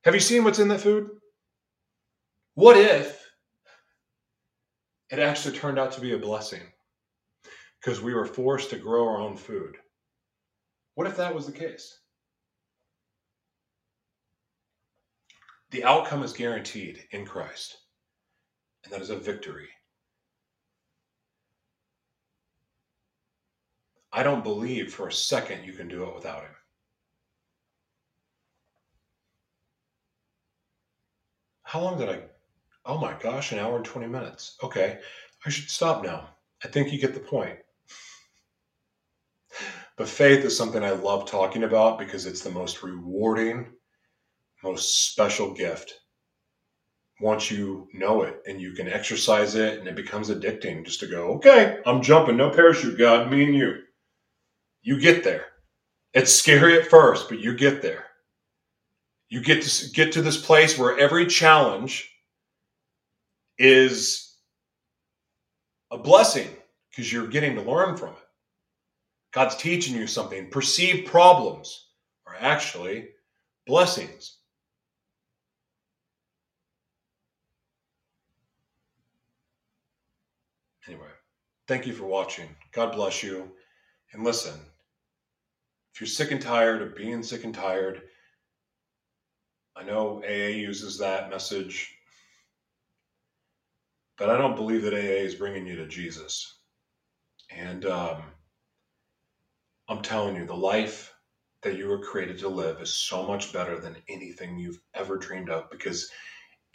Have 0.03 0.13
you 0.13 0.19
seen 0.19 0.43
what's 0.43 0.59
in 0.59 0.67
that 0.67 0.81
food? 0.81 1.09
What 2.55 2.75
if 2.75 3.18
it 5.09 5.19
actually 5.19 5.57
turned 5.57 5.79
out 5.79 5.91
to 5.93 6.01
be 6.01 6.13
a 6.13 6.17
blessing 6.17 6.61
because 7.79 8.01
we 8.01 8.13
were 8.13 8.25
forced 8.25 8.69
to 8.69 8.77
grow 8.77 9.07
our 9.07 9.19
own 9.19 9.35
food? 9.35 9.77
What 10.95 11.07
if 11.07 11.17
that 11.17 11.33
was 11.33 11.45
the 11.45 11.51
case? 11.51 11.99
The 15.71 15.83
outcome 15.83 16.23
is 16.23 16.33
guaranteed 16.33 17.03
in 17.11 17.25
Christ, 17.25 17.77
and 18.83 18.91
that 18.91 19.01
is 19.01 19.11
a 19.11 19.15
victory. 19.15 19.69
I 24.11 24.23
don't 24.23 24.43
believe 24.43 24.91
for 24.93 25.07
a 25.07 25.13
second 25.13 25.63
you 25.63 25.73
can 25.73 25.87
do 25.87 26.03
it 26.03 26.15
without 26.15 26.41
Him. 26.41 26.55
How 31.63 31.81
long 31.81 31.99
did 31.99 32.09
I? 32.09 32.23
Oh 32.89 32.97
my 32.97 33.13
gosh, 33.21 33.51
an 33.51 33.59
hour 33.59 33.75
and 33.75 33.85
20 33.85 34.07
minutes. 34.07 34.57
Okay, 34.63 34.97
I 35.45 35.49
should 35.51 35.69
stop 35.69 36.03
now. 36.03 36.27
I 36.65 36.69
think 36.69 36.91
you 36.91 36.99
get 36.99 37.13
the 37.13 37.19
point. 37.19 37.59
But 39.95 40.09
faith 40.09 40.43
is 40.43 40.57
something 40.57 40.83
I 40.83 40.89
love 40.89 41.27
talking 41.27 41.65
about 41.65 41.99
because 41.99 42.25
it's 42.25 42.41
the 42.41 42.49
most 42.49 42.81
rewarding 42.81 43.67
most 44.63 45.11
special 45.11 45.53
gift 45.53 45.93
once 47.21 47.51
you 47.51 47.87
know 47.93 48.23
it 48.23 48.41
and 48.47 48.59
you 48.59 48.73
can 48.73 48.89
exercise 48.89 49.53
it 49.53 49.77
and 49.77 49.87
it 49.87 49.95
becomes 49.95 50.31
addicting 50.31 50.83
just 50.83 50.99
to 51.01 51.07
go, 51.07 51.33
okay, 51.35 51.77
I'm 51.85 52.01
jumping, 52.01 52.37
no 52.37 52.49
parachute, 52.49 52.97
God, 52.97 53.29
me 53.29 53.43
and 53.43 53.55
you. 53.55 53.83
You 54.81 54.99
get 54.99 55.23
there. 55.23 55.45
It's 56.15 56.33
scary 56.33 56.79
at 56.79 56.87
first, 56.87 57.29
but 57.29 57.39
you 57.39 57.55
get 57.55 57.83
there. 57.83 58.07
You 59.29 59.41
get 59.41 59.61
to 59.61 59.91
get 59.91 60.11
to 60.13 60.23
this 60.23 60.43
place 60.43 60.75
where 60.75 60.97
every 60.97 61.27
challenge 61.27 62.09
is 63.59 64.37
a 65.91 65.97
blessing 65.97 66.47
because 66.89 67.11
you're 67.11 67.27
getting 67.27 67.55
to 67.55 67.61
learn 67.61 67.97
from 67.97 68.09
it. 68.09 68.27
God's 69.31 69.55
teaching 69.57 69.95
you 69.95 70.07
something. 70.07 70.49
Perceived 70.49 71.07
problems 71.07 71.89
are 72.25 72.35
actually 72.39 73.09
blessings. 73.67 74.37
Anyway, 80.87 81.05
thank 81.67 81.85
you 81.85 81.93
for 81.93 82.05
watching. 82.05 82.49
God 82.71 82.93
bless 82.93 83.21
you. 83.21 83.51
And 84.13 84.23
listen, 84.23 84.59
if 85.93 86.01
you're 86.01 86.07
sick 86.07 86.31
and 86.31 86.41
tired 86.41 86.81
of 86.81 86.95
being 86.95 87.21
sick 87.21 87.43
and 87.43 87.53
tired, 87.53 88.01
I 89.75 89.83
know 89.83 90.23
AA 90.27 90.47
uses 90.47 90.97
that 90.97 91.29
message, 91.29 91.95
but 94.19 94.29
I 94.29 94.37
don't 94.37 94.57
believe 94.57 94.83
that 94.83 94.93
AA 94.93 95.23
is 95.23 95.35
bringing 95.35 95.65
you 95.65 95.77
to 95.77 95.87
Jesus. 95.87 96.59
And 97.49 97.85
um, 97.85 98.23
I'm 99.87 100.01
telling 100.01 100.35
you, 100.35 100.45
the 100.45 100.53
life 100.53 101.15
that 101.61 101.77
you 101.77 101.87
were 101.87 101.99
created 101.99 102.37
to 102.39 102.49
live 102.49 102.81
is 102.81 102.93
so 102.93 103.25
much 103.25 103.53
better 103.53 103.79
than 103.79 103.95
anything 104.09 104.59
you've 104.59 104.81
ever 104.93 105.17
dreamed 105.17 105.49
of 105.49 105.69
because 105.71 106.11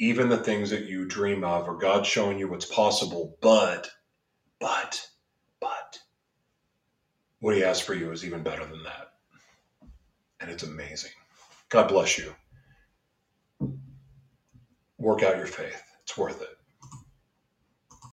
even 0.01 0.29
the 0.29 0.39
things 0.39 0.71
that 0.71 0.87
you 0.87 1.05
dream 1.07 1.45
of 1.45 1.69
or 1.69 1.77
God 1.77 2.05
showing 2.05 2.39
you 2.39 2.49
what's 2.49 2.67
possible, 2.67 3.37
but 3.41 3.89
but, 4.61 5.07
but, 5.61 5.99
what 7.41 7.55
he 7.55 7.61
has 7.61 7.81
for 7.81 7.93
you 7.93 8.11
is 8.13 8.25
even 8.25 8.43
better 8.43 8.65
than 8.65 8.83
that. 8.85 9.11
And 10.41 10.51
it's 10.51 10.63
amazing. 10.63 11.11
God 11.69 11.89
bless 11.89 12.17
you. 12.17 12.35
Work 14.97 15.23
out 15.23 15.37
your 15.37 15.47
faith. 15.47 15.83
It's 16.03 16.17
worth 16.17 16.41
it. 16.41 16.57